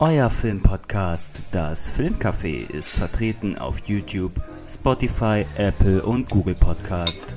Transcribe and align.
Euer 0.00 0.30
Filmpodcast, 0.30 1.42
das 1.50 1.92
Filmcafé, 1.92 2.70
ist 2.70 2.90
vertreten 2.90 3.58
auf 3.58 3.80
YouTube, 3.88 4.40
Spotify, 4.68 5.44
Apple 5.56 6.04
und 6.04 6.30
Google 6.30 6.54
Podcast. 6.54 7.34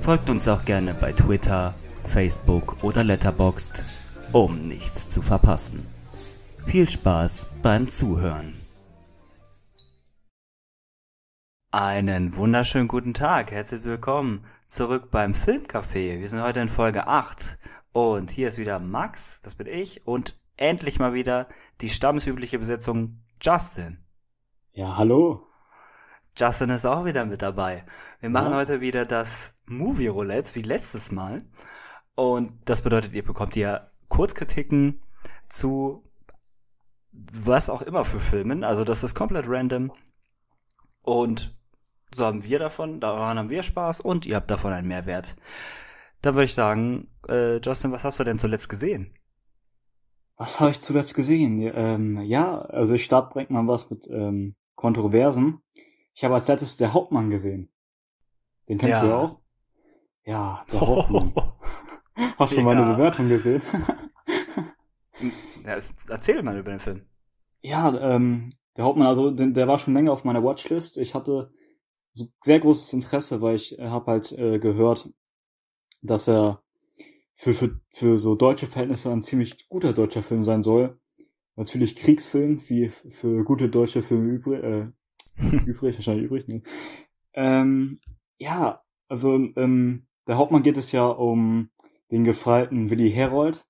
Folgt 0.00 0.28
uns 0.28 0.48
auch 0.48 0.64
gerne 0.64 0.92
bei 0.92 1.12
Twitter, 1.12 1.76
Facebook 2.04 2.82
oder 2.82 3.04
Letterboxd, 3.04 3.84
um 4.32 4.66
nichts 4.66 5.08
zu 5.08 5.22
verpassen. 5.22 5.86
Viel 6.66 6.88
Spaß 6.88 7.46
beim 7.62 7.86
Zuhören. 7.86 8.60
Einen 11.70 12.34
wunderschönen 12.34 12.88
guten 12.88 13.14
Tag, 13.14 13.52
herzlich 13.52 13.84
willkommen 13.84 14.44
zurück 14.66 15.12
beim 15.12 15.30
Filmcafé. 15.30 16.18
Wir 16.18 16.26
sind 16.26 16.42
heute 16.42 16.58
in 16.58 16.68
Folge 16.68 17.06
8 17.06 17.56
und 17.92 18.32
hier 18.32 18.48
ist 18.48 18.58
wieder 18.58 18.80
Max, 18.80 19.38
das 19.44 19.54
bin 19.54 19.68
ich, 19.68 20.04
und 20.08 20.36
endlich 20.56 20.98
mal 20.98 21.14
wieder 21.14 21.48
die 21.80 21.90
stammesübliche 21.90 22.58
Besetzung 22.58 23.22
Justin. 23.40 23.98
Ja, 24.72 24.96
hallo. 24.96 25.46
Justin 26.36 26.70
ist 26.70 26.84
auch 26.84 27.04
wieder 27.04 27.24
mit 27.26 27.42
dabei. 27.42 27.84
Wir 28.20 28.30
machen 28.30 28.52
ja. 28.52 28.58
heute 28.58 28.80
wieder 28.80 29.06
das 29.06 29.54
Movie 29.66 30.08
Roulette 30.08 30.54
wie 30.54 30.62
letztes 30.62 31.12
Mal. 31.12 31.38
Und 32.16 32.52
das 32.64 32.82
bedeutet, 32.82 33.12
ihr 33.12 33.24
bekommt 33.24 33.54
hier 33.54 33.90
Kurzkritiken 34.08 35.00
zu 35.48 36.04
was 37.12 37.70
auch 37.70 37.82
immer 37.82 38.04
für 38.04 38.20
Filmen. 38.20 38.64
Also 38.64 38.84
das 38.84 39.04
ist 39.04 39.14
komplett 39.14 39.48
random. 39.48 39.92
Und 41.04 41.56
so 42.12 42.24
haben 42.24 42.44
wir 42.44 42.58
davon, 42.58 43.00
daran 43.00 43.38
haben 43.38 43.50
wir 43.50 43.62
Spaß 43.62 44.00
und 44.00 44.26
ihr 44.26 44.36
habt 44.36 44.50
davon 44.50 44.72
einen 44.72 44.88
Mehrwert. 44.88 45.36
Da 46.22 46.34
würde 46.34 46.44
ich 46.44 46.54
sagen, 46.54 47.08
äh, 47.28 47.58
Justin, 47.58 47.92
was 47.92 48.04
hast 48.04 48.18
du 48.18 48.24
denn 48.24 48.38
zuletzt 48.38 48.68
gesehen? 48.68 49.14
Was 50.36 50.60
habe 50.60 50.72
ich 50.72 50.80
zuletzt 50.80 51.14
gesehen? 51.14 51.60
Ähm, 51.74 52.20
ja, 52.22 52.60
also 52.60 52.94
ich 52.94 53.04
starte 53.04 53.34
direkt 53.34 53.50
mal 53.50 53.66
was 53.68 53.90
mit 53.90 54.08
ähm, 54.10 54.56
Kontroversen. 54.74 55.60
Ich 56.14 56.24
habe 56.24 56.34
als 56.34 56.48
letztes 56.48 56.76
der 56.76 56.92
Hauptmann 56.92 57.30
gesehen. 57.30 57.72
Den 58.68 58.78
kennst 58.78 59.00
ja. 59.00 59.04
du 59.04 59.10
ja 59.10 59.18
auch? 59.18 59.40
Ja, 60.24 60.66
der 60.72 60.80
Hauptmann. 60.86 61.32
Hast 62.38 62.56
du 62.56 62.60
meine 62.62 62.84
Bewertung 62.84 63.28
gesehen? 63.28 63.62
ja, 65.64 65.78
erzähl 66.08 66.42
mal 66.42 66.58
über 66.58 66.70
den 66.70 66.80
Film. 66.80 67.06
Ja, 67.60 68.14
ähm, 68.14 68.50
der 68.76 68.84
Hauptmann, 68.84 69.06
also 69.06 69.30
der 69.30 69.68
war 69.68 69.78
schon 69.78 69.94
länger 69.94 70.12
auf 70.12 70.24
meiner 70.24 70.42
Watchlist. 70.42 70.98
Ich 70.98 71.14
hatte 71.14 71.52
sehr 72.40 72.60
großes 72.60 72.92
Interesse, 72.92 73.40
weil 73.40 73.56
ich 73.56 73.78
äh, 73.78 73.88
habe 73.88 74.10
halt 74.10 74.32
äh, 74.32 74.58
gehört, 74.58 75.10
dass 76.02 76.28
er 76.28 76.63
für, 77.34 77.52
für, 77.52 77.80
für 77.90 78.18
so 78.18 78.34
deutsche 78.34 78.66
Verhältnisse 78.66 79.10
ein 79.10 79.22
ziemlich 79.22 79.68
guter 79.68 79.92
deutscher 79.92 80.22
Film 80.22 80.44
sein 80.44 80.62
soll. 80.62 80.98
Natürlich 81.56 81.96
Kriegsfilm, 81.96 82.60
wie 82.68 82.88
für 82.88 83.44
gute 83.44 83.68
deutsche 83.68 84.02
Filme 84.02 84.32
übrig, 84.32 84.62
äh, 84.62 84.88
übrig, 85.66 85.96
wahrscheinlich 85.96 86.26
übrig, 86.26 86.48
ne? 86.48 86.62
Ähm, 87.32 88.00
ja, 88.38 88.82
also 89.08 89.34
ähm, 89.56 90.06
der 90.26 90.38
Hauptmann 90.38 90.62
geht 90.62 90.76
es 90.76 90.92
ja 90.92 91.06
um 91.06 91.70
den 92.10 92.24
gefreiten 92.24 92.90
Willi 92.90 93.10
Herold, 93.10 93.66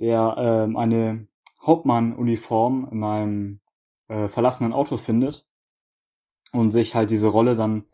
der 0.00 0.34
ähm, 0.38 0.76
eine 0.76 1.28
Hauptmann-Uniform 1.62 2.88
in 2.90 3.04
einem 3.04 3.60
äh, 4.08 4.28
verlassenen 4.28 4.72
Auto 4.72 4.96
findet 4.96 5.46
und 6.52 6.70
sich 6.70 6.94
halt 6.94 7.10
diese 7.10 7.28
Rolle 7.28 7.56
dann 7.56 7.84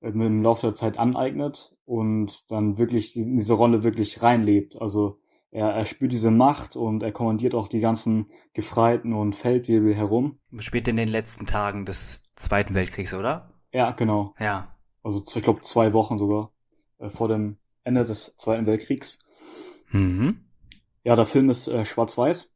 im 0.00 0.42
Laufe 0.42 0.66
der 0.66 0.74
Zeit 0.74 0.98
aneignet 0.98 1.76
und 1.84 2.50
dann 2.50 2.78
wirklich 2.78 3.16
in 3.16 3.36
diese 3.36 3.54
Rolle 3.54 3.82
wirklich 3.82 4.22
reinlebt. 4.22 4.80
Also 4.80 5.18
er, 5.50 5.70
er 5.70 5.84
spürt 5.84 6.12
diese 6.12 6.30
Macht 6.30 6.76
und 6.76 7.02
er 7.02 7.12
kommandiert 7.12 7.54
auch 7.54 7.68
die 7.68 7.80
ganzen 7.80 8.30
Gefreiten 8.52 9.12
und 9.12 9.34
Feldwebel 9.34 9.94
herum. 9.94 10.38
Spielt 10.58 10.88
in 10.88 10.96
den 10.96 11.08
letzten 11.08 11.46
Tagen 11.46 11.84
des 11.84 12.30
Zweiten 12.34 12.74
Weltkriegs, 12.74 13.14
oder? 13.14 13.54
Ja, 13.72 13.90
genau. 13.92 14.34
Ja. 14.38 14.76
Also 15.02 15.22
ich 15.34 15.42
glaube 15.42 15.60
zwei 15.60 15.92
Wochen 15.92 16.18
sogar 16.18 16.52
äh, 16.98 17.08
vor 17.08 17.28
dem 17.28 17.56
Ende 17.84 18.04
des 18.04 18.36
Zweiten 18.36 18.66
Weltkriegs. 18.66 19.18
Mhm. 19.90 20.44
Ja, 21.02 21.16
der 21.16 21.26
Film 21.26 21.48
ist 21.48 21.68
äh, 21.68 21.84
schwarz-weiß 21.84 22.52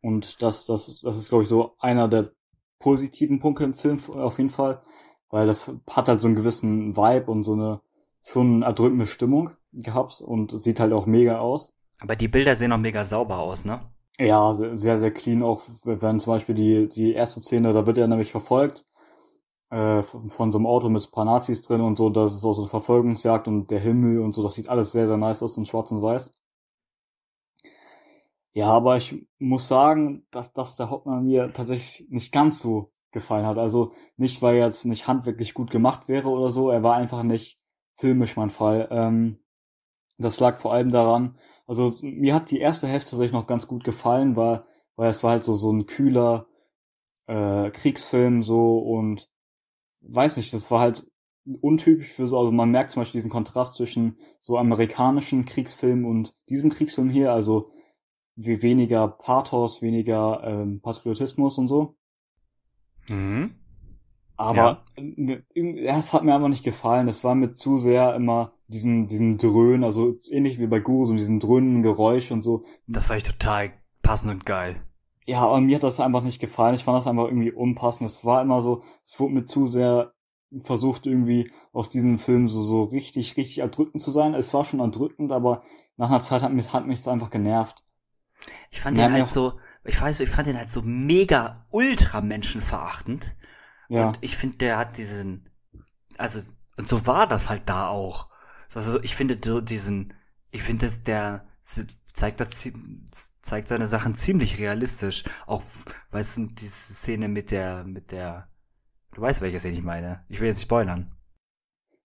und 0.00 0.42
das, 0.42 0.66
das, 0.66 1.00
das 1.02 1.16
ist 1.16 1.28
glaube 1.28 1.42
ich 1.42 1.48
so 1.48 1.76
einer 1.78 2.08
der 2.08 2.30
positiven 2.78 3.38
Punkte 3.38 3.64
im 3.64 3.74
Film 3.74 4.00
auf 4.14 4.38
jeden 4.38 4.48
Fall 4.48 4.82
weil 5.30 5.46
das 5.46 5.72
hat 5.88 6.08
halt 6.08 6.20
so 6.20 6.26
einen 6.26 6.36
gewissen 6.36 6.96
Vibe 6.96 7.30
und 7.30 7.42
so 7.44 7.54
eine 7.54 7.80
schon 8.22 8.62
erdrückende 8.62 9.06
Stimmung 9.06 9.50
gehabt 9.72 10.20
und 10.20 10.60
sieht 10.62 10.80
halt 10.80 10.92
auch 10.92 11.06
mega 11.06 11.38
aus. 11.38 11.74
Aber 12.02 12.16
die 12.16 12.28
Bilder 12.28 12.56
sehen 12.56 12.72
auch 12.72 12.78
mega 12.78 13.04
sauber 13.04 13.38
aus, 13.38 13.64
ne? 13.64 13.80
Ja, 14.18 14.52
sehr, 14.52 14.98
sehr 14.98 15.12
clean, 15.12 15.42
auch 15.42 15.62
wenn 15.84 16.18
zum 16.18 16.34
Beispiel 16.34 16.54
die, 16.54 16.88
die 16.88 17.14
erste 17.14 17.40
Szene, 17.40 17.72
da 17.72 17.86
wird 17.86 17.96
er 17.96 18.06
nämlich 18.06 18.30
verfolgt 18.30 18.84
äh, 19.70 20.02
von 20.02 20.50
so 20.50 20.58
einem 20.58 20.66
Auto 20.66 20.88
mit 20.88 21.02
ein 21.06 21.10
paar 21.12 21.24
Nazis 21.24 21.62
drin 21.62 21.80
und 21.80 21.96
so, 21.96 22.10
das 22.10 22.34
ist 22.34 22.44
auch 22.44 22.52
so 22.52 22.62
eine 22.62 22.68
Verfolgungsjagd 22.68 23.48
und 23.48 23.70
der 23.70 23.80
Himmel 23.80 24.20
und 24.20 24.34
so, 24.34 24.42
das 24.42 24.54
sieht 24.54 24.68
alles 24.68 24.92
sehr, 24.92 25.06
sehr 25.06 25.16
nice 25.16 25.42
aus 25.42 25.56
in 25.56 25.64
schwarz 25.64 25.90
und 25.92 26.02
weiß. 26.02 26.32
Ja, 28.52 28.68
aber 28.68 28.96
ich 28.96 29.26
muss 29.38 29.68
sagen, 29.68 30.26
dass, 30.32 30.52
dass 30.52 30.76
der 30.76 30.90
Hauptmann 30.90 31.24
mir 31.24 31.52
tatsächlich 31.52 32.08
nicht 32.10 32.32
ganz 32.32 32.58
so 32.58 32.90
gefallen 33.12 33.46
hat. 33.46 33.58
Also 33.58 33.92
nicht, 34.16 34.42
weil 34.42 34.56
er 34.56 34.66
jetzt 34.66 34.84
nicht 34.84 35.06
handwerklich 35.08 35.54
gut 35.54 35.70
gemacht 35.70 36.08
wäre 36.08 36.28
oder 36.28 36.50
so, 36.50 36.70
er 36.70 36.82
war 36.82 36.96
einfach 36.96 37.22
nicht 37.22 37.58
filmisch 37.96 38.36
mein 38.36 38.50
Fall. 38.50 38.88
Ähm, 38.90 39.38
das 40.18 40.40
lag 40.40 40.58
vor 40.58 40.72
allem 40.72 40.90
daran, 40.90 41.38
also 41.66 41.92
mir 42.02 42.34
hat 42.34 42.50
die 42.50 42.58
erste 42.58 42.88
Hälfte 42.88 43.10
tatsächlich 43.10 43.32
noch 43.32 43.46
ganz 43.46 43.68
gut 43.68 43.84
gefallen, 43.84 44.36
weil, 44.36 44.64
weil 44.96 45.10
es 45.10 45.22
war 45.22 45.32
halt 45.32 45.44
so, 45.44 45.54
so 45.54 45.72
ein 45.72 45.86
kühler 45.86 46.46
äh, 47.26 47.70
Kriegsfilm 47.70 48.42
so 48.42 48.78
und 48.78 49.30
weiß 50.02 50.36
nicht, 50.36 50.52
das 50.52 50.70
war 50.70 50.80
halt 50.80 51.08
untypisch 51.60 52.08
für 52.12 52.26
so, 52.26 52.38
also 52.38 52.52
man 52.52 52.70
merkt 52.70 52.90
zum 52.90 53.02
Beispiel 53.02 53.18
diesen 53.18 53.30
Kontrast 53.30 53.76
zwischen 53.76 54.18
so 54.38 54.58
amerikanischen 54.58 55.44
Kriegsfilmen 55.44 56.04
und 56.04 56.34
diesem 56.48 56.70
Kriegsfilm 56.70 57.08
hier, 57.08 57.32
also 57.32 57.70
wie 58.36 58.62
weniger 58.62 59.08
Pathos, 59.08 59.82
weniger 59.82 60.42
ähm, 60.44 60.80
Patriotismus 60.80 61.58
und 61.58 61.66
so. 61.66 61.96
Mhm. 63.10 63.54
Aber 64.36 64.84
ja. 64.96 65.98
es 65.98 66.14
hat 66.14 66.24
mir 66.24 66.34
einfach 66.34 66.48
nicht 66.48 66.64
gefallen. 66.64 67.08
Es 67.08 67.24
war 67.24 67.34
mir 67.34 67.50
zu 67.50 67.76
sehr 67.76 68.14
immer 68.14 68.52
diesem, 68.68 69.06
diesem 69.06 69.36
Dröhnen, 69.36 69.84
also 69.84 70.14
ähnlich 70.30 70.58
wie 70.58 70.66
bei 70.66 70.80
Guru, 70.80 71.04
so 71.04 71.12
diesen 71.12 71.40
dröhnenden 71.40 71.82
Geräusch 71.82 72.30
und 72.30 72.40
so. 72.40 72.64
Das 72.86 73.10
war 73.10 73.18
ich 73.18 73.24
total 73.24 73.70
passend 74.02 74.30
und 74.30 74.46
geil. 74.46 74.76
Ja, 75.26 75.40
aber 75.40 75.60
mir 75.60 75.76
hat 75.76 75.82
das 75.82 76.00
einfach 76.00 76.22
nicht 76.22 76.40
gefallen. 76.40 76.74
Ich 76.74 76.84
fand 76.84 76.96
das 76.96 77.06
einfach 77.06 77.26
irgendwie 77.26 77.52
unpassend. 77.52 78.08
Es 78.08 78.24
war 78.24 78.40
immer 78.40 78.62
so, 78.62 78.82
es 79.04 79.20
wurde 79.20 79.34
mir 79.34 79.44
zu 79.44 79.66
sehr 79.66 80.14
versucht 80.64 81.06
irgendwie 81.06 81.48
aus 81.72 81.90
diesem 81.90 82.18
Film 82.18 82.48
so, 82.48 82.62
so 82.62 82.84
richtig, 82.84 83.36
richtig 83.36 83.58
erdrückend 83.58 84.02
zu 84.02 84.10
sein. 84.10 84.34
Es 84.34 84.52
war 84.54 84.64
schon 84.64 84.80
erdrückend, 84.80 85.32
aber 85.32 85.62
nach 85.96 86.10
einer 86.10 86.20
Zeit 86.20 86.42
hat 86.42 86.52
mich, 86.52 86.72
hat 86.72 86.86
mich 86.86 87.06
einfach 87.06 87.30
genervt. 87.30 87.84
Ich 88.70 88.80
fand 88.80 88.96
den 88.96 89.12
halt 89.12 89.28
so, 89.28 89.52
ich 89.84 90.00
weiß, 90.00 90.20
ich 90.20 90.28
fand 90.28 90.46
den 90.46 90.58
halt 90.58 90.70
so 90.70 90.82
mega 90.82 91.64
ultra 91.70 92.20
menschenverachtend. 92.20 93.36
Ja. 93.88 94.08
Und 94.08 94.18
ich 94.20 94.36
finde, 94.36 94.58
der 94.58 94.78
hat 94.78 94.96
diesen, 94.98 95.48
also, 96.18 96.40
und 96.76 96.88
so 96.88 97.06
war 97.06 97.26
das 97.26 97.48
halt 97.48 97.68
da 97.68 97.88
auch. 97.88 98.28
Also, 98.74 99.02
ich 99.02 99.16
finde 99.16 99.36
diesen, 99.36 100.14
ich 100.50 100.62
finde, 100.62 100.90
der 100.90 101.46
zeigt 102.14 102.40
das, 102.40 102.68
zeigt 103.42 103.68
seine 103.68 103.86
Sachen 103.86 104.16
ziemlich 104.16 104.58
realistisch. 104.58 105.24
Auch, 105.46 105.62
weißt 106.10 106.36
du, 106.36 106.46
diese 106.46 106.94
Szene 106.94 107.28
mit 107.28 107.50
der, 107.50 107.84
mit 107.84 108.12
der, 108.12 108.48
du 109.12 109.22
weißt, 109.22 109.40
welche 109.40 109.58
Szene 109.58 109.76
ich 109.76 109.82
meine. 109.82 110.24
Ich 110.28 110.40
will 110.40 110.48
jetzt 110.48 110.56
nicht 110.56 110.64
spoilern. 110.64 111.16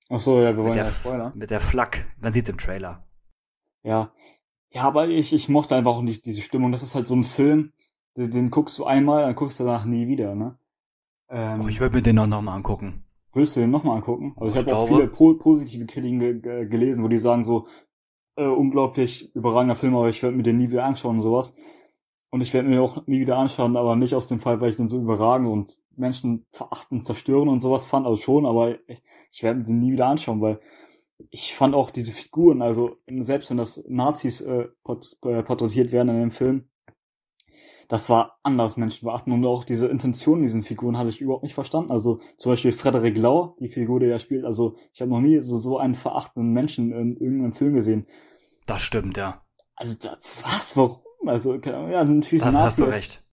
Ach 0.10 0.20
so, 0.20 0.40
ja, 0.40 0.56
wir 0.56 0.64
wollen 0.64 0.74
der, 0.74 0.86
ja 0.86 0.92
spoilern. 0.92 1.34
Mit 1.36 1.50
der 1.50 1.60
Flak. 1.60 2.06
Man 2.18 2.32
sieht's 2.32 2.50
im 2.50 2.58
Trailer. 2.58 3.08
Ja, 3.84 4.14
ja, 4.76 4.84
aber 4.84 5.08
ich, 5.08 5.32
ich 5.32 5.48
mochte 5.48 5.74
einfach 5.74 5.94
auch 5.94 6.02
nicht 6.02 6.26
diese 6.26 6.42
Stimmung. 6.42 6.74
Das 6.74 6.84
ist 6.84 6.96
halt 6.96 7.08
so 7.08 7.16
ein 7.16 7.24
Film, 7.24 7.72
den, 8.18 8.30
den 8.30 8.50
guckst 8.52 8.78
du 8.78 8.84
einmal, 8.84 9.24
dann 9.24 9.34
guckst 9.34 9.58
du 9.60 9.64
danach 9.64 9.86
nie 9.86 10.08
wieder, 10.08 10.36
ne? 10.36 10.58
Ähm, 11.30 11.62
oh, 11.64 11.68
ich 11.70 11.80
würde 11.80 11.96
mir 11.96 12.02
den 12.02 12.20
auch 12.20 12.28
nochmal 12.28 12.58
angucken. 12.58 13.06
Willst 13.34 13.56
du 13.56 13.62
den 13.62 13.72
nochmal 13.72 13.98
angucken? 13.98 14.34
Also 14.36 14.54
ich, 14.54 14.66
ich 14.66 14.68
habe 14.68 14.78
auch 14.78 14.88
viele 14.88 15.08
po 15.08 15.34
positive 15.36 15.86
Kritiken 15.86 16.20
ge 16.20 16.40
ge 16.42 16.68
gelesen, 16.68 17.06
wo 17.06 17.08
die 17.08 17.18
sagen 17.18 17.46
so, 17.46 17.68
äh, 18.36 18.46
unglaublich 18.46 19.34
überragender 19.34 19.76
Film, 19.76 19.96
aber 19.96 20.10
ich 20.10 20.22
werde 20.22 20.36
mir 20.36 20.44
den 20.44 20.58
nie 20.58 20.70
wieder 20.70 20.84
anschauen 20.84 21.16
und 21.16 21.22
sowas. 21.22 21.56
Und 22.30 22.42
ich 22.42 22.54
werde 22.54 22.68
mir 22.68 22.82
auch 22.82 23.08
nie 23.08 23.22
wieder 23.22 23.38
anschauen, 23.38 23.78
aber 23.78 23.96
nicht 23.96 24.14
aus 24.14 24.28
dem 24.28 24.42
Fall, 24.42 24.60
weil 24.60 24.72
ich 24.72 24.76
den 24.76 24.90
so 24.90 25.00
überragend 25.00 25.48
und 25.48 25.80
Menschen 25.96 26.46
verachten, 26.52 27.00
zerstören 27.00 27.48
und 27.48 27.62
sowas 27.62 27.88
fand, 27.88 28.06
also 28.06 28.22
schon, 28.22 28.46
aber 28.46 28.76
ich, 28.90 29.02
ich 29.32 29.42
werde 29.42 29.60
mir 29.60 29.66
den 29.66 29.80
nie 29.80 29.94
wieder 29.94 30.08
anschauen, 30.08 30.42
weil 30.42 30.60
ich 31.32 31.56
fand 31.56 31.76
auch 31.76 31.92
diese 31.92 32.12
Figuren, 32.12 32.62
also 32.62 32.98
selbst 33.08 33.50
wenn 33.50 33.58
das 33.58 33.84
Nazis 33.88 34.42
äh, 34.42 34.68
äh, 34.86 35.44
porträtiert 35.44 35.92
werden 35.92 36.10
in 36.10 36.20
dem 36.20 36.32
Film, 36.32 36.70
das 37.88 38.10
war 38.10 38.40
anders 38.44 38.78
Menschen 38.78 39.06
beachten 39.06 39.32
und 39.32 39.46
auch 39.46 39.64
diese 39.64 39.88
Intention 39.88 40.42
diesen 40.42 40.64
Figuren 40.64 40.98
hatte 40.98 41.10
ich 41.10 41.22
überhaupt 41.22 41.44
nicht 41.44 41.54
verstanden. 41.54 41.92
Also 41.92 42.20
zum 42.38 42.52
Beispiel 42.52 42.72
Frederik 42.72 43.16
Lau, 43.18 43.56
die 43.60 43.70
Figur, 43.70 44.00
die 44.00 44.08
er 44.08 44.20
spielt, 44.20 44.44
also 44.44 44.76
ich 44.94 45.02
habe 45.02 45.12
noch 45.12 45.22
nie 45.22 45.40
so, 45.40 45.58
so 45.58 45.78
einen 45.78 45.96
verachtenden 45.96 46.52
Menschen 46.52 46.92
in 46.92 47.18
irgendeinem 47.18 47.54
Film 47.54 47.74
gesehen. 47.74 48.08
Das 48.66 48.82
stimmt, 48.82 49.18
ja. 49.18 49.44
Also 49.76 49.96
da, 50.02 50.18
was, 50.44 50.76
warum? 50.76 50.98
Also 51.28 51.56
ja, 51.56 52.04
natürlich 52.04 52.44
das 52.44 52.56
hast 52.56 52.80
du 52.80 52.86
recht. 52.86 53.24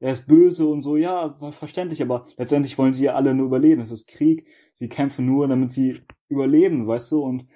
er 0.00 0.12
ist 0.12 0.26
böse 0.26 0.66
und 0.66 0.80
so, 0.80 0.96
ja, 0.96 1.34
verständlich, 1.50 2.02
aber 2.02 2.26
letztendlich 2.36 2.78
wollen 2.78 2.94
sie 2.94 3.04
ja 3.04 3.14
alle 3.14 3.34
nur 3.34 3.46
überleben. 3.46 3.80
Es 3.80 3.90
ist 3.90 4.08
Krieg, 4.08 4.46
sie 4.72 4.88
kämpfen 4.88 5.26
nur, 5.26 5.48
damit 5.48 5.70
sie 5.70 6.02
überleben, 6.32 6.86
weißt 6.86 7.12
du, 7.12 7.22
und 7.22 7.46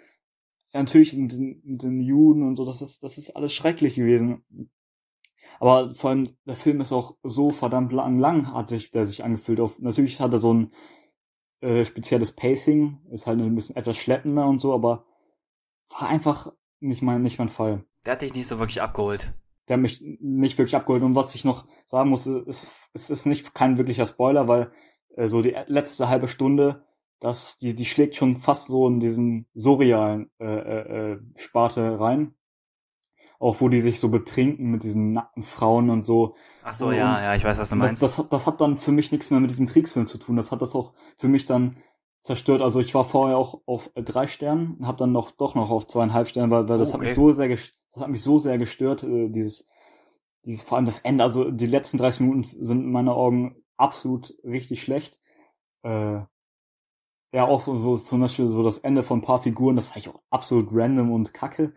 natürlich 0.73 1.14
mit 1.14 1.32
den, 1.32 1.62
mit 1.64 1.82
den 1.82 2.00
Juden 2.00 2.43
und 2.43 2.56
so, 2.56 2.64
das 2.64 2.82
ist, 2.82 3.02
das 3.02 3.19
ist 3.19 3.31
alles 3.31 3.52
schrecklich 3.52 3.96
gewesen. 3.96 4.44
Aber 5.61 5.94
vor 5.94 6.11
allem, 6.11 6.28
der 6.44 6.56
Film 6.56 6.81
ist 6.81 6.93
auch 6.93 7.17
so 7.23 7.50
verdammt 7.50 7.93
lang, 7.93 8.19
lang 8.19 8.52
hat 8.52 8.69
sich, 8.69 8.90
der 8.90 9.05
sich 9.05 9.25
angefühlt. 9.25 9.61
Auf, 9.61 9.78
natürlich 9.78 10.20
hat 10.20 10.32
er 10.32 10.38
so 10.38 10.52
ein 10.52 10.73
äh, 11.61 11.84
spezielles 11.84 12.32
Pacing, 12.32 13.00
ist 13.11 13.26
halt 13.26 13.40
ein 13.40 13.55
bisschen 13.55 13.76
etwas 13.76 13.96
schleppender 13.96 14.46
und 14.46 14.58
so, 14.58 14.75
aber 14.75 15.06
war 15.88 16.08
einfach 16.08 16.52
nicht 16.81 17.02
mein, 17.02 17.23
nicht 17.23 17.38
mein 17.38 17.49
Fall. 17.49 17.84
Der 18.05 18.12
hat 18.12 18.23
dich 18.23 18.34
nicht 18.34 18.46
so 18.46 18.58
wirklich 18.58 18.82
abgeholt. 18.82 19.34
Der 19.69 19.75
hat 19.75 19.82
mich 19.82 20.00
nicht 20.20 20.58
wirklich 20.58 20.76
abgeholt. 20.76 21.02
Und 21.02 21.14
was 21.14 21.34
ich 21.34 21.44
noch 21.44 21.67
sagen 21.84 22.11
muss, 22.11 22.26
ist, 22.26 22.90
es 22.93 23.11
ist 23.11 23.26
nicht 23.26 23.55
kein 23.55 23.78
wirklicher 23.78 24.06
Spoiler, 24.06 24.49
weil 24.49 24.73
äh, 25.17 25.28
so 25.28 25.43
die 25.43 25.56
letzte 25.67 26.08
halbe 26.08 26.28
Stunde, 26.28 26.84
das, 27.20 27.58
die, 27.58 27.74
die 27.74 27.84
schlägt 27.84 28.14
schon 28.14 28.34
fast 28.34 28.66
so 28.66 28.86
in 28.88 29.00
diesen 29.00 29.46
surrealen 29.54 30.30
äh, 30.38 30.44
äh, 30.44 31.12
äh 31.12 31.18
Sparte 31.36 31.98
rein 31.98 32.34
auch 33.38 33.60
wo 33.60 33.68
die 33.68 33.80
sich 33.80 34.00
so 34.00 34.08
betrinken 34.08 34.70
mit 34.70 34.82
diesen 34.82 35.12
nackten 35.12 35.42
Frauen 35.42 35.90
und 35.90 36.02
so. 36.02 36.36
Ach 36.62 36.74
so, 36.74 36.88
und 36.88 36.94
ja, 36.94 37.22
ja, 37.22 37.34
ich 37.34 37.44
weiß, 37.44 37.58
was 37.58 37.68
du 37.68 37.76
meinst. 37.76 38.02
Das, 38.02 38.16
das, 38.16 38.18
hat, 38.18 38.32
das 38.32 38.46
hat 38.46 38.60
dann 38.60 38.76
für 38.76 38.92
mich 38.92 39.12
nichts 39.12 39.30
mehr 39.30 39.40
mit 39.40 39.50
diesem 39.50 39.66
Kriegsfilm 39.66 40.06
zu 40.06 40.18
tun. 40.18 40.36
Das 40.36 40.52
hat 40.52 40.62
das 40.62 40.74
auch 40.74 40.94
für 41.16 41.28
mich 41.28 41.44
dann 41.44 41.76
zerstört. 42.20 42.62
Also 42.62 42.80
ich 42.80 42.94
war 42.94 43.04
vorher 43.04 43.36
auch 43.36 43.60
auf 43.66 43.90
drei 43.94 44.26
Sternen, 44.26 44.78
habe 44.86 44.96
dann 44.96 45.12
noch 45.12 45.30
doch 45.30 45.54
noch 45.54 45.70
auf 45.70 45.86
zweieinhalb 45.86 46.28
Sternen, 46.28 46.50
weil, 46.50 46.68
weil 46.68 46.78
das 46.78 46.92
oh, 46.92 46.96
okay. 46.96 47.02
hat 47.02 47.08
mich 47.08 47.14
so 47.14 47.30
sehr 47.30 47.48
das 47.48 47.72
hat 48.00 48.08
mich 48.08 48.22
so 48.22 48.38
sehr 48.38 48.58
gestört, 48.58 49.02
äh, 49.04 49.28
dieses 49.28 49.68
dieses 50.44 50.62
vor 50.62 50.76
allem 50.76 50.86
das 50.86 51.00
Ende. 51.00 51.22
Also 51.22 51.50
die 51.50 51.66
letzten 51.66 51.98
30 51.98 52.20
Minuten 52.20 52.42
sind 52.42 52.84
in 52.84 52.90
meinen 52.90 53.08
Augen 53.08 53.56
absolut 53.76 54.34
richtig 54.44 54.80
schlecht. 54.80 55.20
Äh, 55.82 56.22
ja, 57.36 57.44
auch 57.44 57.66
so 57.66 57.98
zum 57.98 58.20
Beispiel 58.20 58.48
so 58.48 58.62
das 58.62 58.78
Ende 58.78 59.02
von 59.02 59.18
ein 59.18 59.22
paar 59.22 59.38
Figuren, 59.38 59.76
das 59.76 59.90
war 59.90 59.98
ich 59.98 60.08
auch 60.08 60.22
absolut 60.30 60.68
random 60.72 61.12
und 61.12 61.34
kacke. 61.34 61.74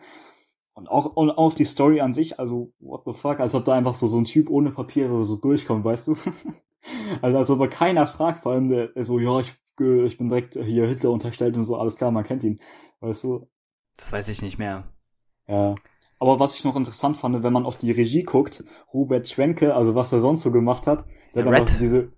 Und 0.72 0.88
auch, 0.88 1.18
und 1.18 1.32
auch 1.32 1.54
die 1.54 1.66
Story 1.66 2.00
an 2.00 2.14
sich, 2.14 2.40
also, 2.40 2.72
what 2.80 3.02
the 3.06 3.12
fuck, 3.12 3.42
als 3.42 3.56
ob 3.56 3.66
da 3.66 3.74
einfach 3.74 3.94
so, 3.94 4.08
so 4.08 4.18
ein 4.18 4.24
Typ 4.24 4.50
ohne 4.50 4.72
Papiere 4.72 5.22
so 5.26 5.36
durchkommt, 5.36 5.84
weißt 5.84 6.08
du? 6.08 6.16
also, 7.22 7.38
als 7.38 7.50
ob 7.50 7.70
keiner 7.70 8.08
fragt, 8.08 8.44
vor 8.44 8.54
allem 8.54 8.70
der, 8.70 8.88
der 8.88 9.04
so, 9.04 9.20
ja, 9.20 9.38
ich, 9.42 9.52
ich 9.82 10.18
bin 10.18 10.30
direkt 10.30 10.54
hier 10.54 10.88
Hitler 10.88 11.12
unterstellt 11.12 11.58
und 11.58 11.66
so, 11.66 11.76
alles 11.76 11.98
klar, 11.98 12.12
man 12.12 12.24
kennt 12.24 12.46
ihn, 12.46 12.62
weißt 13.02 13.26
du? 13.26 13.50
Das 13.98 14.14
weiß 14.14 14.30
ich 14.30 14.42
nicht 14.42 14.60
mehr. 14.60 14.86
Ja. 15.46 15.76
Aber 16.20 16.40
was 16.40 16.56
ich 16.56 16.64
noch 16.64 16.78
interessant 16.78 17.18
fand, 17.18 17.44
wenn 17.44 17.52
man 17.52 17.66
auf 17.66 17.78
die 17.78 17.92
Regie 17.92 18.24
guckt, 18.24 18.64
Robert 18.94 19.28
Schwenke, 19.28 19.76
also 19.76 19.94
was 19.94 20.14
er 20.14 20.22
sonst 20.22 20.42
so 20.42 20.52
gemacht 20.54 20.88
hat, 20.88 21.06
der 21.36 21.44
hat 21.44 21.54
einfach 21.54 21.78
diese, 21.80 22.14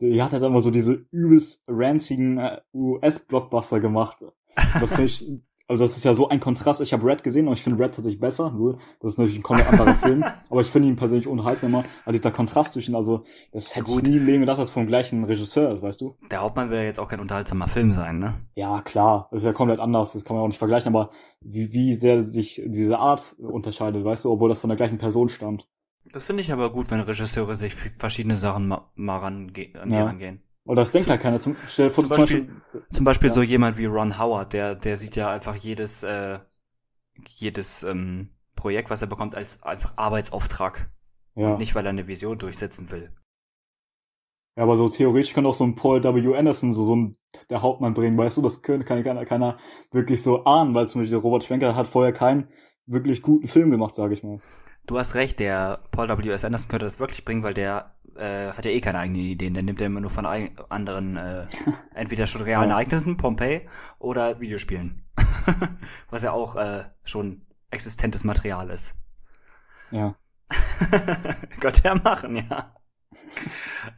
der 0.00 0.24
hat 0.24 0.32
halt 0.32 0.42
einfach 0.42 0.60
so 0.60 0.70
diese 0.70 1.06
übelst 1.10 1.64
ranzigen 1.68 2.38
äh, 2.38 2.60
US-Blockbuster 2.72 3.80
gemacht. 3.80 4.24
Das 4.80 4.90
finde 4.90 5.06
ich 5.06 5.26
also 5.70 5.84
das 5.84 5.96
ist 5.96 6.04
ja 6.04 6.14
so 6.14 6.28
ein 6.28 6.40
Kontrast. 6.40 6.80
Ich 6.80 6.92
habe 6.92 7.06
Red 7.06 7.22
gesehen 7.22 7.46
und 7.46 7.52
ich 7.52 7.62
finde 7.62 7.82
Red 7.82 7.94
tatsächlich 7.94 8.20
besser. 8.20 8.50
Nur 8.50 8.78
das 9.00 9.12
ist 9.12 9.18
natürlich 9.18 9.38
ein 9.38 9.44
komplett 9.44 9.68
anderer 9.68 9.94
Film, 10.02 10.24
aber 10.50 10.60
ich 10.62 10.66
finde 10.66 10.88
ihn 10.88 10.96
persönlich 10.96 11.28
unterhaltsamer. 11.28 11.84
Also 12.04 12.18
dieser 12.18 12.32
Kontrast 12.32 12.72
zwischen, 12.72 12.96
also 12.96 13.24
das 13.52 13.76
hätte 13.76 13.92
Gut. 13.92 14.02
ich 14.02 14.08
nie 14.08 14.16
im 14.16 14.26
Leben 14.26 14.40
gedacht, 14.40 14.58
dass 14.58 14.72
vom 14.72 14.88
gleichen 14.88 15.22
Regisseur 15.22 15.72
ist, 15.72 15.82
weißt 15.82 16.00
du? 16.00 16.16
Der 16.28 16.40
Hauptmann 16.40 16.70
will 16.70 16.78
ja 16.78 16.84
jetzt 16.84 16.98
auch 16.98 17.06
kein 17.06 17.20
unterhaltsamer 17.20 17.68
Film 17.68 17.92
sein, 17.92 18.18
ne? 18.18 18.34
Ja, 18.56 18.82
klar. 18.82 19.28
Das 19.30 19.42
ist 19.42 19.46
ja 19.46 19.52
komplett 19.52 19.78
anders. 19.78 20.12
Das 20.12 20.24
kann 20.24 20.34
man 20.34 20.44
auch 20.44 20.48
nicht 20.48 20.58
vergleichen. 20.58 20.92
Aber 20.92 21.10
wie, 21.40 21.72
wie 21.72 21.94
sehr 21.94 22.20
sich 22.20 22.60
diese 22.66 22.98
Art 22.98 23.36
unterscheidet, 23.38 24.04
weißt 24.04 24.24
du, 24.24 24.32
obwohl 24.32 24.48
das 24.48 24.58
von 24.58 24.70
der 24.70 24.76
gleichen 24.76 24.98
Person 24.98 25.28
stammt. 25.28 25.68
Das 26.12 26.26
finde 26.26 26.42
ich 26.42 26.52
aber 26.52 26.70
gut, 26.70 26.90
wenn 26.90 27.00
Regisseure 27.00 27.56
sich 27.56 27.74
verschiedene 27.74 28.36
Sachen 28.36 28.68
mal, 28.68 28.90
mal 28.94 29.18
range 29.18 29.52
an 29.80 29.88
die 29.88 29.94
ja. 29.94 30.04
rangehen. 30.04 30.42
Oder 30.64 30.82
das 30.82 30.90
denkt 30.90 31.08
ja 31.08 31.16
keiner. 31.16 31.38
Zum, 31.38 31.56
stell 31.66 31.90
vor, 31.90 32.04
zum, 32.04 32.16
Beispiel, 32.16 32.46
zum 32.46 32.54
Beispiel, 32.56 32.82
zum 32.92 33.04
Beispiel 33.04 33.28
ja. 33.28 33.34
so 33.34 33.42
jemand 33.42 33.78
wie 33.78 33.86
Ron 33.86 34.18
Howard, 34.18 34.52
der, 34.52 34.74
der 34.74 34.96
sieht 34.96 35.16
ja 35.16 35.30
einfach 35.30 35.54
jedes, 35.54 36.02
äh, 36.02 36.38
jedes 37.26 37.82
ähm, 37.82 38.30
Projekt, 38.56 38.90
was 38.90 39.02
er 39.02 39.08
bekommt, 39.08 39.34
als 39.34 39.62
einfach 39.62 39.92
Arbeitsauftrag. 39.96 40.90
Ja. 41.34 41.56
nicht, 41.56 41.74
weil 41.74 41.86
er 41.86 41.90
eine 41.90 42.08
Vision 42.08 42.38
durchsetzen 42.38 42.90
will. 42.90 43.12
Ja, 44.56 44.64
aber 44.64 44.76
so 44.76 44.88
theoretisch 44.88 45.32
könnte 45.32 45.48
auch 45.48 45.54
so 45.54 45.64
ein 45.64 45.74
Paul 45.74 46.02
W. 46.02 46.36
Anderson 46.36 46.72
so, 46.72 46.82
so 46.82 46.96
ein, 46.96 47.12
der 47.48 47.62
Hauptmann 47.62 47.94
bringen, 47.94 48.18
weißt 48.18 48.36
du, 48.36 48.42
das 48.42 48.62
könnte 48.62 48.84
keiner, 48.84 49.02
keiner, 49.02 49.24
keiner 49.24 49.56
wirklich 49.92 50.22
so 50.22 50.44
ahnen, 50.44 50.74
weil 50.74 50.88
zum 50.88 51.00
Beispiel 51.00 51.18
Robert 51.18 51.44
Schwenker 51.44 51.76
hat 51.76 51.86
vorher 51.86 52.12
keinen 52.12 52.48
wirklich 52.86 53.22
guten 53.22 53.46
Film 53.46 53.70
gemacht, 53.70 53.94
sage 53.94 54.12
ich 54.12 54.24
mal. 54.24 54.40
Du 54.86 54.98
hast 54.98 55.14
recht, 55.14 55.38
der 55.38 55.80
Paul 55.90 56.08
W. 56.08 56.30
S. 56.30 56.44
Anderson 56.44 56.68
könnte 56.68 56.86
das 56.86 56.98
wirklich 56.98 57.24
bringen, 57.24 57.42
weil 57.42 57.54
der 57.54 57.94
äh, 58.16 58.52
hat 58.52 58.64
ja 58.64 58.70
eh 58.70 58.80
keine 58.80 58.98
eigenen 58.98 59.22
Ideen. 59.22 59.54
Der 59.54 59.62
nimmt 59.62 59.80
ja 59.80 59.86
immer 59.86 60.00
nur 60.00 60.10
von 60.10 60.26
anderen, 60.26 61.16
äh, 61.16 61.46
entweder 61.94 62.26
schon 62.26 62.42
realen 62.42 62.70
Ereignissen, 62.70 63.16
Pompeii, 63.16 63.68
oder 63.98 64.40
Videospielen. 64.40 65.04
Was 66.10 66.22
ja 66.22 66.32
auch 66.32 66.56
äh, 66.56 66.84
schon 67.04 67.46
existentes 67.70 68.24
Material 68.24 68.70
ist. 68.70 68.94
Ja. 69.90 70.16
Gott 71.60 71.82
ja 71.84 71.94
machen, 71.94 72.36
ja. 72.36 72.74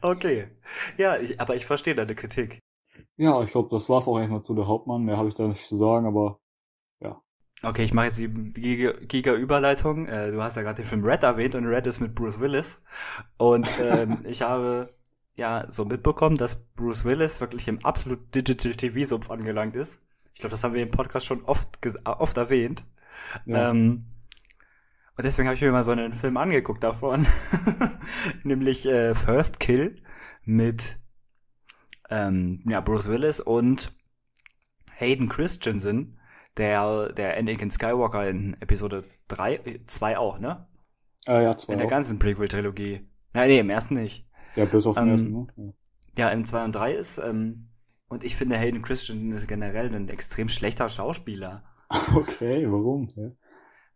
Okay. 0.01 0.47
Ja, 0.97 1.17
ich, 1.17 1.39
aber 1.39 1.55
ich 1.55 1.65
verstehe 1.65 1.95
deine 1.95 2.15
Kritik. 2.15 2.59
Ja, 3.17 3.41
ich 3.43 3.51
glaube, 3.51 3.69
das 3.69 3.89
war's 3.89 4.07
auch 4.07 4.19
erstmal 4.19 4.41
zu 4.41 4.55
der 4.55 4.67
Hauptmann. 4.67 5.03
Mehr 5.03 5.17
habe 5.17 5.29
ich 5.29 5.35
da 5.35 5.47
nicht 5.47 5.65
zu 5.65 5.75
sagen, 5.75 6.05
aber. 6.05 6.39
Okay, 7.65 7.83
ich 7.83 7.93
mache 7.93 8.07
jetzt 8.07 8.17
die 8.17 8.27
Giga-Überleitung. 9.07 10.05
Äh, 10.07 10.31
du 10.31 10.43
hast 10.43 10.57
ja 10.57 10.63
gerade 10.63 10.81
den 10.81 10.85
Film 10.85 11.05
Red 11.05 11.23
erwähnt 11.23 11.55
und 11.55 11.65
Red 11.65 11.87
ist 11.87 12.01
mit 12.01 12.13
Bruce 12.13 12.41
Willis. 12.41 12.81
Und 13.37 13.69
ähm, 13.79 14.19
ich 14.25 14.41
habe 14.41 14.93
ja 15.35 15.65
so 15.69 15.85
mitbekommen, 15.85 16.35
dass 16.35 16.65
Bruce 16.75 17.05
Willis 17.05 17.39
wirklich 17.39 17.69
im 17.69 17.83
absolut 17.85 18.35
Digital 18.35 18.73
TV-Sumpf 18.73 19.31
angelangt 19.31 19.77
ist. 19.77 20.01
Ich 20.33 20.41
glaube, 20.41 20.51
das 20.51 20.63
haben 20.63 20.73
wir 20.73 20.83
im 20.83 20.91
Podcast 20.91 21.25
schon 21.25 21.45
oft, 21.45 21.79
oft 22.03 22.35
erwähnt. 22.35 22.83
Ja. 23.45 23.69
Ähm, 23.69 24.07
und 25.15 25.23
deswegen 25.23 25.47
habe 25.47 25.55
ich 25.55 25.61
mir 25.61 25.71
mal 25.71 25.85
so 25.85 25.91
einen 25.91 26.11
Film 26.11 26.35
angeguckt 26.35 26.83
davon. 26.83 27.25
Nämlich 28.43 28.85
äh, 28.87 29.15
First 29.15 29.61
Kill 29.61 29.95
mit 30.43 30.97
ähm, 32.09 32.61
ja, 32.67 32.81
Bruce 32.81 33.07
Willis 33.07 33.39
und 33.39 33.93
Hayden 34.91 35.29
Christensen 35.29 36.19
der, 36.57 37.13
der 37.13 37.37
Anakin 37.37 37.71
Skywalker 37.71 38.29
in 38.29 38.55
Episode 38.59 39.03
3, 39.27 39.81
2 39.87 40.17
auch, 40.17 40.39
ne? 40.39 40.67
Ah, 41.25 41.41
ja, 41.41 41.57
2 41.57 41.73
In 41.73 41.77
der 41.79 41.87
auch. 41.87 41.91
ganzen 41.91 42.19
Prequel-Trilogie. 42.19 43.07
Nein, 43.33 43.47
nee, 43.47 43.59
im 43.59 43.69
ersten 43.69 43.95
nicht. 43.95 44.27
Ja, 44.55 44.65
bis 44.65 44.85
auf 44.85 44.95
den 44.95 45.05
ähm, 45.05 45.11
ersten, 45.11 45.31
ne? 45.31 45.47
Ja. 46.15 46.27
ja, 46.27 46.29
im 46.29 46.45
2 46.45 46.65
und 46.65 46.71
3 46.73 46.93
ist, 46.93 47.17
ähm, 47.17 47.69
und 48.07 48.23
ich 48.23 48.35
finde 48.35 48.57
Hayden 48.57 48.83
Christensen 48.83 49.31
ist 49.31 49.47
generell 49.47 49.93
ein 49.93 50.09
extrem 50.09 50.49
schlechter 50.49 50.89
Schauspieler. 50.89 51.63
Okay, 52.15 52.65
warum? 52.69 53.07
Ja. 53.15 53.29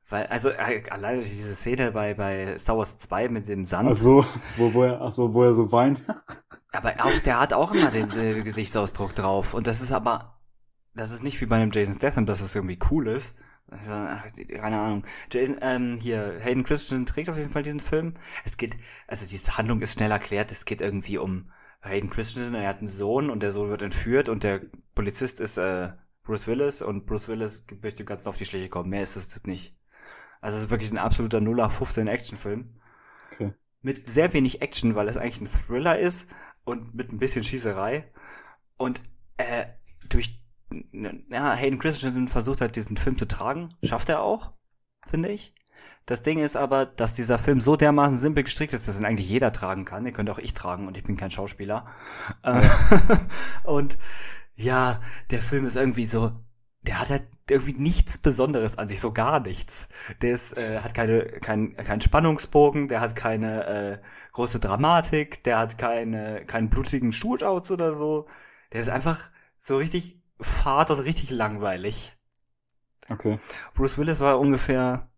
Weil, 0.10 0.27
also 0.27 0.50
äh, 0.50 0.84
alleine 0.89 1.22
diese 1.22 1.55
Szene 1.55 1.91
bei, 1.91 2.13
bei 2.13 2.58
Star 2.58 2.77
Wars 2.77 2.98
2 3.00 3.27
mit 3.29 3.50
dem 3.50 3.65
Sand. 3.65 3.89
Ach 3.91 3.98
so, 3.98 4.24
wo, 4.55 4.74
wo 4.74 4.84
er, 4.84 5.01
ach 5.01 5.12
so, 5.12 5.34
wo 5.34 5.43
er 5.43 5.53
so 5.53 5.72
weint. 5.72 6.01
aber 6.72 6.93
auch, 7.00 7.20
der 7.25 7.39
hat 7.39 7.53
auch 7.53 7.74
immer 7.74 7.91
den 7.91 8.10
äh, 8.17 8.41
Gesichtsausdruck 8.41 9.15
drauf. 9.15 9.53
Und 9.53 9.67
das 9.67 9.81
ist 9.81 9.91
aber 9.91 10.37
das 10.98 11.12
ist 11.12 11.24
nicht 11.24 11.39
wie 11.42 11.46
bei 11.46 11.56
einem 11.56 11.72
Jason 11.72 11.96
Statham, 11.96 12.25
dass 12.25 12.42
es 12.42 12.56
irgendwie 12.56 12.80
cool 12.92 13.08
ist. 13.08 13.36
Ach, 13.70 14.25
keine 14.48 14.80
Ahnung. 14.80 15.06
Jason, 15.32 15.58
ähm, 15.62 15.98
hier, 16.00 16.38
Hayden 16.39 16.63
Christensen 16.63 17.06
trägt 17.06 17.30
auf 17.30 17.38
jeden 17.38 17.50
Fall 17.50 17.63
diesen 17.63 17.80
Film. 17.80 18.13
Es 18.46 18.58
geht, 18.58 18.77
also 19.08 19.27
diese 19.27 19.58
Handlung 19.58 19.82
ist 19.82 19.94
schnell 19.94 20.12
erklärt. 20.12 20.51
Es 20.51 20.66
geht 20.66 20.82
irgendwie 20.82 21.18
um 21.18 21.51
Hayden 21.82 22.10
Christensen. 22.10 22.56
Er 22.56 22.70
hat 22.70 22.77
einen 22.77 22.88
Sohn 22.88 23.30
und 23.30 23.44
der 23.44 23.51
Sohn 23.51 23.70
wird 23.70 23.82
entführt 23.82 24.30
und 24.30 24.44
der 24.44 24.62
Polizist 24.96 25.39
ist 25.42 25.58
äh, 25.58 25.92
Bruce 26.24 26.48
Willis 26.48 26.82
und 26.82 27.06
Bruce 27.06 27.27
Willis 27.27 27.66
möchte 27.82 28.06
ganz 28.06 28.25
auf 28.25 28.38
die 28.38 28.46
Schliche 28.46 28.70
kommen. 28.70 28.89
Mehr 28.89 29.04
ist 29.04 29.16
es 29.16 29.44
nicht. 29.46 29.77
Also 30.42 30.58
es 30.58 30.63
ist 30.63 30.70
wirklich 30.70 30.92
ein 30.92 30.98
absoluter 30.98 31.42
0 31.42 31.70
15 31.70 32.08
Actionfilm. 32.08 32.80
Okay. 33.34 33.54
Mit 33.82 34.08
sehr 34.08 34.34
wenig 34.34 34.62
Action, 34.62 34.96
weil 34.96 35.10
es 35.10 35.18
eigentlich 35.18 35.42
ein 35.42 35.48
Thriller 35.48 36.00
ist 36.00 36.30
und 36.63 36.96
mit 36.96 37.12
ein 37.12 37.20
bisschen 37.20 37.44
Schießerei. 37.44 38.12
Und 38.77 39.01
äh, 39.38 39.66
durch 40.10 40.47
ja, 40.91 41.53
Hayden 41.53 41.79
Christensen 41.79 42.27
versucht 42.27 42.62
halt 42.62 42.75
diesen 42.75 42.97
Film 42.97 43.17
zu 43.17 43.27
tragen. 43.27 43.69
Schafft 43.83 44.09
er 44.09 44.21
auch, 44.21 44.53
finde 45.05 45.29
ich. 45.29 45.53
Das 46.05 46.24
Ding 46.24 46.39
ist 46.39 46.55
aber, 46.55 46.86
dass 46.86 47.13
dieser 47.13 47.38
Film 47.38 47.59
so 47.59 47.75
dermaßen 47.75 48.17
simpel 48.17 48.43
gestrickt 48.43 48.74
ist, 48.74 48.88
dass 48.88 48.97
ihn 48.97 49.05
eigentlich 49.05 49.29
jeder 49.29 49.51
tragen 49.51 49.83
kann. 49.83 50.05
Ihr 50.05 50.13
könnt 50.13 50.29
auch 50.29 50.39
ich 50.39 50.53
tragen 50.53 50.88
und 50.88 50.97
ich 50.97 51.03
bin 51.03 51.17
kein 51.17 51.31
Schauspieler. 51.31 51.86
Ja. 52.45 52.62
und 53.63 53.97
ja, 54.55 55.01
der 55.31 55.41
Film 55.41 55.65
ist 55.65 55.75
irgendwie 55.75 56.05
so, 56.05 56.31
der 56.83 57.01
hat 57.01 57.09
halt 57.09 57.27
irgendwie 57.50 57.74
nichts 57.74 58.17
Besonderes 58.17 58.77
an 58.77 58.88
sich, 58.88 59.01
so 59.01 59.12
gar 59.12 59.41
nichts. 59.41 59.89
Der 60.21 60.31
ist, 60.31 60.57
äh, 60.57 60.79
hat 60.79 60.93
keine, 60.93 61.25
kein, 61.25 61.75
kein 61.75 62.00
Spannungsbogen, 62.00 62.88
der 62.88 63.01
hat 63.01 63.15
keine 63.17 63.65
äh, 63.65 63.97
große 64.31 64.59
Dramatik, 64.59 65.43
der 65.43 65.59
hat 65.59 65.77
keine, 65.77 66.45
keinen 66.45 66.69
blutigen 66.69 67.12
Shootouts 67.12 67.69
oder 67.71 67.93
so. 67.93 68.27
Der 68.71 68.81
ist 68.81 68.89
einfach 68.89 69.29
so 69.59 69.75
richtig 69.75 70.21
fad 70.39 70.91
und 70.91 71.00
richtig 71.00 71.29
langweilig. 71.29 72.17
Okay. 73.10 73.39
Bruce 73.74 73.98
Willis 73.98 74.20
war 74.20 74.39
ungefähr 74.39 75.10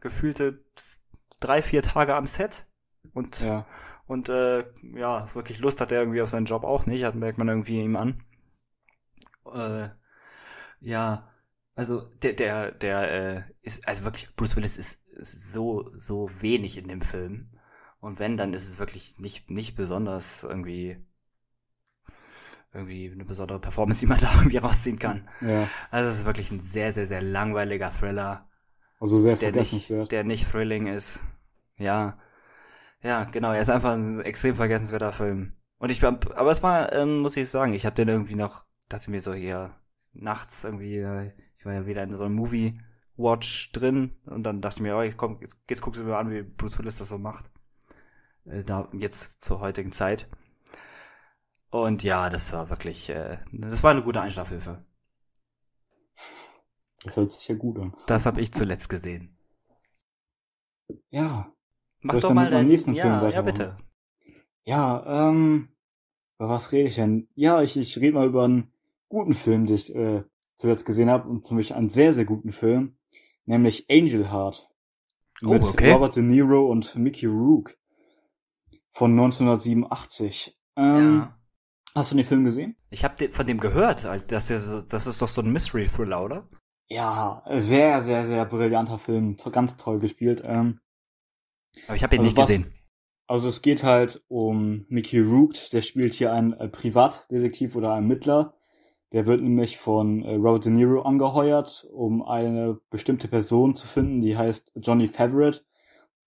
gefühlte 0.00 0.64
drei, 1.40 1.62
vier 1.62 1.82
Tage 1.82 2.14
am 2.14 2.26
Set 2.26 2.66
und, 3.12 3.40
ja. 3.40 3.66
Und 4.06 4.28
äh, 4.28 4.64
ja, 4.94 5.34
wirklich 5.34 5.58
Lust 5.60 5.80
hat 5.80 5.92
er 5.92 6.00
irgendwie 6.00 6.22
auf 6.22 6.28
seinen 6.28 6.46
Job 6.46 6.64
auch 6.64 6.86
nicht, 6.86 7.04
hat 7.04 7.14
merkt 7.14 7.38
man 7.38 7.48
irgendwie 7.48 7.80
ihm 7.80 7.96
an. 7.96 8.22
Äh, 9.52 9.88
ja, 10.80 11.30
also 11.74 12.02
der, 12.22 12.34
der, 12.34 12.70
der 12.70 13.10
äh, 13.10 13.42
ist, 13.62 13.88
also 13.88 14.04
wirklich, 14.04 14.34
Bruce 14.36 14.56
Willis 14.56 14.76
ist, 14.76 15.06
ist 15.08 15.52
so, 15.52 15.90
so 15.96 16.30
wenig 16.40 16.76
in 16.76 16.88
dem 16.88 17.00
Film. 17.00 17.50
Und 17.98 18.18
wenn, 18.18 18.36
dann 18.36 18.52
ist 18.52 18.68
es 18.68 18.78
wirklich 18.78 19.18
nicht, 19.18 19.50
nicht 19.50 19.76
besonders 19.76 20.44
irgendwie 20.44 21.02
irgendwie 22.74 23.10
eine 23.10 23.24
besondere 23.24 23.60
Performance, 23.60 24.00
die 24.00 24.06
man 24.06 24.18
da 24.20 24.32
irgendwie 24.34 24.58
rausziehen 24.58 24.98
kann. 24.98 25.28
Ja. 25.40 25.68
Also 25.90 26.10
es 26.10 26.18
ist 26.18 26.26
wirklich 26.26 26.50
ein 26.50 26.60
sehr, 26.60 26.92
sehr, 26.92 27.06
sehr 27.06 27.22
langweiliger 27.22 27.90
Thriller. 27.90 28.48
Also 29.00 29.18
sehr 29.18 29.36
der 29.36 29.52
vergessenswert. 29.52 30.00
Nicht, 30.00 30.12
der 30.12 30.24
nicht 30.24 30.50
thrilling 30.50 30.86
ist. 30.86 31.22
Ja. 31.76 32.18
Ja, 33.02 33.24
genau. 33.24 33.52
Er 33.52 33.60
ist 33.60 33.70
einfach 33.70 33.92
ein 33.92 34.20
extrem 34.20 34.56
vergessenswerter 34.56 35.12
Film. 35.12 35.52
Und 35.78 35.90
ich 35.90 36.02
aber 36.02 36.50
es 36.50 36.62
war, 36.62 36.92
ähm, 36.92 37.18
muss 37.18 37.36
ich 37.36 37.48
sagen, 37.48 37.74
ich 37.74 37.84
habe 37.84 37.96
den 37.96 38.08
irgendwie 38.08 38.36
noch, 38.36 38.64
dachte 38.88 39.10
mir 39.10 39.20
so 39.20 39.34
hier 39.34 39.74
nachts 40.12 40.64
irgendwie, 40.64 40.98
äh, 40.98 41.32
ich 41.58 41.66
war 41.66 41.74
ja 41.74 41.86
wieder 41.86 42.02
in 42.02 42.16
so 42.16 42.24
einem 42.24 42.34
Movie 42.34 42.78
Watch 43.16 43.70
drin 43.72 44.12
und 44.26 44.42
dann 44.44 44.60
dachte 44.60 44.78
ich 44.78 44.82
mir, 44.82 44.96
oh, 44.96 45.02
ich 45.02 45.16
komm, 45.16 45.38
jetzt, 45.40 45.58
jetzt 45.68 45.82
guckst 45.82 46.00
du 46.00 46.04
mir 46.04 46.16
an, 46.16 46.30
wie 46.30 46.42
Bruce 46.42 46.78
Willis 46.78 46.98
das 46.98 47.08
so 47.08 47.18
macht. 47.18 47.50
Äh, 48.44 48.62
da 48.62 48.88
jetzt 48.92 49.42
zur 49.42 49.60
heutigen 49.60 49.92
Zeit. 49.92 50.28
Und 51.74 52.04
ja, 52.04 52.30
das 52.30 52.52
war 52.52 52.70
wirklich, 52.70 53.10
äh, 53.10 53.38
das 53.50 53.82
war 53.82 53.90
eine 53.90 54.04
gute 54.04 54.20
Einschlafhilfe. 54.20 54.84
Das 57.02 57.16
hört 57.16 57.28
sich 57.28 57.48
ja 57.48 57.56
gut 57.56 57.80
an. 57.80 57.92
Das 58.06 58.26
habe 58.26 58.40
ich 58.40 58.52
zuletzt 58.52 58.88
gesehen. 58.88 59.36
Ja. 61.10 61.52
Mach 62.00 62.12
Soll 62.12 62.18
ich 62.18 62.22
doch 62.22 62.28
dann 62.28 62.36
mal 62.36 62.48
deinen 62.48 62.68
nächsten 62.68 62.92
ja, 62.94 63.02
Film 63.02 63.14
Ja, 63.14 63.22
weitermachen? 63.22 63.44
bitte. 63.46 63.78
Ja, 64.62 65.28
ähm, 65.28 65.70
über 66.38 66.48
was 66.48 66.70
rede 66.70 66.90
ich 66.90 66.94
denn? 66.94 67.26
Ja, 67.34 67.60
ich, 67.60 67.76
ich 67.76 67.98
rede 67.98 68.12
mal 68.12 68.28
über 68.28 68.44
einen 68.44 68.72
guten 69.08 69.34
Film, 69.34 69.66
den 69.66 69.74
ich 69.74 69.92
äh, 69.96 70.22
zuletzt 70.54 70.86
gesehen 70.86 71.10
habe 71.10 71.28
und 71.28 71.44
zum 71.44 71.56
Beispiel 71.56 71.74
einen 71.74 71.88
sehr, 71.88 72.14
sehr 72.14 72.24
guten 72.24 72.52
Film, 72.52 72.98
nämlich 73.46 73.90
Angel 73.90 74.30
Heart. 74.30 74.70
Oh, 75.44 75.48
Mit 75.48 75.64
okay. 75.64 75.90
Robert 75.90 76.14
De 76.14 76.22
Niro 76.22 76.70
und 76.70 76.94
Mickey 76.94 77.26
Rourke 77.26 77.74
von 78.92 79.10
1987. 79.10 80.56
Ähm, 80.76 81.16
ja. 81.16 81.40
Hast 81.96 82.10
du 82.10 82.16
den 82.16 82.24
Film 82.24 82.44
gesehen? 82.44 82.76
Ich 82.90 83.04
habe 83.04 83.30
von 83.30 83.46
dem 83.46 83.58
gehört. 83.60 84.04
Das 84.28 84.50
ist, 84.50 84.86
das 84.92 85.06
ist 85.06 85.22
doch 85.22 85.28
so 85.28 85.40
ein 85.42 85.52
Mystery-Thriller, 85.52 86.24
oder? 86.24 86.48
Ja, 86.88 87.42
sehr, 87.56 88.00
sehr, 88.02 88.24
sehr 88.24 88.44
brillanter 88.44 88.98
Film. 88.98 89.36
Ganz 89.52 89.76
toll 89.76 90.00
gespielt. 90.00 90.42
Ähm, 90.44 90.80
Aber 91.86 91.96
ich 91.96 92.02
habe 92.02 92.16
ihn 92.16 92.20
Also 92.20 92.28
nicht 92.30 92.36
was- 92.38 92.46
gesehen. 92.48 92.72
Also 93.26 93.48
es 93.48 93.62
geht 93.62 93.84
halt 93.84 94.22
um 94.28 94.84
Mickey 94.90 95.18
Rourke, 95.20 95.58
der 95.72 95.80
spielt 95.80 96.12
hier 96.12 96.30
einen 96.34 96.52
äh, 96.52 96.68
Privatdetektiv 96.68 97.74
oder 97.74 97.94
einen 97.94 98.06
Mittler. 98.06 98.54
Der 99.12 99.24
wird 99.24 99.40
nämlich 99.40 99.78
von 99.78 100.22
äh, 100.24 100.34
Robert 100.34 100.66
De 100.66 100.72
Niro 100.72 101.02
angeheuert, 101.02 101.86
um 101.90 102.22
eine 102.22 102.78
bestimmte 102.90 103.28
Person 103.28 103.74
zu 103.74 103.86
finden, 103.86 104.20
die 104.20 104.36
heißt 104.36 104.74
Johnny 104.76 105.06
Favorite. 105.06 105.62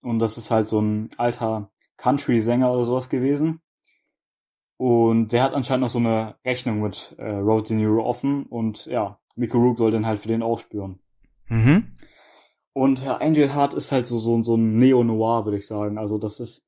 Und 0.01 0.17
das 0.17 0.38
ist 0.39 0.50
halt 0.50 0.65
so 0.67 0.79
ein 0.81 1.09
alter 1.17 1.71
Country-Sänger 1.97 2.71
oder 2.71 2.83
sowas 2.83 3.09
gewesen. 3.09 3.62
Und 4.77 5.34
der 5.34 5.43
hat 5.43 5.53
anscheinend 5.53 5.81
noch 5.81 5.89
so 5.89 6.00
eine 6.00 6.36
Rechnung 6.46 6.81
mit 6.81 7.15
äh, 7.17 7.29
Robert 7.29 7.69
De 7.69 7.75
Niro 7.75 8.03
offen 8.03 8.46
und 8.46 8.86
ja, 8.86 9.19
Mickey 9.36 9.57
Rourke 9.57 9.79
soll 9.79 9.91
den 9.91 10.05
halt 10.05 10.19
für 10.19 10.27
den 10.27 10.43
aufspüren. 10.43 11.00
Mhm. 11.48 11.96
Und 12.74 13.03
ja, 13.03 13.17
Angel 13.17 13.53
Heart 13.53 13.74
ist 13.74 13.91
halt 13.91 14.05
so, 14.05 14.19
so, 14.19 14.41
so 14.43 14.55
ein 14.55 14.75
Neo-Noir, 14.75 15.46
würde 15.46 15.57
ich 15.57 15.65
sagen. 15.65 15.98
Also 15.98 16.19
das 16.19 16.39
ist, 16.39 16.67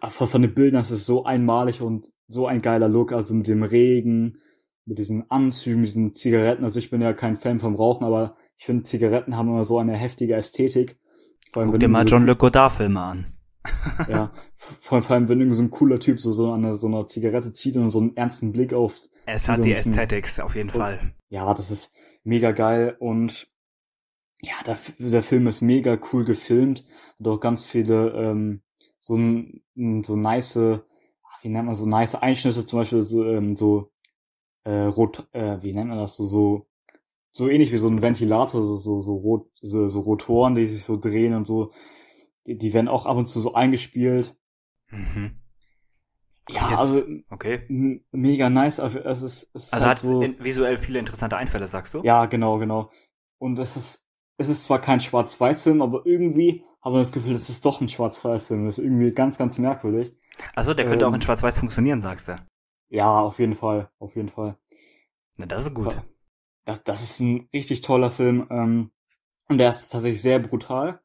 ach, 0.00 0.10
von, 0.10 0.28
von 0.28 0.42
den 0.42 0.52
Bildern 0.52 0.82
ist 0.82 0.90
es 0.90 1.06
so 1.06 1.24
einmalig 1.24 1.80
und 1.80 2.06
so 2.28 2.46
ein 2.46 2.60
geiler 2.60 2.88
Look. 2.88 3.12
Also 3.12 3.32
mit 3.32 3.48
dem 3.48 3.62
Regen, 3.62 4.36
mit 4.84 4.98
diesen 4.98 5.30
Anzügen, 5.30 5.80
mit 5.80 5.88
diesen 5.88 6.12
Zigaretten. 6.12 6.64
Also 6.64 6.78
ich 6.78 6.90
bin 6.90 7.00
ja 7.00 7.14
kein 7.14 7.36
Fan 7.36 7.60
vom 7.60 7.76
Rauchen, 7.76 8.04
aber 8.04 8.36
ich 8.58 8.66
finde 8.66 8.82
Zigaretten 8.82 9.38
haben 9.38 9.48
immer 9.48 9.64
so 9.64 9.78
eine 9.78 9.94
heftige 9.94 10.34
Ästhetik. 10.34 10.98
Vor 11.50 11.64
Guck 11.64 11.72
wenn 11.72 11.80
dir 11.80 11.88
mal 11.88 12.02
so, 12.02 12.14
John 12.14 12.26
Le 12.26 12.36
Godard-Filme 12.36 13.00
an. 13.00 13.26
Ja, 14.08 14.32
vor, 14.56 15.02
vor 15.02 15.14
allem 15.16 15.28
wenn 15.28 15.38
irgendwie 15.40 15.56
so 15.56 15.62
ein 15.62 15.70
cooler 15.70 16.00
Typ 16.00 16.18
so, 16.20 16.32
so 16.32 16.52
an 16.52 16.74
so 16.74 16.86
einer 16.88 17.06
Zigarette 17.06 17.52
zieht 17.52 17.76
und 17.76 17.90
so 17.90 18.00
einen 18.00 18.16
ernsten 18.16 18.52
Blick 18.52 18.72
auf, 18.72 18.96
Es 19.26 19.48
hat 19.48 19.64
die 19.64 19.72
Aesthetics, 19.74 20.40
auf 20.40 20.54
jeden 20.56 20.70
Und- 20.70 20.76
Fall. 20.78 21.14
ja, 21.30 21.52
das 21.54 21.70
ist 21.70 21.94
mega 22.24 22.52
geil 22.52 22.96
und 22.98 23.48
ja, 24.42 24.54
der, 24.66 24.76
der 24.98 25.22
Film 25.22 25.46
ist 25.46 25.60
mega 25.60 25.96
cool 26.12 26.24
gefilmt, 26.24 26.84
hat 27.20 27.28
auch 27.28 27.38
ganz 27.38 27.64
viele 27.64 28.10
ähm, 28.12 28.62
so 28.98 29.14
so 30.02 30.16
nice, 30.16 30.56
ach, 30.56 31.42
wie 31.44 31.48
nennt 31.48 31.66
man 31.66 31.74
so 31.76 31.86
nice 31.86 32.16
Einschnitte, 32.16 32.64
zum 32.64 32.80
Beispiel 32.80 33.02
so, 33.02 33.24
ähm, 33.24 33.54
so 33.54 33.92
äh, 34.64 34.72
rot, 34.84 35.28
äh, 35.32 35.58
wie 35.62 35.70
nennt 35.72 35.88
man 35.90 35.98
das? 35.98 36.16
So 36.16 36.24
so 36.26 36.66
so 37.30 37.48
ähnlich 37.48 37.72
wie 37.72 37.78
so 37.78 37.88
ein 37.88 38.02
Ventilator, 38.02 38.62
so 38.62 38.76
so 38.76 39.00
so 39.00 39.14
rot, 39.14 39.48
so, 39.60 39.86
so 39.88 40.00
Rotoren, 40.00 40.54
die 40.56 40.66
sich 40.66 40.84
so 40.84 40.96
drehen 40.96 41.34
und 41.34 41.46
so, 41.46 41.72
die, 42.46 42.58
die 42.58 42.72
werden 42.74 42.88
auch 42.88 43.06
ab 43.06 43.16
und 43.16 43.26
zu 43.26 43.40
so 43.40 43.54
eingespielt. 43.54 44.36
Mhm. 44.90 45.38
Ja, 46.48 46.68
Jetzt- 46.70 46.78
also 46.80 47.04
Okay. 47.30 47.64
mega 48.10 48.50
nice, 48.50 48.80
also 48.80 48.98
es 48.98 49.22
ist, 49.22 49.50
es 49.54 49.64
ist 49.68 49.72
Also 49.74 49.86
halt 49.86 49.96
hat 49.96 50.02
so, 50.02 50.20
visuell 50.44 50.76
viele 50.76 50.98
interessante 50.98 51.36
Einfälle, 51.36 51.66
sagst 51.66 51.94
du? 51.94 52.02
Ja, 52.02 52.26
genau, 52.26 52.58
genau. 52.58 52.90
Und 53.38 53.58
es 53.58 53.76
ist, 53.76 54.06
es 54.38 54.48
ist 54.48 54.64
zwar 54.64 54.80
kein 54.80 54.98
Schwarz-Weiß-Film, 55.00 55.80
aber 55.82 56.04
irgendwie 56.04 56.64
haben 56.82 56.94
wir 56.94 56.98
das 56.98 57.12
Gefühl, 57.12 57.34
es 57.34 57.48
ist 57.48 57.64
doch 57.64 57.80
ein 57.80 57.88
Schwarz-Weiß-Film. 57.88 58.66
Das 58.66 58.78
ist 58.78 58.84
irgendwie 58.84 59.12
ganz, 59.12 59.38
ganz 59.38 59.58
merkwürdig. 59.58 60.16
Also 60.54 60.74
der 60.74 60.84
könnte 60.86 61.04
Ähm, 61.04 61.12
auch 61.12 61.14
in 61.14 61.22
Schwarz-Weiß 61.22 61.58
funktionieren, 61.58 62.00
sagst 62.00 62.26
du. 62.28 62.36
Ja, 62.88 63.20
auf 63.20 63.38
jeden 63.38 63.54
Fall, 63.54 63.90
auf 64.00 64.16
jeden 64.16 64.28
Fall. 64.28 64.56
Na, 65.38 65.46
das 65.46 65.66
ist 65.66 65.74
gut. 65.74 65.96
Das, 66.64 66.82
das 66.82 67.02
ist 67.02 67.20
ein 67.20 67.48
richtig 67.52 67.82
toller 67.82 68.10
Film. 68.10 68.48
Ähm, 68.50 68.90
und 69.48 69.58
der 69.58 69.70
ist 69.70 69.88
tatsächlich 69.90 70.22
sehr 70.22 70.40
brutal. 70.40 71.00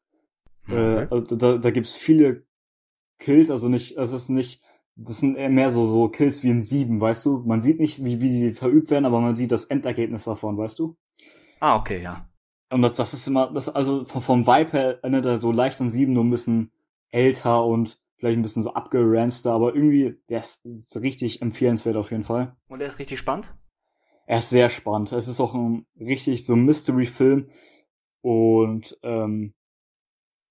Äh, 0.68 0.74
Okay. 0.74 1.06
also 1.10 1.36
da, 1.36 1.58
da 1.58 1.70
gibt's 1.70 1.94
viele 1.96 2.44
Kills, 3.18 3.50
also 3.50 3.68
nicht, 3.68 3.96
es 3.96 4.12
ist 4.12 4.28
nicht, 4.28 4.62
das 4.96 5.18
sind 5.18 5.36
eher 5.36 5.48
mehr 5.48 5.70
so, 5.70 5.86
so 5.86 6.08
Kills 6.08 6.42
wie 6.42 6.50
in 6.50 6.60
Sieben, 6.60 7.00
weißt 7.00 7.26
du? 7.26 7.38
Man 7.46 7.62
sieht 7.62 7.80
nicht, 7.80 8.04
wie, 8.04 8.20
wie 8.20 8.30
die 8.30 8.52
verübt 8.52 8.90
werden, 8.90 9.04
aber 9.04 9.20
man 9.20 9.36
sieht 9.36 9.52
das 9.52 9.64
Endergebnis 9.64 10.24
davon, 10.24 10.56
weißt 10.58 10.78
du? 10.78 10.96
Ah, 11.60 11.76
okay, 11.76 12.02
ja. 12.02 12.28
Und 12.70 12.82
das, 12.82 12.92
das 12.94 13.14
ist 13.14 13.26
immer, 13.26 13.52
das, 13.52 13.68
also 13.68 14.04
vom, 14.04 14.22
vom 14.22 14.46
Vibe 14.46 14.72
her 14.72 14.98
erinnert 15.02 15.26
er 15.26 15.38
so 15.38 15.52
leicht 15.52 15.80
an 15.80 15.88
sieben, 15.90 16.12
nur 16.12 16.24
ein 16.24 16.30
bisschen 16.30 16.70
älter 17.10 17.64
und 17.64 17.98
vielleicht 18.16 18.38
ein 18.38 18.42
bisschen 18.42 18.62
so 18.62 18.74
abgeranzter, 18.74 19.52
aber 19.52 19.74
irgendwie, 19.74 20.16
der 20.28 20.40
ist, 20.40 20.66
ist 20.66 21.00
richtig 21.00 21.40
empfehlenswert 21.40 21.96
auf 21.96 22.10
jeden 22.10 22.24
Fall. 22.24 22.56
Und 22.68 22.80
der 22.80 22.88
ist 22.88 22.98
richtig 22.98 23.18
spannend? 23.18 23.52
Er 24.26 24.38
ist 24.38 24.50
sehr 24.50 24.68
spannend. 24.68 25.12
Es 25.12 25.28
ist 25.28 25.40
auch 25.40 25.54
ein 25.54 25.86
richtig 25.98 26.44
so 26.44 26.54
Mystery-Film 26.54 27.48
und 28.20 28.98
ähm, 29.02 29.54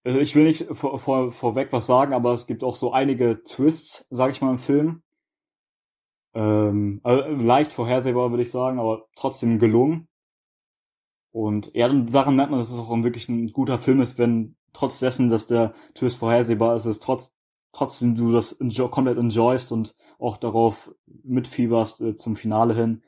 also 0.07 0.19
ich 0.19 0.35
will 0.35 0.45
nicht 0.45 0.67
vor, 0.71 0.97
vor, 0.99 1.31
vorweg 1.33 1.73
was 1.73 1.85
sagen, 1.85 2.13
aber 2.13 2.31
es 2.31 2.47
gibt 2.47 2.63
auch 2.63 2.77
so 2.77 2.93
einige 2.93 3.43
Twists, 3.43 4.07
sag 4.09 4.31
ich 4.31 4.41
mal, 4.41 4.51
im 4.51 4.57
Film. 4.57 5.03
Ähm, 6.33 7.01
also 7.03 7.27
leicht 7.29 7.73
vorhersehbar, 7.73 8.29
würde 8.29 8.43
ich 8.43 8.51
sagen, 8.51 8.79
aber 8.79 9.07
trotzdem 9.17 9.59
gelungen. 9.59 10.07
Und 11.31 11.71
ja, 11.73 11.89
daran 11.89 12.37
merkt 12.37 12.51
man, 12.51 12.59
dass 12.59 12.71
es 12.71 12.79
auch 12.79 12.89
wirklich 13.03 13.27
ein 13.27 13.51
guter 13.51 13.77
Film 13.77 13.99
ist, 13.99 14.17
wenn 14.17 14.55
trotz 14.71 14.99
dessen, 14.99 15.27
dass 15.27 15.45
der 15.45 15.73
Twist 15.93 16.19
vorhersehbar 16.19 16.77
ist, 16.77 16.85
es 16.85 16.99
trotz, 16.99 17.33
trotzdem 17.73 18.15
du 18.15 18.31
das 18.31 18.53
enjoy, 18.53 18.89
komplett 18.89 19.17
enjoyst 19.17 19.73
und 19.73 19.93
auch 20.19 20.37
darauf 20.37 20.89
mitfieberst 21.05 21.99
äh, 21.99 22.15
zum 22.15 22.37
Finale 22.37 22.75
hin. 22.75 23.03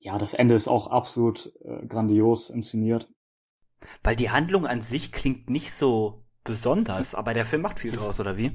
Ja, 0.00 0.18
das 0.18 0.34
Ende 0.34 0.54
ist 0.54 0.68
auch 0.68 0.88
absolut 0.88 1.50
äh, 1.64 1.86
grandios 1.86 2.50
inszeniert. 2.50 3.10
Weil 4.02 4.16
die 4.16 4.30
Handlung 4.30 4.66
an 4.66 4.82
sich 4.82 5.12
klingt 5.12 5.48
nicht 5.48 5.72
so 5.72 6.25
besonders, 6.46 7.14
aber 7.14 7.34
der 7.34 7.44
Film 7.44 7.62
macht 7.62 7.80
viel 7.80 7.92
draus, 7.92 8.20
oder 8.20 8.36
wie? 8.36 8.52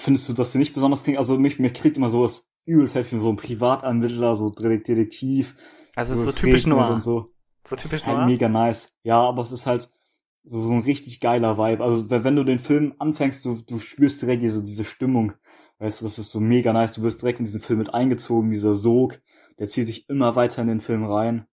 Findest 0.00 0.28
du, 0.28 0.32
dass 0.32 0.52
die 0.52 0.58
nicht 0.58 0.74
besonders 0.74 1.02
klingt? 1.04 1.18
Also 1.18 1.38
mich, 1.38 1.58
mich 1.58 1.72
kriegt 1.74 1.96
immer 1.96 2.10
sowas 2.10 2.52
übelst 2.64 2.94
heftig, 2.94 3.20
so 3.20 3.30
ein 3.30 3.36
Privatanmittler, 3.36 4.34
so 4.34 4.50
Detektiv. 4.50 5.56
Also 5.94 6.12
es 6.12 6.18
ist 6.18 6.24
so 6.24 6.30
es 6.30 6.34
typisch 6.36 6.66
Noir. 6.66 6.90
Und 6.90 7.02
so. 7.02 7.26
So 7.66 7.76
Das 7.76 7.84
typisch 7.84 7.98
ist 7.98 8.06
halt 8.06 8.18
Noir. 8.18 8.26
mega 8.26 8.48
nice. 8.48 8.96
Ja, 9.02 9.20
aber 9.20 9.42
es 9.42 9.52
ist 9.52 9.66
halt 9.66 9.90
so, 10.44 10.60
so 10.60 10.72
ein 10.72 10.82
richtig 10.82 11.20
geiler 11.20 11.58
Vibe. 11.58 11.82
Also 11.84 12.10
wenn 12.10 12.24
wenn 12.24 12.36
du 12.36 12.44
den 12.44 12.58
Film 12.58 12.94
anfängst, 12.98 13.44
du, 13.44 13.60
du 13.66 13.78
spürst 13.80 14.20
direkt 14.22 14.42
diese, 14.42 14.62
diese 14.62 14.84
Stimmung. 14.84 15.34
Weißt 15.78 16.00
du, 16.00 16.06
das 16.06 16.18
ist 16.18 16.32
so 16.32 16.40
mega 16.40 16.72
nice. 16.72 16.94
Du 16.94 17.02
wirst 17.02 17.22
direkt 17.22 17.38
in 17.38 17.44
diesen 17.44 17.60
Film 17.60 17.78
mit 17.78 17.94
eingezogen, 17.94 18.50
dieser 18.50 18.74
Sog. 18.74 19.20
Der 19.58 19.68
zieht 19.68 19.86
sich 19.86 20.08
immer 20.08 20.34
weiter 20.36 20.60
in 20.62 20.68
den 20.68 20.80
Film 20.80 21.04
rein. 21.04 21.46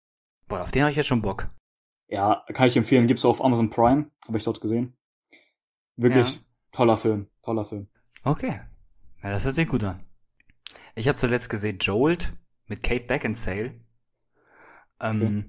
Boah, 0.48 0.62
auf 0.62 0.72
den 0.72 0.84
habe 0.84 0.92
ich 0.92 0.98
jetzt 0.98 1.08
schon 1.08 1.22
Bock. 1.22 1.50
Ja, 2.08 2.44
kann 2.54 2.68
ich 2.68 2.78
empfehlen. 2.78 3.08
Gibt's 3.08 3.26
auf 3.26 3.44
Amazon 3.44 3.70
Prime. 3.70 4.12
Habe 4.28 4.38
ich 4.38 4.44
dort 4.44 4.62
gesehen. 4.62 4.96
Wirklich 5.98 6.36
Ja. 6.36 6.42
toller 6.72 6.98
Film. 6.98 7.28
Toller 7.42 7.64
Film. 7.64 7.88
Okay. 8.24 8.62
Ja, 9.22 9.30
das 9.32 9.46
hört 9.46 9.56
sich 9.56 9.68
gut 9.68 9.84
an. 9.84 10.04
Ich 10.96 11.08
habe 11.08 11.18
zuletzt 11.18 11.50
gesehen 11.50 11.80
Jolt 11.80 12.34
mit 12.68 12.84
Kate 12.84 13.06
Beckinsale. 13.06 13.80
Ähm, 15.00 15.48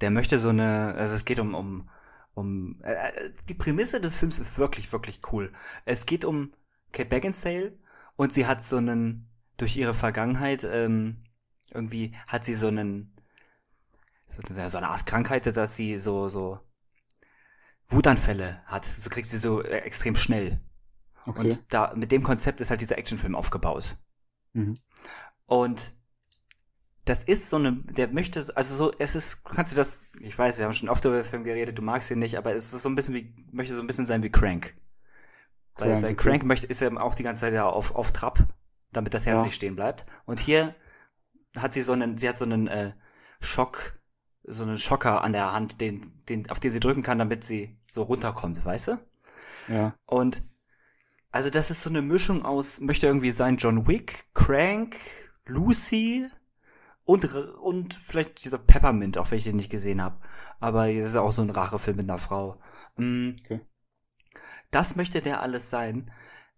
Der 0.00 0.10
möchte 0.10 0.38
so 0.38 0.50
eine, 0.50 0.94
also 0.94 1.14
es 1.14 1.24
geht 1.24 1.40
um, 1.40 1.54
um, 1.54 1.88
um, 2.34 2.80
äh, 2.82 3.10
die 3.48 3.54
Prämisse 3.54 4.00
des 4.00 4.14
Films 4.16 4.38
ist 4.38 4.56
wirklich, 4.58 4.92
wirklich 4.92 5.20
cool. 5.32 5.52
Es 5.84 6.06
geht 6.06 6.24
um 6.24 6.52
Kate 6.92 7.08
Beckinsale 7.08 7.76
und 8.16 8.32
sie 8.32 8.46
hat 8.46 8.62
so 8.62 8.76
einen, 8.76 9.28
durch 9.56 9.76
ihre 9.76 9.94
Vergangenheit, 9.94 10.64
ähm, 10.64 11.24
irgendwie 11.74 12.12
hat 12.28 12.44
sie 12.44 12.54
so 12.54 12.68
einen, 12.68 13.12
so, 14.28 14.42
so 14.44 14.78
eine 14.78 14.88
Art 14.88 15.06
Krankheit, 15.06 15.46
dass 15.56 15.74
sie 15.76 15.98
so, 15.98 16.28
so 16.28 16.60
Wutanfälle 17.88 18.62
hat. 18.66 18.84
So 18.84 19.10
kriegt 19.10 19.26
sie 19.26 19.38
so 19.38 19.62
äh, 19.62 19.78
extrem 19.78 20.16
schnell. 20.16 20.60
Okay. 21.26 21.40
Und 21.40 21.62
da, 21.72 21.92
mit 21.94 22.12
dem 22.12 22.22
Konzept 22.22 22.60
ist 22.60 22.70
halt 22.70 22.80
dieser 22.80 22.98
Actionfilm 22.98 23.34
aufgebaut. 23.34 23.96
Mhm. 24.52 24.78
Und 25.46 25.94
das 27.04 27.24
ist 27.24 27.48
so 27.48 27.56
eine, 27.56 27.72
der 27.72 28.08
möchte, 28.08 28.44
also 28.54 28.76
so, 28.76 28.92
es 28.98 29.14
ist, 29.14 29.44
kannst 29.44 29.72
du 29.72 29.76
das, 29.76 30.04
ich 30.20 30.38
weiß, 30.38 30.58
wir 30.58 30.66
haben 30.66 30.72
schon 30.72 30.90
oft 30.90 31.04
über 31.04 31.16
den 31.16 31.24
Film 31.24 31.44
geredet, 31.44 31.78
du 31.78 31.82
magst 31.82 32.10
ihn 32.10 32.18
nicht, 32.18 32.36
aber 32.36 32.54
es 32.54 32.72
ist 32.72 32.82
so 32.82 32.88
ein 32.88 32.94
bisschen 32.94 33.14
wie, 33.14 33.34
möchte 33.50 33.74
so 33.74 33.80
ein 33.80 33.86
bisschen 33.86 34.04
sein 34.04 34.22
wie 34.22 34.30
Crank. 34.30 34.74
Weil 35.76 35.90
Crank, 35.90 36.02
bei 36.02 36.14
Crank 36.14 36.44
möchte, 36.44 36.66
ist 36.66 36.82
er 36.82 37.02
auch 37.02 37.14
die 37.14 37.22
ganze 37.22 37.40
Zeit 37.40 37.54
ja 37.54 37.66
auf, 37.66 37.94
auf 37.94 38.12
Trab, 38.12 38.38
damit 38.92 39.14
das 39.14 39.24
Herz 39.24 39.36
ja. 39.36 39.42
nicht 39.44 39.54
stehen 39.54 39.76
bleibt. 39.76 40.04
Und 40.26 40.40
hier 40.40 40.74
hat 41.56 41.72
sie 41.72 41.82
so 41.82 41.92
einen, 41.92 42.18
sie 42.18 42.28
hat 42.28 42.36
so 42.36 42.44
einen 42.44 42.68
äh, 42.68 42.92
Schock, 43.40 43.98
so 44.48 44.62
einen 44.62 44.78
Schocker 44.78 45.22
an 45.22 45.32
der 45.32 45.52
Hand, 45.52 45.80
den, 45.80 46.00
den, 46.28 46.50
auf 46.50 46.60
den 46.60 46.70
sie 46.70 46.80
drücken 46.80 47.02
kann, 47.02 47.18
damit 47.18 47.44
sie 47.44 47.76
so 47.90 48.02
runterkommt, 48.02 48.64
weißt 48.64 48.88
du? 48.88 48.98
Ja. 49.68 49.94
Und 50.06 50.42
also 51.30 51.50
das 51.50 51.70
ist 51.70 51.82
so 51.82 51.90
eine 51.90 52.02
Mischung 52.02 52.44
aus, 52.44 52.80
möchte 52.80 53.06
irgendwie 53.06 53.30
sein 53.30 53.58
John 53.58 53.86
Wick, 53.86 54.24
Crank, 54.34 54.96
Lucy 55.46 56.26
und, 57.04 57.34
und 57.34 57.94
vielleicht 57.94 58.44
dieser 58.44 58.58
Peppermint, 58.58 59.18
auch 59.18 59.30
wenn 59.30 59.38
ich 59.38 59.44
den 59.44 59.56
nicht 59.56 59.70
gesehen 59.70 60.02
habe. 60.02 60.18
Aber 60.60 60.92
das 60.92 61.10
ist 61.10 61.16
auch 61.16 61.32
so 61.32 61.42
ein 61.42 61.50
Rachefilm 61.50 61.96
mit 61.96 62.10
einer 62.10 62.18
Frau. 62.18 62.60
Mm. 62.96 63.30
Okay. 63.44 63.60
Das 64.70 64.96
möchte 64.96 65.22
der 65.22 65.40
alles 65.40 65.70
sein, 65.70 66.10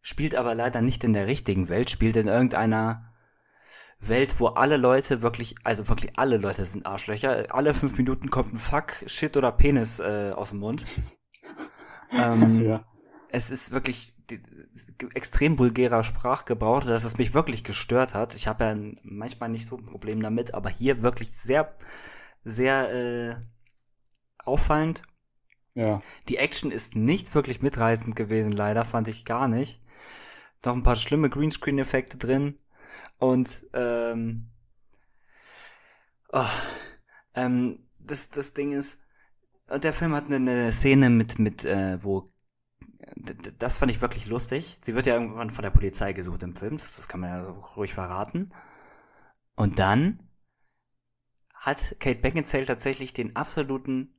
spielt 0.03 0.35
aber 0.35 0.55
leider 0.55 0.83
nicht 0.83 1.05
in 1.05 1.13
der 1.13 1.27
richtigen 1.27 1.69
Welt, 1.69 1.91
spielt 1.91 2.17
in 2.17 2.27
irgendeiner 2.27 3.10
Welt, 4.01 4.41
wo 4.41 4.49
alle 4.49 4.77
Leute 4.77 5.23
wirklich, 5.23 5.55
also 5.63 5.89
wirklich 5.89 6.19
alle 6.19 6.39
Leute 6.39 6.65
sind 6.65 6.87
Arschlöcher. 6.87 7.47
Alle 7.51 7.75
fünf 7.75 7.99
Minuten 7.99 8.31
kommt 8.31 8.55
ein 8.55 8.59
Fuck, 8.59 9.05
Shit 9.07 9.37
oder 9.37 9.53
Penis 9.53 10.01
äh, 10.01 10.33
aus 10.35 10.51
dem 10.51 10.61
Mund. 10.61 10.85
ähm, 12.13 12.65
ja. 12.65 12.85
Es 13.29 13.51
ist 13.51 13.71
wirklich 13.71 14.15
extrem 15.15 15.59
vulgärer 15.59 16.03
Sprachgebrauch, 16.05 16.83
dass 16.85 17.05
es 17.05 17.19
mich 17.19 17.35
wirklich 17.35 17.63
gestört 17.63 18.15
hat. 18.15 18.35
Ich 18.35 18.49
habe 18.49 18.65
ja 18.65 18.77
manchmal 19.03 19.49
nicht 19.49 19.67
so 19.67 19.77
ein 19.77 19.87
Problem 19.87 20.23
damit, 20.23 20.55
aber 20.55 20.71
hier 20.71 21.03
wirklich 21.03 21.33
sehr, 21.33 21.77
sehr 22.45 22.93
äh, 22.93 23.37
auffallend. 24.39 25.03
Ja. 25.75 26.01
Die 26.29 26.39
Action 26.39 26.71
ist 26.71 26.97
nicht 26.97 27.35
wirklich 27.35 27.63
mitreißend 27.63 28.17
gewesen, 28.17 28.53
leider, 28.53 28.85
fand 28.85 29.09
ich 29.09 29.25
gar 29.25 29.47
nicht. 29.47 29.81
Noch 30.65 30.75
ein 30.75 30.83
paar 30.83 30.97
schlimme 30.97 31.31
Greenscreen-Effekte 31.31 32.19
drin. 32.19 32.57
Und 33.21 33.67
ähm, 33.75 34.51
oh, 36.33 36.45
ähm, 37.35 37.87
das, 37.99 38.31
das 38.31 38.55
Ding 38.55 38.73
ist, 38.73 38.99
der 39.69 39.93
Film 39.93 40.15
hat 40.15 40.27
eine, 40.27 40.37
eine 40.37 40.73
Szene 40.73 41.11
mit, 41.11 41.39
mit 41.39 41.65
äh, 41.65 42.03
wo 42.03 42.29
das 43.59 43.77
fand 43.77 43.91
ich 43.91 44.01
wirklich 44.01 44.27
lustig. 44.27 44.79
Sie 44.81 44.95
wird 44.95 45.07
ja 45.07 45.15
irgendwann 45.15 45.51
von 45.51 45.63
der 45.63 45.71
Polizei 45.71 46.13
gesucht 46.13 46.43
im 46.43 46.57
Film, 46.57 46.77
das, 46.77 46.97
das 46.97 47.09
kann 47.09 47.21
man 47.21 47.31
ja 47.31 47.45
so 47.45 47.53
ruhig 47.77 47.93
verraten. 47.93 48.53
Und 49.57 49.79
dann 49.79 50.21
hat 51.55 51.97
Kate 51.99 52.21
Beckinsale 52.21 52.67
tatsächlich 52.67 53.13
den 53.13 53.37
absoluten 53.37 54.15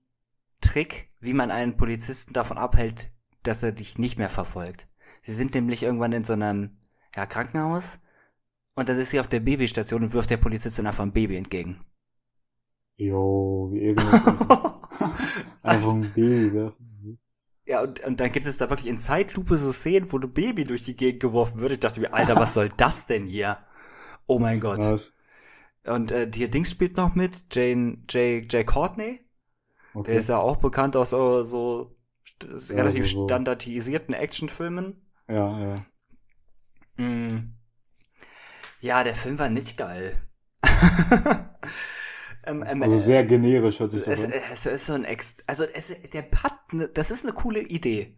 Trick, 0.62 1.12
wie 1.20 1.34
man 1.34 1.50
einen 1.50 1.77
Polizisten 1.77 2.34
davon 2.34 2.58
abhält, 2.58 3.12
dass 3.43 3.63
er 3.63 3.72
dich 3.72 3.98
nicht 3.98 4.20
mehr 4.20 4.29
verfolgt. 4.29 4.88
Sie 5.24 5.34
sind 5.34 5.55
nämlich 5.55 5.84
irgendwann 5.84 6.13
in 6.13 6.24
so 6.24 6.34
einem 6.34 6.77
ja, 7.15 7.25
Krankenhaus 7.25 8.00
und 8.81 8.89
dann 8.89 9.00
ist 9.00 9.11
sie 9.11 9.19
auf 9.19 9.29
der 9.29 9.39
Babystation 9.39 10.03
und 10.03 10.13
wirft 10.13 10.29
der 10.29 10.38
Polizistin 10.38 10.88
einfach 10.88 11.03
ein 11.03 11.13
Baby 11.13 11.38
entgegen. 11.38 11.79
Jo, 12.97 13.69
wie 13.71 13.79
irgendwas. 13.79 14.21
einfach 15.63 15.93
ein 15.93 16.12
Baby 16.13 16.53
werfen. 16.53 17.19
Ja, 17.65 17.82
und, 17.82 18.01
und 18.01 18.19
dann 18.19 18.32
gibt 18.32 18.45
es 18.45 18.58
da 18.58 18.69
wirklich 18.69 18.89
in 18.89 18.97
Zeitlupe 18.97 19.58
so 19.58 19.71
Szenen, 19.71 20.12
wo 20.12 20.19
ein 20.19 20.34
Baby 20.34 20.65
durch 20.65 20.84
die 20.84 20.95
Gegend 20.95 21.21
geworfen 21.21 21.62
wird. 21.62 21.71
Ich 21.71 21.79
dachte 21.79 22.01
mir, 22.01 22.13
Alter, 22.13 22.36
was 22.36 22.53
soll 22.53 22.69
das 22.75 23.06
denn 23.06 23.25
hier? 23.25 23.60
Oh 24.27 24.39
mein 24.39 24.60
Gott. 24.60 24.79
Was? 24.79 25.13
Und 25.86 26.12
äh, 26.12 26.29
hier 26.34 26.49
Dings 26.49 26.69
spielt 26.69 26.97
noch 26.97 27.15
mit, 27.15 27.45
Jane, 27.56 27.99
Jay, 28.10 28.45
Jay 28.49 28.65
Courtney. 28.65 29.21
Okay. 29.93 30.12
Der 30.12 30.19
ist 30.19 30.29
ja 30.29 30.38
auch 30.38 30.58
bekannt 30.58 30.95
aus 30.95 31.12
so, 31.12 31.43
so 31.43 31.95
ja, 32.43 32.75
relativ 32.75 33.08
so, 33.10 33.21
so. 33.21 33.27
standardisierten 33.27 34.13
Actionfilmen. 34.13 35.01
Ja, 35.27 35.60
ja. 35.60 35.86
Mm. 36.97 37.56
Ja, 38.82 39.04
der 39.04 39.15
Film 39.15 39.39
war 39.39 39.50
nicht 39.50 39.78
geil. 39.78 40.17
ähm, 42.46 42.63
ähm, 42.67 42.84
also 42.84 42.98
sehr 42.98 43.24
generisch 43.26 43.80
hört 43.80 43.91
sich 43.91 44.04
das 44.04 44.20
es, 44.20 44.26
an. 44.26 44.32
Es, 44.32 44.65
es 44.65 44.65
ist 44.65 44.86
so 44.88 44.94
ein 44.94 45.06
Ex 45.06 45.38
also 45.48 45.63
es, 45.63 45.94
der 46.12 46.26
hat, 46.44 46.74
ne, 46.74 46.89
das 46.89 47.12
ist 47.12 47.24
eine 47.24 47.34
coole 47.34 47.62
Idee. 47.62 48.17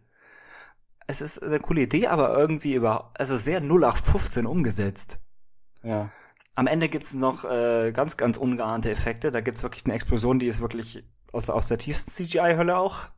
Es 1.06 1.20
ist 1.20 1.42
eine 1.42 1.60
coole 1.60 1.82
Idee, 1.82 2.06
aber 2.06 2.36
irgendwie 2.36 2.74
über, 2.74 3.12
also 3.18 3.36
sehr 3.36 3.60
0815 3.60 4.46
umgesetzt. 4.46 5.18
Ja. 5.82 6.10
Am 6.54 6.66
Ende 6.66 6.88
gibt's 6.88 7.12
noch 7.12 7.44
äh, 7.44 7.92
ganz, 7.92 8.16
ganz 8.16 8.38
ungeahnte 8.38 8.90
Effekte. 8.90 9.30
Da 9.30 9.42
gibt's 9.42 9.62
wirklich 9.62 9.84
eine 9.84 9.94
Explosion, 9.94 10.38
die 10.38 10.46
ist 10.46 10.60
wirklich 10.60 11.04
aus, 11.32 11.50
aus 11.50 11.68
der 11.68 11.76
tiefsten 11.76 12.10
CGI-Hölle 12.10 12.78
auch. 12.78 13.10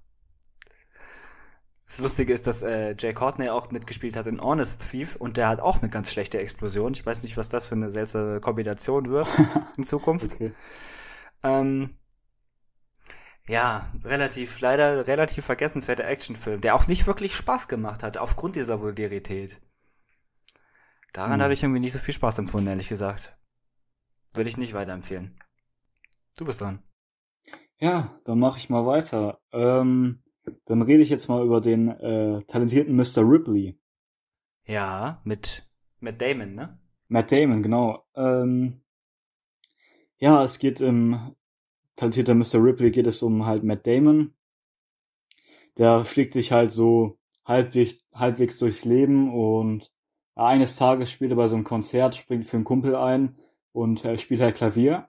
Das 1.87 2.01
Lustige 2.01 2.33
ist, 2.33 2.49
dass 2.49 2.63
äh, 2.63 2.97
Jay 2.99 3.15
Courtney 3.15 3.49
auch 3.49 3.71
mitgespielt 3.71 4.17
hat 4.17 4.27
in 4.27 4.41
Honest 4.41 4.91
Thief 4.91 5.15
und 5.15 5.37
der 5.37 5.49
hat 5.49 5.61
auch 5.61 5.79
eine 5.79 5.89
ganz 5.89 6.11
schlechte 6.11 6.39
Explosion. 6.39 6.93
Ich 6.93 7.07
weiß 7.07 7.23
nicht, 7.23 7.37
was 7.37 7.49
das 7.49 7.67
für 7.67 7.77
eine 7.77 7.93
seltsame 7.93 8.41
Kombination 8.41 9.07
wird 9.07 9.29
in 9.77 9.85
Zukunft. 9.85 10.35
okay. 10.35 10.53
ähm, 11.45 11.97
ja, 13.49 13.89
relativ, 14.05 14.59
leider 14.61 15.07
relativ 15.07 15.45
vergessenswerter 15.45 16.05
Actionfilm, 16.05 16.61
der 16.61 16.75
auch 16.75 16.89
nicht 16.89 17.07
wirklich 17.07 17.37
Spaß 17.37 17.69
gemacht 17.69 18.03
hat, 18.03 18.19
aufgrund 18.19 18.57
dieser 18.57 18.81
Vulgarität. 18.81 19.61
Daran 21.13 21.35
hm. 21.35 21.43
habe 21.43 21.55
ich 21.55 21.63
irgendwie 21.63 21.81
nicht 21.81 21.93
so 21.93 22.01
viel 22.01 22.15
Spaß 22.15 22.41
empfunden, 22.41 22.69
ehrlich 22.69 22.89
gesagt. 22.89 23.39
Würde 24.33 24.51
ich 24.51 24.57
nicht 24.57 24.75
weiterempfehlen. 24.75 25.39
Du 26.37 26.45
bist 26.45 26.61
dran. 26.61 26.83
Ja, 27.79 28.19
dann 28.25 28.41
mache 28.41 28.59
ich 28.59 28.69
mal 28.69 28.85
weiter. 28.85 29.39
Ähm, 29.53 30.23
dann 30.65 30.83
rede 30.83 31.03
ich 31.03 31.11
jetzt 31.11 31.29
mal 31.29 31.45
über 31.45 31.61
den 31.61 31.89
äh, 31.89 32.43
talentierten 32.43 32.95
Mr. 32.95 33.19
Ripley. 33.19 33.79
Ja, 34.65 35.21
mit 35.25 35.67
Matt 36.01 36.21
Damon, 36.21 36.55
ne? 36.55 36.79
Matt 37.09 37.33
Damon, 37.33 37.63
genau. 37.63 38.05
Ähm, 38.15 38.81
ja, 40.19 40.43
es 40.43 40.59
geht 40.59 40.81
im 40.81 41.35
talentierter 41.95 42.35
Mr. 42.35 42.63
Ripley 42.63 42.91
geht 42.91 43.07
es 43.07 43.23
um 43.23 43.47
halt 43.47 43.65
Matt 43.65 43.87
Damon. 43.87 44.35
Der 45.79 46.05
schlägt 46.05 46.33
sich 46.33 46.53
halt 46.53 46.71
so 46.71 47.19
halbwegs, 47.45 47.99
halbwegs 48.15 48.59
durchs 48.59 48.85
Leben 48.85 49.33
und 49.33 49.93
eines 50.35 50.77
Tages 50.77 51.11
spielt 51.11 51.31
er 51.31 51.37
bei 51.37 51.49
so 51.49 51.57
einem 51.57 51.65
Konzert, 51.65 52.15
springt 52.15 52.47
für 52.47 52.57
einen 52.57 52.65
Kumpel 52.65 52.95
ein 52.97 53.39
und 53.73 54.05
er 54.05 54.19
spielt 54.19 54.41
halt 54.41 54.57
Klavier 54.57 55.09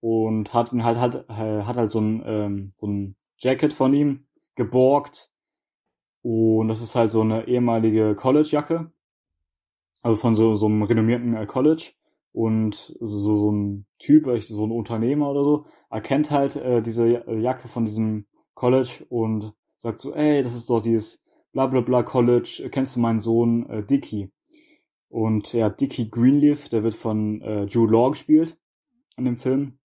und 0.00 0.52
hat 0.52 0.72
halt 0.72 0.98
hat, 0.98 1.28
hat 1.28 1.76
halt 1.76 1.90
so 1.90 2.00
ein 2.00 2.22
ähm, 2.26 2.72
so 2.74 2.86
ein 2.86 3.16
Jacket 3.38 3.72
von 3.72 3.94
ihm 3.94 4.26
geborgt. 4.54 5.30
Und 6.22 6.68
das 6.68 6.80
ist 6.82 6.94
halt 6.94 7.10
so 7.10 7.20
eine 7.22 7.48
ehemalige 7.48 8.14
College-Jacke. 8.14 8.92
Also 10.02 10.16
von 10.16 10.34
so, 10.34 10.56
so 10.56 10.66
einem 10.66 10.82
renommierten 10.82 11.34
äh, 11.34 11.46
College. 11.46 11.92
Und 12.32 12.96
so, 13.00 13.36
so 13.36 13.52
ein 13.52 13.86
Typ, 13.98 14.26
so 14.40 14.66
ein 14.66 14.70
Unternehmer 14.70 15.30
oder 15.30 15.44
so, 15.44 15.66
erkennt 15.90 16.30
halt 16.30 16.56
äh, 16.56 16.80
diese 16.80 17.24
Jacke 17.28 17.68
von 17.68 17.84
diesem 17.84 18.26
College 18.54 19.04
und 19.10 19.52
sagt 19.76 20.00
so, 20.00 20.14
ey, 20.14 20.42
das 20.42 20.54
ist 20.54 20.70
doch 20.70 20.80
dieses 20.80 21.24
bla 21.52 21.66
bla 21.66 21.80
bla 21.80 22.02
College, 22.02 22.68
kennst 22.70 22.96
du 22.96 23.00
meinen 23.00 23.20
Sohn 23.20 23.68
äh, 23.68 23.84
Dickie? 23.84 24.30
Und 25.08 25.52
ja, 25.52 25.68
Dickie 25.68 26.10
Greenleaf, 26.10 26.68
der 26.70 26.82
wird 26.82 26.94
von 26.94 27.42
äh, 27.42 27.64
Jude 27.64 27.92
Law 27.92 28.10
gespielt 28.10 28.56
in 29.16 29.26
dem 29.26 29.36
Film. 29.36 29.78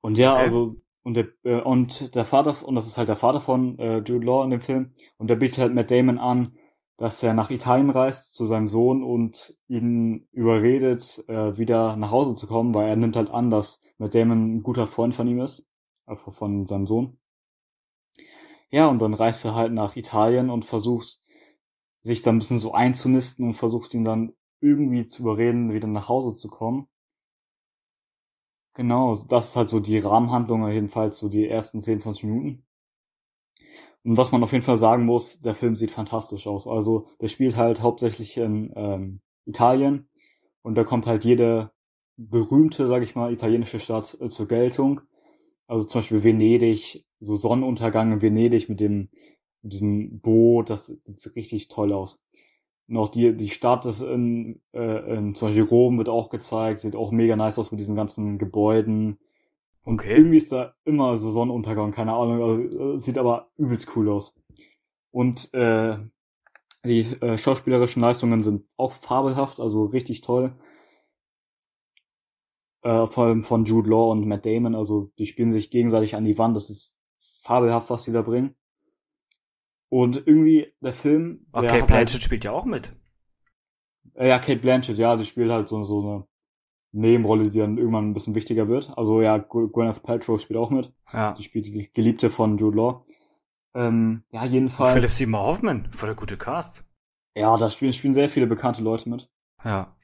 Und 0.00 0.16
ja, 0.16 0.34
okay. 0.34 0.42
also 0.42 0.76
und 1.02 1.16
der, 1.16 1.28
äh, 1.44 1.60
und 1.60 2.14
der 2.14 2.24
Vater, 2.24 2.66
und 2.66 2.74
das 2.74 2.86
ist 2.86 2.98
halt 2.98 3.08
der 3.08 3.16
Vater 3.16 3.40
von 3.40 3.78
äh, 3.78 3.98
Jude 3.98 4.24
Law 4.24 4.44
in 4.44 4.50
dem 4.50 4.60
Film, 4.60 4.92
und 5.18 5.28
der 5.28 5.36
bietet 5.36 5.58
halt 5.58 5.74
Matt 5.74 5.90
Damon 5.90 6.18
an, 6.18 6.56
dass 6.96 7.22
er 7.22 7.32
nach 7.32 7.50
Italien 7.50 7.88
reist 7.88 8.34
zu 8.34 8.44
seinem 8.44 8.68
Sohn 8.68 9.02
und 9.02 9.56
ihn 9.68 10.28
überredet, 10.32 11.24
äh, 11.28 11.56
wieder 11.56 11.96
nach 11.96 12.10
Hause 12.10 12.34
zu 12.34 12.46
kommen, 12.46 12.74
weil 12.74 12.88
er 12.88 12.96
nimmt 12.96 13.16
halt 13.16 13.30
an, 13.30 13.50
dass 13.50 13.82
Matt 13.96 14.14
Damon 14.14 14.56
ein 14.56 14.62
guter 14.62 14.86
Freund 14.86 15.14
von 15.14 15.26
ihm 15.26 15.40
ist, 15.40 15.66
also 16.04 16.30
von 16.30 16.66
seinem 16.66 16.86
Sohn. 16.86 17.18
Ja, 18.70 18.86
und 18.86 19.00
dann 19.00 19.14
reist 19.14 19.44
er 19.46 19.54
halt 19.54 19.72
nach 19.72 19.96
Italien 19.96 20.50
und 20.50 20.64
versucht, 20.64 21.20
sich 22.02 22.22
da 22.22 22.30
ein 22.30 22.38
bisschen 22.38 22.58
so 22.58 22.72
einzunisten 22.72 23.46
und 23.46 23.54
versucht 23.54 23.94
ihn 23.94 24.04
dann 24.04 24.34
irgendwie 24.60 25.06
zu 25.06 25.22
überreden, 25.22 25.72
wieder 25.72 25.88
nach 25.88 26.08
Hause 26.08 26.34
zu 26.34 26.48
kommen. 26.48 26.86
Genau, 28.74 29.14
das 29.28 29.50
ist 29.50 29.56
halt 29.56 29.68
so 29.68 29.78
die 29.78 29.98
Rahmenhandlung, 29.98 30.68
jedenfalls 30.68 31.18
so 31.18 31.28
die 31.28 31.46
ersten 31.48 31.80
10, 31.80 32.00
20 32.00 32.24
Minuten. 32.24 32.64
Und 34.02 34.16
was 34.16 34.32
man 34.32 34.42
auf 34.42 34.52
jeden 34.52 34.64
Fall 34.64 34.76
sagen 34.76 35.04
muss, 35.04 35.40
der 35.40 35.54
Film 35.54 35.76
sieht 35.76 35.90
fantastisch 35.90 36.46
aus. 36.46 36.66
Also 36.66 37.06
der 37.20 37.28
spielt 37.28 37.56
halt 37.56 37.82
hauptsächlich 37.82 38.36
in 38.38 38.72
ähm, 38.74 39.20
Italien 39.44 40.08
und 40.62 40.74
da 40.74 40.84
kommt 40.84 41.06
halt 41.06 41.24
jede 41.24 41.70
berühmte, 42.16 42.86
sag 42.86 43.02
ich 43.02 43.14
mal, 43.14 43.32
italienische 43.32 43.78
Stadt 43.78 44.16
äh, 44.20 44.28
zur 44.30 44.48
Geltung. 44.48 45.02
Also 45.66 45.86
zum 45.86 46.00
Beispiel 46.00 46.24
Venedig, 46.24 47.06
so 47.20 47.36
Sonnenuntergang 47.36 48.12
in 48.12 48.22
Venedig 48.22 48.68
mit 48.68 48.80
dem 48.80 49.10
mit 49.62 49.74
diesem 49.74 50.20
Boot, 50.20 50.70
das 50.70 50.86
sieht 50.86 51.36
richtig 51.36 51.68
toll 51.68 51.92
aus. 51.92 52.22
Und 52.90 52.96
auch 52.96 53.08
die, 53.08 53.36
die 53.36 53.50
Stadt 53.50 53.86
ist 53.86 54.00
in, 54.00 54.60
äh, 54.72 55.14
in 55.14 55.36
zum 55.36 55.48
Beispiel 55.48 55.62
Rom 55.62 55.96
wird 55.98 56.08
auch 56.08 56.28
gezeigt, 56.28 56.80
sieht 56.80 56.96
auch 56.96 57.12
mega 57.12 57.36
nice 57.36 57.60
aus 57.60 57.70
mit 57.70 57.78
diesen 57.78 57.94
ganzen 57.94 58.36
Gebäuden. 58.36 59.16
Und 59.84 60.00
okay. 60.00 60.16
irgendwie 60.16 60.38
ist 60.38 60.50
da 60.50 60.74
immer 60.84 61.16
so 61.16 61.30
Sonnenuntergang, 61.30 61.92
keine 61.92 62.14
Ahnung, 62.14 62.42
also, 62.42 62.96
sieht 62.96 63.16
aber 63.16 63.48
übelst 63.56 63.94
cool 63.94 64.08
aus. 64.08 64.34
Und 65.12 65.54
äh, 65.54 65.98
die 66.84 67.00
äh, 67.20 67.38
schauspielerischen 67.38 68.02
Leistungen 68.02 68.42
sind 68.42 68.66
auch 68.76 68.90
fabelhaft, 68.90 69.60
also 69.60 69.84
richtig 69.84 70.22
toll. 70.22 70.56
Äh, 72.82 73.06
vor 73.06 73.26
allem 73.26 73.44
von 73.44 73.66
Jude 73.66 73.88
Law 73.88 74.10
und 74.10 74.26
Matt 74.26 74.46
Damon, 74.46 74.74
also 74.74 75.12
die 75.16 75.26
spielen 75.26 75.52
sich 75.52 75.70
gegenseitig 75.70 76.16
an 76.16 76.24
die 76.24 76.38
Wand, 76.38 76.56
das 76.56 76.70
ist 76.70 76.96
fabelhaft, 77.44 77.88
was 77.88 78.02
sie 78.02 78.12
da 78.12 78.22
bringen. 78.22 78.56
Und 79.90 80.16
irgendwie 80.26 80.72
der 80.80 80.92
Film. 80.92 81.46
Okay, 81.52 81.66
der 81.66 81.86
Blanchett 81.86 82.14
halt, 82.14 82.22
spielt 82.22 82.44
ja 82.44 82.52
auch 82.52 82.64
mit. 82.64 82.94
Äh, 84.14 84.28
ja, 84.28 84.38
Kate 84.38 84.60
Blanchett, 84.60 84.96
ja, 84.96 85.16
die 85.16 85.26
spielt 85.26 85.50
halt 85.50 85.68
so, 85.68 85.82
so 85.82 86.00
eine 86.00 86.26
Nebenrolle, 86.92 87.50
die 87.50 87.58
dann 87.58 87.76
irgendwann 87.76 88.08
ein 88.08 88.14
bisschen 88.14 88.36
wichtiger 88.36 88.68
wird. 88.68 88.96
Also 88.96 89.20
ja, 89.20 89.36
Gwyneth 89.38 90.02
Paltrow 90.02 90.40
spielt 90.40 90.58
auch 90.58 90.70
mit. 90.70 90.92
Ja. 91.12 91.32
Die 91.32 91.42
spielt 91.42 91.66
die 91.66 91.90
Geliebte 91.92 92.30
von 92.30 92.56
Jude 92.56 92.76
Law. 92.76 93.04
Ähm, 93.74 94.22
ja, 94.32 94.44
jedenfalls. 94.44 94.92
Philip 94.92 95.10
Seymour 95.10 95.42
Hoffman, 95.42 95.88
voll 95.92 96.08
der 96.08 96.16
gute 96.16 96.36
Cast. 96.36 96.84
Ja, 97.34 97.56
da 97.56 97.68
spielen, 97.68 97.92
spielen 97.92 98.14
sehr 98.14 98.28
viele 98.28 98.46
bekannte 98.46 98.82
Leute 98.82 99.08
mit. 99.08 99.28
Ja. 99.64 99.96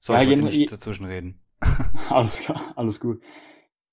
So, 0.00 0.12
ja, 0.12 0.22
ich 0.22 0.28
jeden, 0.28 0.44
nicht 0.44 0.72
dazwischen 0.72 1.06
reden. 1.06 1.42
alles 2.10 2.40
klar, 2.40 2.60
alles 2.76 3.00
gut. 3.00 3.22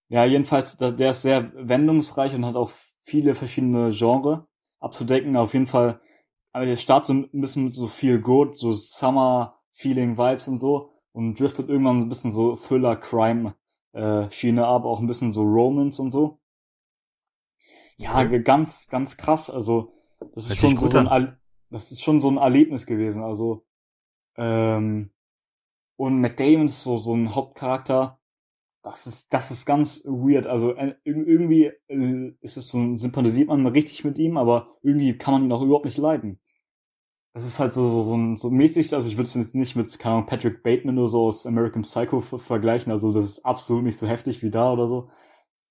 Ja, 0.09 0.25
jedenfalls, 0.25 0.77
der 0.77 1.11
ist 1.11 1.21
sehr 1.21 1.51
wendungsreich 1.55 2.35
und 2.35 2.45
hat 2.45 2.55
auch 2.55 2.71
viele 2.99 3.33
verschiedene 3.33 3.91
Genre 3.91 4.47
abzudecken. 4.81 5.37
Auf 5.37 5.53
jeden 5.53 5.67
Fall, 5.67 6.01
aber 6.51 6.65
der 6.65 6.75
Start 6.75 7.05
so 7.05 7.13
ein 7.13 7.29
bisschen 7.31 7.63
mit 7.65 7.73
so 7.73 7.87
viel 7.87 8.19
Good, 8.19 8.55
so 8.55 8.73
Summer-Feeling-Vibes 8.73 10.49
und 10.49 10.57
so 10.57 10.89
und 11.13 11.39
driftet 11.39 11.69
irgendwann 11.69 11.99
ein 11.99 12.09
bisschen 12.09 12.31
so 12.31 12.55
Thriller-Crime-Schiene 12.55 14.65
ab, 14.65 14.83
auch 14.83 14.99
ein 14.99 15.07
bisschen 15.07 15.31
so 15.31 15.43
Romance 15.43 16.01
und 16.01 16.11
so. 16.11 16.39
Ja, 17.97 18.19
okay. 18.19 18.41
ganz, 18.41 18.87
ganz 18.89 19.15
krass. 19.15 19.49
Also, 19.49 19.93
das 20.33 20.49
ist 20.49 20.59
schon 20.59 20.75
so, 20.75 20.89
so 20.89 20.97
ein, 20.97 21.37
das 21.69 21.91
ist 21.91 22.01
schon 22.01 22.19
so 22.19 22.29
ein 22.29 22.35
Erlebnis 22.37 22.85
gewesen. 22.85 23.23
Also, 23.23 23.65
ähm, 24.37 25.11
und 25.97 26.19
Matt 26.19 26.39
Damon 26.39 26.65
ist 26.65 26.83
so, 26.83 26.97
so 26.97 27.13
ein 27.13 27.35
Hauptcharakter, 27.35 28.19
das 28.83 29.07
ist, 29.07 29.33
das 29.33 29.51
ist 29.51 29.65
ganz 29.65 30.03
weird. 30.05 30.47
Also 30.47 30.73
äh, 30.75 30.95
irgendwie 31.03 31.71
äh, 31.87 32.33
ist 32.41 32.57
es 32.57 32.69
so, 32.69 32.95
sympathisiert 32.95 33.47
man 33.47 33.65
richtig 33.67 34.03
mit 34.03 34.17
ihm, 34.17 34.37
aber 34.37 34.77
irgendwie 34.81 35.17
kann 35.17 35.33
man 35.33 35.43
ihn 35.43 35.51
auch 35.51 35.61
überhaupt 35.61 35.85
nicht 35.85 35.97
leiden. 35.97 36.39
Das 37.33 37.45
ist 37.45 37.59
halt 37.59 37.73
so, 37.73 37.87
so, 37.89 38.01
so, 38.01 38.15
ein, 38.15 38.35
so 38.35 38.49
mäßig, 38.49 38.93
also 38.93 39.07
ich 39.07 39.15
würde 39.15 39.23
es 39.27 39.35
jetzt 39.35 39.55
nicht 39.55 39.75
mit, 39.77 39.99
keine 39.99 40.15
Ahnung, 40.15 40.27
Patrick 40.27 40.63
Bateman 40.63 40.97
oder 40.97 41.07
so 41.07 41.27
aus 41.27 41.45
American 41.45 41.83
Psycho 41.83 42.19
vergleichen, 42.19 42.91
also 42.91 43.13
das 43.13 43.23
ist 43.23 43.45
absolut 43.45 43.83
nicht 43.83 43.97
so 43.97 44.05
heftig 44.05 44.43
wie 44.43 44.49
da 44.49 44.73
oder 44.73 44.85
so. 44.87 45.09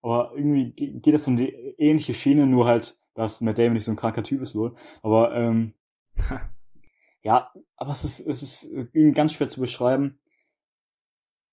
Aber 0.01 0.33
irgendwie 0.35 0.73
geht 0.73 1.15
es 1.15 1.27
um 1.27 1.37
die 1.37 1.51
ähnliche 1.77 2.15
Schiene, 2.15 2.47
nur 2.47 2.67
halt, 2.67 2.99
dass 3.15 3.43
Matt 3.43 3.59
Damon 3.59 3.75
nicht 3.75 3.85
so 3.85 3.91
ein 3.91 3.97
kranker 3.97 4.23
Typ 4.23 4.41
ist 4.41 4.55
wohl. 4.55 4.75
Aber 5.03 5.35
ähm, 5.35 5.75
ja, 7.23 7.53
aber 7.77 7.91
es 7.91 8.05
ist, 8.05 8.21
es 8.21 8.43
ist 8.43 8.71
irgendwie 8.73 9.13
ganz 9.13 9.35
schwer 9.35 9.49
zu 9.49 9.61
beschreiben. 9.61 10.19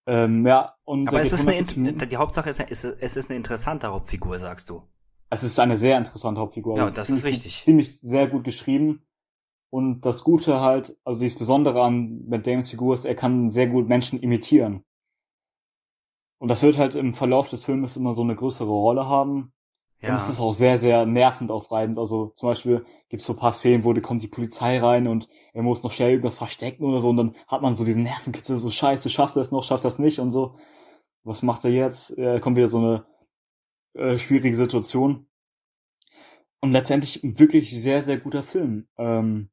Ähm, 0.08 0.48
ja, 0.48 0.74
und 0.86 1.10
Aber 1.10 1.22
es 1.22 1.34
ist 1.34 1.48
eine, 1.48 1.64
die 1.64 2.18
Hauptsache 2.18 2.50
ist, 2.50 2.60
es 2.62 3.18
ist 3.18 3.30
eine 3.30 3.36
interessante 3.36 3.88
Hauptfigur, 3.88 4.40
sagst 4.40 4.70
du. 4.70 4.84
Es 5.30 5.44
ist 5.44 5.60
eine 5.60 5.76
sehr 5.76 5.98
interessante 5.98 6.40
Hauptfigur. 6.40 6.78
Ja, 6.78 6.86
also 6.86 6.96
das 6.96 7.10
ist 7.10 7.24
wichtig. 7.24 7.64
Ziemlich 7.64 8.00
sehr 8.00 8.28
gut 8.28 8.46
geschrieben. 8.46 9.06
Und 9.70 10.06
das 10.06 10.24
Gute 10.24 10.62
halt, 10.62 10.98
also 11.04 11.20
dieses 11.20 11.38
Besondere 11.38 11.84
an 11.84 12.26
Matt 12.28 12.48
Damons 12.48 12.70
Figur 12.70 12.94
ist, 12.94 13.04
er 13.04 13.16
kann 13.16 13.50
sehr 13.50 13.68
gut 13.68 13.90
Menschen 13.90 14.20
imitieren. 14.20 14.86
Und 16.40 16.48
das 16.48 16.64
wird 16.64 16.78
halt 16.78 16.96
im 16.96 17.14
Verlauf 17.14 17.50
des 17.50 17.66
Filmes 17.66 17.98
immer 17.98 18.14
so 18.14 18.22
eine 18.22 18.36
größere 18.36 18.70
Rolle 18.70 19.10
haben. 19.10 19.52
Ja. 20.00 20.10
Und 20.10 20.16
es 20.16 20.30
ist 20.30 20.40
auch 20.40 20.54
sehr, 20.54 20.78
sehr 20.78 21.06
nervend 21.06 21.52
aufreibend. 21.52 21.98
Also 21.98 22.28
zum 22.28 22.50
Beispiel 22.50 22.86
gibt 23.10 23.22
es 23.22 23.28
so 23.28 23.34
paar 23.34 23.52
Szenen, 23.52 23.84
wo 23.84 23.94
da 23.94 24.02
kommt 24.02 24.22
die 24.22 24.28
Polizei 24.28 24.80
rein 24.80 25.08
und 25.08 25.28
er 25.54 25.64
muss 25.64 25.82
noch 25.84 25.92
schnell 25.92 26.12
irgendwas 26.12 26.38
verstecken 26.38 26.84
oder 26.84 27.00
so 27.00 27.10
und 27.10 27.18
dann 27.18 27.36
hat 27.48 27.62
man 27.62 27.74
so 27.74 27.84
diesen 27.84 28.04
Nervenkitzel, 28.04 28.60
so 28.60 28.70
scheiße, 28.70 29.10
schafft 29.10 29.38
er 29.38 29.42
es 29.42 29.52
noch, 29.52 29.64
schafft 29.64 29.86
er 29.86 29.90
es 29.90 30.00
nicht 30.00 30.20
und 30.20 30.32
so. 30.32 30.58
Was 31.24 31.42
macht 31.42 31.66
er 31.66 31.72
jetzt? 31.72 32.12
Er 32.18 32.40
kommt 32.40 32.58
wieder 32.58 32.68
so 32.68 32.78
eine 32.78 33.06
äh, 33.94 34.18
schwierige 34.18 34.56
Situation. 34.56 35.28
Und 36.60 36.72
letztendlich 36.72 37.20
wirklich 37.24 37.70
sehr, 37.72 38.02
sehr 38.02 38.18
guter 38.18 38.44
Film. 38.44 38.88
Ähm, 38.98 39.50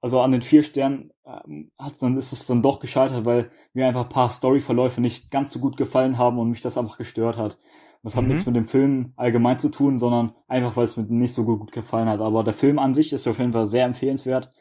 also 0.00 0.20
an 0.20 0.32
den 0.32 0.42
vier 0.42 0.62
Sternen 0.62 1.12
ähm, 1.24 1.70
hat's 1.78 1.98
dann, 1.98 2.16
ist 2.16 2.32
es 2.32 2.46
dann 2.46 2.62
doch 2.62 2.78
gescheitert, 2.78 3.24
weil 3.24 3.50
mir 3.72 3.86
einfach 3.86 4.04
ein 4.04 4.08
paar 4.08 4.30
Storyverläufe 4.30 5.00
nicht 5.00 5.30
ganz 5.30 5.52
so 5.52 5.58
gut 5.58 5.76
gefallen 5.76 6.18
haben 6.18 6.38
und 6.38 6.50
mich 6.50 6.60
das 6.60 6.78
einfach 6.78 6.98
gestört 6.98 7.38
hat. 7.38 7.58
Das 8.06 8.14
hat 8.14 8.22
mhm. 8.22 8.28
nichts 8.28 8.46
mit 8.46 8.54
dem 8.54 8.62
Film 8.62 9.12
allgemein 9.16 9.58
zu 9.58 9.68
tun, 9.68 9.98
sondern 9.98 10.32
einfach, 10.46 10.76
weil 10.76 10.84
es 10.84 10.96
mir 10.96 11.06
nicht 11.06 11.34
so 11.34 11.44
gut 11.44 11.72
gefallen 11.72 12.08
hat. 12.08 12.20
Aber 12.20 12.44
der 12.44 12.52
Film 12.52 12.78
an 12.78 12.94
sich 12.94 13.12
ist 13.12 13.26
auf 13.26 13.40
jeden 13.40 13.52
Fall 13.52 13.66
sehr 13.66 13.84
empfehlenswert, 13.84 14.52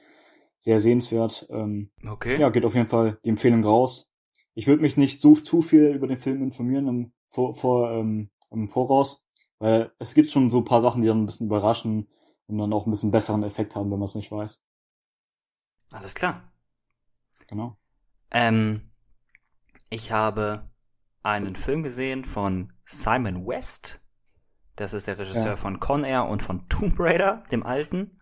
sehr 0.57 0.79
sehenswert. 0.79 1.45
Ähm, 1.51 1.91
okay. 2.07 2.39
Ja, 2.39 2.49
geht 2.49 2.65
auf 2.65 2.73
jeden 2.73 2.87
Fall 2.87 3.19
die 3.23 3.29
Empfehlung 3.29 3.63
raus. 3.63 4.11
Ich 4.55 4.65
würde 4.65 4.81
mich 4.81 4.97
nicht 4.97 5.21
so 5.21 5.35
zu 5.35 5.61
viel 5.61 5.91
über 5.91 6.07
den 6.07 6.17
Film 6.17 6.41
informieren 6.41 6.87
im, 6.87 7.13
vor, 7.27 7.53
vor, 7.53 7.91
ähm, 7.91 8.31
im 8.49 8.67
Voraus, 8.67 9.27
weil 9.59 9.91
es 9.99 10.15
gibt 10.15 10.31
schon 10.31 10.49
so 10.49 10.61
ein 10.61 10.65
paar 10.65 10.81
Sachen, 10.81 11.03
die 11.03 11.07
dann 11.07 11.21
ein 11.21 11.27
bisschen 11.27 11.45
überraschen 11.45 12.07
und 12.47 12.57
dann 12.57 12.73
auch 12.73 12.87
ein 12.87 12.89
bisschen 12.89 13.11
besseren 13.11 13.43
Effekt 13.43 13.75
haben, 13.75 13.91
wenn 13.91 13.99
man 13.99 14.05
es 14.05 14.15
nicht 14.15 14.31
weiß. 14.31 14.59
Alles 15.91 16.15
klar. 16.15 16.51
Genau. 17.47 17.77
Ähm, 18.31 18.89
ich 19.91 20.11
habe 20.11 20.67
einen 21.25 21.55
Film 21.55 21.81
gesehen 21.81 22.23
von 22.23 22.71
Simon 22.85 23.47
West. 23.47 23.99
Das 24.75 24.93
ist 24.93 25.07
der 25.07 25.17
Regisseur 25.17 25.45
ja. 25.45 25.55
von 25.55 25.79
Con 25.79 26.03
Air 26.03 26.25
und 26.25 26.43
von 26.43 26.69
Tomb 26.69 26.99
Raider, 26.99 27.41
dem 27.51 27.63
alten. 27.63 28.19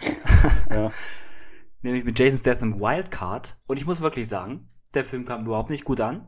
ja. 0.70 0.90
Nämlich 1.82 2.04
mit 2.04 2.18
Jason 2.18 2.38
Statham 2.38 2.80
Wildcard. 2.80 3.58
Und 3.66 3.76
ich 3.76 3.86
muss 3.86 4.00
wirklich 4.00 4.28
sagen, 4.28 4.68
der 4.94 5.04
Film 5.04 5.24
kam 5.26 5.44
überhaupt 5.44 5.70
nicht 5.70 5.84
gut 5.84 6.00
an. 6.00 6.26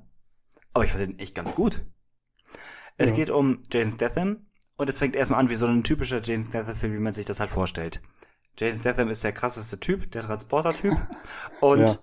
Aber 0.75 0.85
ich 0.85 0.93
fand 0.93 1.09
ihn 1.09 1.19
echt 1.19 1.35
ganz 1.35 1.55
gut. 1.55 1.85
Es 2.97 3.11
ja. 3.11 3.17
geht 3.17 3.31
um 3.31 3.63
Jason 3.73 3.93
Statham 3.93 4.47
und 4.77 4.89
es 4.91 4.99
fängt 4.99 5.17
erstmal 5.17 5.41
an 5.41 5.49
wie 5.49 5.55
so 5.55 5.67
ein 5.67 5.83
typischer 5.83 6.21
Jason 6.23 6.45
Statham-Film, 6.45 6.93
wie 6.93 7.01
man 7.01 7.15
sich 7.15 7.25
das 7.25 7.41
halt 7.41 7.51
vorstellt. 7.51 8.03
Jason 8.59 8.81
Statham 8.81 9.09
ist 9.09 9.25
der 9.25 9.33
krasseste 9.33 9.81
Typ, 9.81 10.11
der 10.13 10.23
Transporter-Typ. 10.23 10.99
und. 11.61 11.99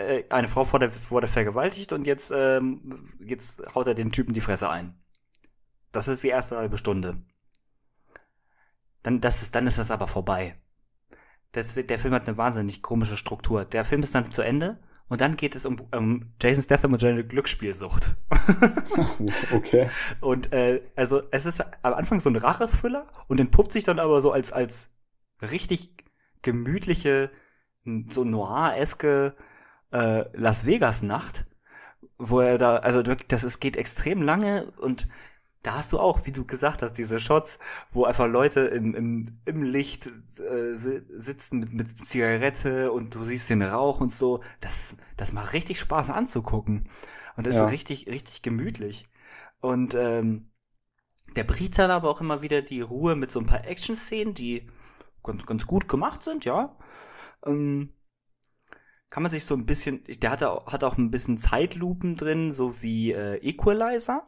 Äh, 0.00 0.24
eine 0.30 0.48
Frau 0.48 0.70
wurde, 0.72 0.90
wurde 1.10 1.28
vergewaltigt 1.28 1.92
und 1.92 2.06
jetzt, 2.06 2.32
ähm, 2.34 2.82
jetzt 3.20 3.62
haut 3.74 3.86
er 3.86 3.94
den 3.94 4.12
Typen 4.12 4.34
die 4.34 4.40
Fresse 4.40 4.68
ein. 4.70 4.94
Das 5.92 6.08
ist 6.08 6.22
die 6.22 6.28
erste 6.28 6.56
halbe 6.56 6.78
Stunde. 6.78 7.22
Dann, 9.02 9.20
das 9.20 9.42
ist, 9.42 9.54
dann 9.54 9.66
ist 9.66 9.78
das 9.78 9.90
aber 9.90 10.08
vorbei. 10.08 10.54
Das, 11.52 11.74
der 11.74 11.98
Film 11.98 12.14
hat 12.14 12.28
eine 12.28 12.36
wahnsinnig 12.36 12.82
komische 12.82 13.16
Struktur. 13.16 13.64
Der 13.64 13.84
Film 13.84 14.02
ist 14.02 14.14
dann 14.14 14.30
zu 14.30 14.42
Ende 14.42 14.78
und 15.08 15.20
dann 15.20 15.36
geht 15.36 15.56
es 15.56 15.66
um, 15.66 15.76
um 15.92 16.32
Jason 16.40 16.62
Statham 16.62 16.92
und 16.92 17.00
seine 17.00 17.26
Glücksspielsucht. 17.26 18.14
okay. 19.52 19.90
Und 20.20 20.52
äh, 20.52 20.82
also 20.94 21.22
es 21.32 21.46
ist 21.46 21.64
am 21.82 21.94
Anfang 21.94 22.20
so 22.20 22.30
ein 22.30 22.36
Rachethriller 22.36 23.08
und 23.26 23.40
entpuppt 23.40 23.72
sich 23.72 23.84
dann 23.84 23.98
aber 23.98 24.20
so 24.20 24.30
als 24.30 24.52
als 24.52 25.00
richtig 25.42 25.90
gemütliche, 26.42 27.30
so 28.08 28.24
noir-eske 28.24 29.34
äh, 29.92 30.24
Las 30.36 30.66
Vegas-Nacht, 30.66 31.46
wo 32.18 32.40
er 32.40 32.58
da, 32.58 32.76
also 32.76 33.02
das 33.02 33.42
es 33.42 33.60
geht 33.60 33.76
extrem 33.76 34.22
lange 34.22 34.72
und 34.78 35.08
da 35.62 35.74
hast 35.74 35.92
du 35.92 35.98
auch, 35.98 36.24
wie 36.24 36.32
du 36.32 36.46
gesagt 36.46 36.80
hast, 36.80 36.94
diese 36.94 37.20
Shots, 37.20 37.58
wo 37.92 38.04
einfach 38.04 38.26
Leute 38.26 38.60
im, 38.60 38.94
im, 38.94 39.40
im 39.44 39.62
Licht 39.62 40.06
äh, 40.06 40.74
sitzen 40.74 41.60
mit, 41.60 41.72
mit 41.74 42.06
Zigarette 42.06 42.92
und 42.92 43.14
du 43.14 43.24
siehst 43.24 43.50
den 43.50 43.62
Rauch 43.62 44.00
und 44.00 44.10
so. 44.10 44.42
Das, 44.60 44.96
das 45.18 45.32
macht 45.34 45.52
richtig 45.52 45.78
Spaß 45.78 46.08
anzugucken. 46.10 46.88
Und 47.36 47.46
das 47.46 47.56
ja. 47.56 47.64
ist 47.64 47.72
richtig, 47.72 48.06
richtig 48.06 48.40
gemütlich. 48.40 49.06
Und 49.60 49.94
ähm, 49.94 50.50
der 51.36 51.44
bringt 51.44 51.78
dann 51.78 51.90
aber 51.90 52.08
auch 52.08 52.22
immer 52.22 52.40
wieder 52.40 52.62
die 52.62 52.80
Ruhe 52.80 53.14
mit 53.14 53.30
so 53.30 53.38
ein 53.38 53.46
paar 53.46 53.66
Action-Szenen, 53.66 54.32
die 54.32 54.66
ganz, 55.22 55.44
ganz 55.44 55.66
gut 55.66 55.88
gemacht 55.88 56.22
sind, 56.22 56.46
ja. 56.46 56.74
Ähm, 57.44 57.92
kann 59.10 59.22
man 59.24 59.30
sich 59.30 59.44
so 59.44 59.54
ein 59.54 59.66
bisschen, 59.66 60.04
der 60.04 60.30
hat, 60.30 60.40
hat 60.42 60.84
auch 60.84 60.96
ein 60.96 61.10
bisschen 61.10 61.36
Zeitlupen 61.36 62.16
drin, 62.16 62.52
so 62.52 62.80
wie 62.80 63.12
äh, 63.12 63.36
Equalizer. 63.46 64.22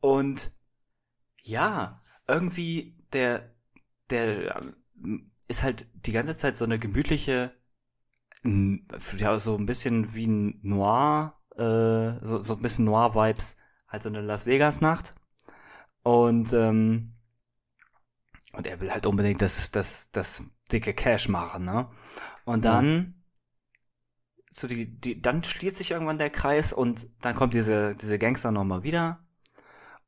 Und 0.00 0.52
ja, 1.42 2.00
irgendwie 2.26 2.96
der, 3.12 3.54
der 4.10 4.56
ähm, 4.56 5.30
ist 5.48 5.62
halt 5.62 5.86
die 5.94 6.12
ganze 6.12 6.36
Zeit 6.36 6.56
so 6.56 6.64
eine 6.64 6.78
gemütliche, 6.78 7.54
ja, 8.42 9.38
so 9.38 9.56
ein 9.56 9.66
bisschen 9.66 10.14
wie 10.14 10.26
ein 10.26 10.58
Noir, 10.62 11.38
äh, 11.56 12.24
so, 12.24 12.42
so 12.42 12.56
ein 12.56 12.62
bisschen 12.62 12.86
Noir-Vibes, 12.86 13.58
halt 13.86 14.02
so 14.02 14.08
eine 14.08 14.22
Las 14.22 14.46
Vegas-Nacht. 14.46 15.14
Und, 16.02 16.52
ähm, 16.52 17.14
und 18.52 18.66
er 18.66 18.80
will 18.80 18.90
halt 18.90 19.06
unbedingt 19.06 19.42
das, 19.42 19.70
das, 19.70 20.10
das 20.10 20.42
dicke 20.72 20.94
Cash 20.94 21.28
machen, 21.28 21.64
ne? 21.64 21.88
Und 22.44 22.64
dann, 22.64 23.14
ja. 23.16 23.21
So 24.52 24.66
die, 24.66 24.86
die, 24.86 25.20
dann 25.20 25.42
schließt 25.44 25.76
sich 25.76 25.90
irgendwann 25.92 26.18
der 26.18 26.30
Kreis 26.30 26.72
und 26.72 27.08
dann 27.20 27.34
kommt 27.34 27.54
diese, 27.54 27.94
diese 27.96 28.18
Gangster 28.18 28.52
nochmal 28.52 28.82
wieder. 28.82 29.20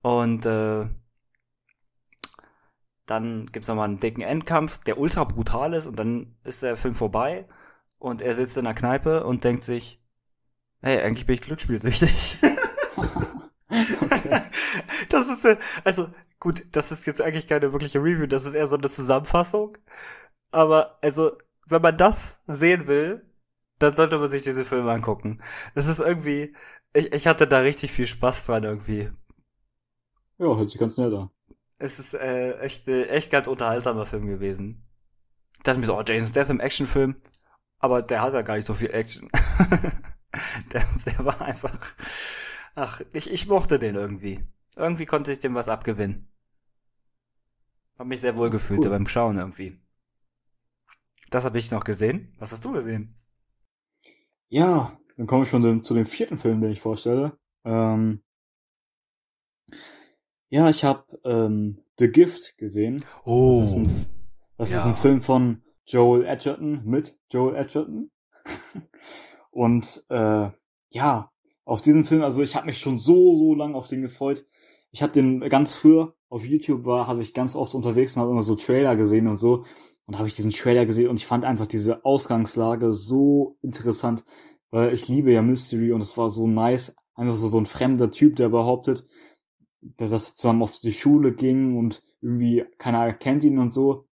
Und, 0.02 0.46
äh, 0.46 0.86
dann 3.06 3.46
gibt's 3.52 3.68
nochmal 3.68 3.88
einen 3.88 4.00
dicken 4.00 4.22
Endkampf, 4.22 4.78
der 4.80 4.98
ultra 4.98 5.24
brutal 5.24 5.74
ist 5.74 5.86
und 5.86 5.98
dann 5.98 6.36
ist 6.44 6.62
der 6.62 6.76
Film 6.76 6.94
vorbei 6.94 7.46
und 7.98 8.22
er 8.22 8.34
sitzt 8.34 8.56
in 8.56 8.64
der 8.64 8.74
Kneipe 8.74 9.24
und 9.24 9.44
denkt 9.44 9.64
sich, 9.64 10.00
hey, 10.80 11.00
eigentlich 11.02 11.26
bin 11.26 11.34
ich 11.34 11.42
glücksspielsüchtig. 11.42 12.38
okay. 13.66 14.42
Das 15.08 15.28
ist, 15.28 15.58
also 15.84 16.08
gut, 16.40 16.64
das 16.72 16.90
ist 16.92 17.06
jetzt 17.06 17.20
eigentlich 17.20 17.46
keine 17.46 17.72
wirkliche 17.72 18.00
Review, 18.00 18.26
das 18.26 18.44
ist 18.44 18.54
eher 18.54 18.66
so 18.66 18.76
eine 18.76 18.90
Zusammenfassung. 18.90 19.76
Aber 20.50 20.98
also, 21.02 21.36
wenn 21.66 21.82
man 21.82 21.96
das 21.96 22.38
sehen 22.46 22.86
will, 22.86 23.24
dann 23.78 23.92
sollte 23.94 24.18
man 24.18 24.30
sich 24.30 24.42
diese 24.42 24.64
Filme 24.64 24.90
angucken. 24.92 25.42
Es 25.74 25.86
ist 25.86 25.98
irgendwie, 25.98 26.54
ich, 26.92 27.12
ich 27.12 27.26
hatte 27.26 27.46
da 27.46 27.58
richtig 27.58 27.92
viel 27.92 28.06
Spaß 28.06 28.46
dran 28.46 28.64
irgendwie. 28.64 29.10
Ja, 30.38 30.56
hört 30.56 30.68
sich 30.68 30.78
ganz 30.78 30.96
nett 30.96 31.12
an. 31.12 31.30
Es 31.78 31.98
ist 31.98 32.14
äh, 32.14 32.58
echt, 32.60 32.88
äh, 32.88 33.06
echt 33.08 33.30
ganz 33.30 33.46
unterhaltsamer 33.46 34.06
Film 34.06 34.26
gewesen. 34.26 34.86
Ich 35.56 35.62
dachte 35.64 35.80
mir 35.80 35.86
so, 35.86 35.98
oh, 35.98 36.02
Jason 36.02 36.28
Statham 36.28 36.60
Actionfilm. 36.60 37.16
Aber 37.78 38.02
der 38.02 38.22
hat 38.22 38.32
ja 38.32 38.42
gar 38.42 38.56
nicht 38.56 38.66
so 38.66 38.74
viel 38.74 38.90
Action. 38.90 39.28
der, 40.72 40.86
der 41.06 41.24
war 41.24 41.40
einfach. 41.42 41.78
Ach, 42.74 43.00
ich, 43.12 43.30
ich 43.30 43.46
mochte 43.46 43.78
den 43.78 43.94
irgendwie. 43.94 44.44
Irgendwie 44.76 45.06
konnte 45.06 45.32
ich 45.32 45.40
dem 45.40 45.54
was 45.54 45.68
abgewinnen. 45.68 46.28
Hab 47.98 48.06
mich 48.06 48.20
sehr 48.20 48.36
wohl 48.36 48.50
gefühlt 48.50 48.84
cool. 48.84 48.90
beim 48.90 49.06
Schauen 49.06 49.38
irgendwie. 49.38 49.78
Das 51.30 51.44
habe 51.44 51.58
ich 51.58 51.70
noch 51.70 51.84
gesehen. 51.84 52.34
Was 52.38 52.52
hast 52.52 52.64
du 52.64 52.72
gesehen? 52.72 53.16
Ja, 54.54 54.96
dann 55.16 55.26
komme 55.26 55.42
ich 55.42 55.48
schon 55.48 55.82
zu 55.82 55.94
dem 55.94 56.06
vierten 56.06 56.38
Film, 56.38 56.60
den 56.60 56.70
ich 56.70 56.80
vorstelle. 56.80 57.36
Ähm, 57.64 58.22
ja, 60.48 60.70
ich 60.70 60.84
habe 60.84 61.02
ähm, 61.24 61.82
The 61.98 62.08
Gift 62.08 62.56
gesehen. 62.56 63.04
Oh. 63.24 63.58
Das 63.58 63.70
ist 63.70 63.74
ein, 63.74 63.90
das 64.56 64.70
ja. 64.70 64.78
ist 64.78 64.86
ein 64.86 64.94
Film 64.94 65.20
von 65.20 65.64
Joel 65.86 66.24
Edgerton 66.24 66.82
mit 66.84 67.18
Joel 67.32 67.56
Edgerton. 67.56 68.12
Und 69.50 70.04
äh, 70.10 70.50
ja, 70.92 71.32
auf 71.64 71.82
diesen 71.82 72.04
Film, 72.04 72.22
also 72.22 72.40
ich 72.40 72.54
habe 72.54 72.66
mich 72.66 72.78
schon 72.78 73.00
so, 73.00 73.36
so 73.36 73.56
lang 73.56 73.74
auf 73.74 73.88
den 73.88 74.02
gefreut. 74.02 74.46
Ich 74.92 75.02
habe 75.02 75.10
den 75.10 75.40
ganz 75.48 75.74
früher 75.74 76.14
auf 76.28 76.46
YouTube 76.46 76.84
war, 76.84 77.08
habe 77.08 77.22
ich 77.22 77.34
ganz 77.34 77.56
oft 77.56 77.74
unterwegs 77.74 78.14
und 78.14 78.22
habe 78.22 78.30
immer 78.30 78.44
so 78.44 78.54
Trailer 78.54 78.94
gesehen 78.94 79.26
und 79.26 79.38
so. 79.38 79.64
Und 80.06 80.18
habe 80.18 80.28
ich 80.28 80.36
diesen 80.36 80.50
Trailer 80.50 80.84
gesehen 80.84 81.08
und 81.08 81.18
ich 81.18 81.26
fand 81.26 81.44
einfach 81.44 81.66
diese 81.66 82.04
Ausgangslage 82.04 82.92
so 82.92 83.56
interessant, 83.62 84.24
weil 84.70 84.92
ich 84.92 85.08
liebe 85.08 85.32
ja 85.32 85.40
Mystery 85.40 85.92
und 85.92 86.02
es 86.02 86.16
war 86.18 86.28
so 86.28 86.46
nice, 86.46 86.96
einfach 87.14 87.36
so 87.36 87.48
so 87.48 87.58
ein 87.58 87.66
fremder 87.66 88.10
Typ, 88.10 88.36
der 88.36 88.50
behauptet, 88.50 89.06
dass 89.80 90.10
das 90.10 90.34
zusammen 90.34 90.62
auf 90.62 90.78
die 90.80 90.92
Schule 90.92 91.34
ging 91.34 91.76
und 91.78 92.02
irgendwie 92.20 92.64
keiner 92.78 93.12
kennt 93.12 93.44
ihn 93.44 93.58
und 93.58 93.72
so. 93.72 94.06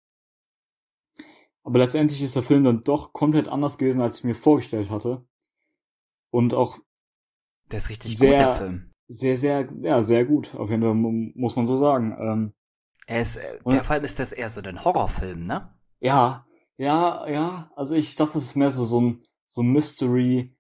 Aber 1.62 1.79
letztendlich 1.79 2.22
ist 2.22 2.37
der 2.37 2.42
Film 2.42 2.64
dann 2.64 2.83
doch 2.83 3.12
komplett 3.12 3.48
anders 3.48 3.79
gewesen, 3.79 4.00
als 4.00 4.18
ich 4.18 4.24
mir 4.24 4.35
vorgestellt 4.35 4.90
hatte. 4.90 5.24
Und 6.31 6.55
auch 6.55 6.79
der 7.70 7.79
ist 7.79 7.90
richtig 7.90 8.18
sehr, 8.18 8.31
gut, 8.31 8.40
der 8.40 8.55
Film. 8.55 8.92
Sehr, 9.09 9.37
sehr, 9.37 9.68
ja, 9.83 10.03
sehr 10.03 10.24
gut. 10.24 10.55
Auf 10.55 10.70
jeden 10.70 10.83
Fall 10.83 10.94
muss 10.94 11.57
man 11.57 11.66
so 11.66 11.76
sagen. 11.76 12.16
Ähm, 12.18 12.53
er 13.07 13.22
ist, 13.22 13.37
äh, 13.37 13.59
der 13.66 13.85
Film 13.85 14.05
ist 14.05 14.18
das 14.18 14.33
eher 14.33 14.48
so 14.48 14.61
ein 14.61 14.85
Horrorfilm, 14.85 15.42
ne? 15.42 15.68
Ja, 16.00 16.46
ja, 16.76 17.28
ja. 17.28 17.70
Also 17.76 17.94
ich 17.94 18.14
dachte, 18.14 18.34
das 18.34 18.44
ist 18.44 18.56
mehr 18.56 18.70
so, 18.70 18.84
so 18.84 19.00
ein, 19.00 19.20
so 19.46 19.62
ein 19.62 19.72
Mystery 19.72 20.54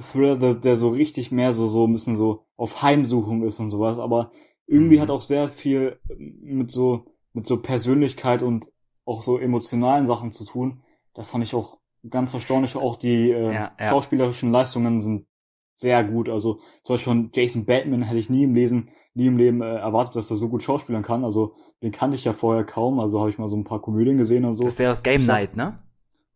Thriller, 0.00 0.36
der, 0.36 0.54
der 0.56 0.76
so 0.76 0.90
richtig 0.90 1.30
mehr 1.30 1.52
so, 1.52 1.66
so 1.66 1.86
ein 1.86 1.92
bisschen 1.92 2.16
so 2.16 2.46
auf 2.56 2.82
Heimsuchung 2.82 3.42
ist 3.42 3.60
und 3.60 3.70
sowas. 3.70 3.98
Aber 3.98 4.32
irgendwie 4.66 4.96
mhm. 4.96 5.00
hat 5.02 5.10
auch 5.10 5.22
sehr 5.22 5.48
viel 5.48 5.98
mit 6.18 6.70
so, 6.70 7.06
mit 7.32 7.46
so 7.46 7.60
Persönlichkeit 7.60 8.42
und 8.42 8.68
auch 9.04 9.22
so 9.22 9.38
emotionalen 9.38 10.06
Sachen 10.06 10.30
zu 10.30 10.44
tun. 10.44 10.82
Das 11.14 11.30
fand 11.30 11.44
ich 11.44 11.54
auch 11.54 11.78
ganz 12.08 12.34
erstaunlich. 12.34 12.76
Auch 12.76 12.96
die 12.96 13.30
äh, 13.30 13.52
ja, 13.52 13.72
ja. 13.78 13.88
schauspielerischen 13.88 14.50
Leistungen 14.50 15.00
sind 15.00 15.26
sehr 15.74 16.02
gut. 16.04 16.28
Also 16.28 16.60
zum 16.82 16.94
Beispiel 16.94 17.12
von 17.12 17.30
Jason 17.32 17.66
Bateman 17.66 18.02
hätte 18.02 18.18
ich 18.18 18.30
nie 18.30 18.44
im 18.44 18.54
Lesen, 18.54 18.90
nie 19.14 19.26
im 19.26 19.36
Leben 19.36 19.62
äh, 19.62 19.76
erwartet, 19.76 20.16
dass 20.16 20.30
er 20.30 20.36
so 20.36 20.48
gut 20.48 20.62
schauspielern 20.62 21.02
kann. 21.02 21.24
Also 21.24 21.54
den 21.82 21.92
kannte 21.92 22.16
ich 22.16 22.24
ja 22.24 22.32
vorher 22.32 22.64
kaum. 22.64 23.00
Also 23.00 23.20
habe 23.20 23.30
ich 23.30 23.38
mal 23.38 23.48
so 23.48 23.56
ein 23.56 23.64
paar 23.64 23.80
Komödien 23.80 24.16
gesehen 24.16 24.44
und 24.44 24.54
so. 24.54 24.64
Das 24.64 24.72
ist 24.72 24.78
der 24.78 24.90
aus 24.90 25.02
Game 25.02 25.24
Night, 25.24 25.56
ne? 25.56 25.78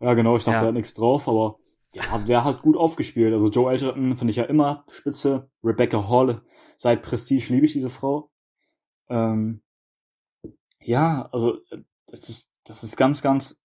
Ja, 0.00 0.14
genau. 0.14 0.36
Ich 0.36 0.44
dachte, 0.44 0.58
ja. 0.58 0.62
er 0.64 0.68
hat 0.68 0.74
nichts 0.74 0.94
drauf, 0.94 1.28
aber 1.28 1.56
ja, 1.92 2.18
der 2.18 2.44
hat 2.44 2.62
gut 2.62 2.76
aufgespielt. 2.76 3.32
Also 3.32 3.48
Joe 3.48 3.72
Edgerton 3.72 4.16
finde 4.16 4.30
ich 4.30 4.36
ja 4.36 4.44
immer 4.44 4.84
spitze. 4.90 5.50
Rebecca 5.64 6.08
Hall, 6.08 6.42
seit 6.76 7.02
Prestige 7.02 7.52
liebe 7.52 7.66
ich 7.66 7.72
diese 7.72 7.90
Frau. 7.90 8.30
Ähm, 9.08 9.62
ja, 10.80 11.28
also 11.32 11.58
das 12.06 12.28
ist 12.28 12.52
das 12.68 12.84
ist 12.84 12.96
ganz, 12.96 13.22
ganz 13.22 13.60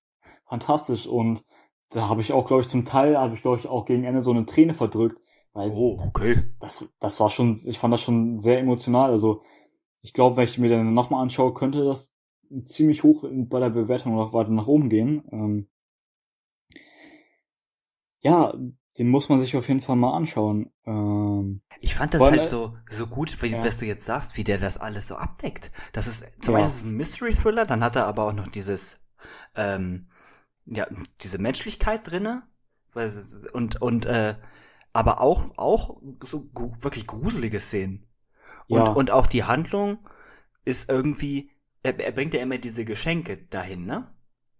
fantastisch 0.47 1.07
und 1.07 1.43
da 1.89 2.09
habe 2.09 2.21
ich 2.21 2.33
auch, 2.33 2.45
glaube 2.47 2.61
ich, 2.61 2.69
zum 2.69 2.85
Teil, 2.85 3.17
habe 3.17 3.35
ich, 3.35 3.41
glaube 3.41 3.59
ich, 3.59 3.67
auch 3.67 3.85
gegen 3.85 4.03
Ende 4.03 4.21
so 4.21 4.31
eine 4.31 4.45
Träne 4.45 4.73
verdrückt. 4.73 5.19
Weil 5.53 5.71
oh, 5.71 5.97
okay. 6.01 6.27
Das, 6.27 6.57
das, 6.59 6.85
das 6.99 7.19
war 7.19 7.29
schon, 7.29 7.57
ich 7.65 7.77
fand 7.77 7.93
das 7.93 8.01
schon 8.01 8.39
sehr 8.39 8.59
emotional. 8.59 9.11
Also 9.11 9.43
ich 10.01 10.13
glaube, 10.13 10.37
wenn 10.37 10.45
ich 10.45 10.57
mir 10.57 10.69
den 10.69 10.93
nochmal 10.93 11.21
anschaue, 11.21 11.53
könnte 11.53 11.85
das 11.85 12.13
ziemlich 12.61 13.03
hoch 13.03 13.23
bei 13.29 13.59
der 13.59 13.69
Bewertung 13.69 14.15
noch 14.15 14.33
weiter 14.33 14.51
nach 14.51 14.67
oben 14.67 14.89
gehen. 14.89 15.23
Ähm, 15.31 15.67
ja, 18.21 18.53
den 18.97 19.09
muss 19.09 19.29
man 19.29 19.39
sich 19.39 19.55
auf 19.55 19.67
jeden 19.67 19.81
Fall 19.81 19.95
mal 19.95 20.15
anschauen. 20.15 20.71
Ähm, 20.85 21.61
ich 21.79 21.95
fand 21.95 22.13
das 22.13 22.21
weil, 22.21 22.31
halt 22.31 22.47
so, 22.47 22.75
so 22.89 23.07
gut, 23.07 23.41
wie, 23.41 23.47
ja. 23.47 23.63
was 23.63 23.77
du 23.77 23.85
jetzt 23.85 24.05
sagst, 24.05 24.37
wie 24.37 24.43
der 24.43 24.59
das 24.59 24.77
alles 24.77 25.07
so 25.07 25.15
abdeckt. 25.15 25.71
Das 25.93 26.07
ist, 26.07 26.25
zum 26.41 26.53
ja. 26.53 26.59
einen 26.59 26.67
ist 26.67 26.77
es 26.77 26.83
ein 26.83 26.95
Mystery-Thriller, 26.95 27.65
dann 27.65 27.83
hat 27.83 27.95
er 27.95 28.07
aber 28.07 28.25
auch 28.25 28.33
noch 28.33 28.47
dieses, 28.47 29.05
ähm, 29.55 30.07
ja, 30.65 30.87
diese 31.21 31.39
Menschlichkeit 31.39 32.09
drinne. 32.09 32.43
Und, 33.53 33.81
und, 33.81 34.05
äh, 34.05 34.35
aber 34.93 35.19
auch, 35.19 35.57
auch 35.57 35.97
so 36.21 36.49
wirklich 36.79 37.07
gruselige 37.07 37.59
Szenen. 37.59 38.05
Und, 38.67 38.77
ja. 38.77 38.91
und 38.91 39.11
auch 39.11 39.27
die 39.27 39.43
Handlung 39.43 39.97
ist 40.65 40.89
irgendwie, 40.89 41.51
er, 41.81 41.99
er 41.99 42.11
bringt 42.11 42.33
ja 42.33 42.41
immer 42.41 42.57
diese 42.57 42.85
Geschenke 42.85 43.37
dahin, 43.49 43.85
ne? 43.85 44.07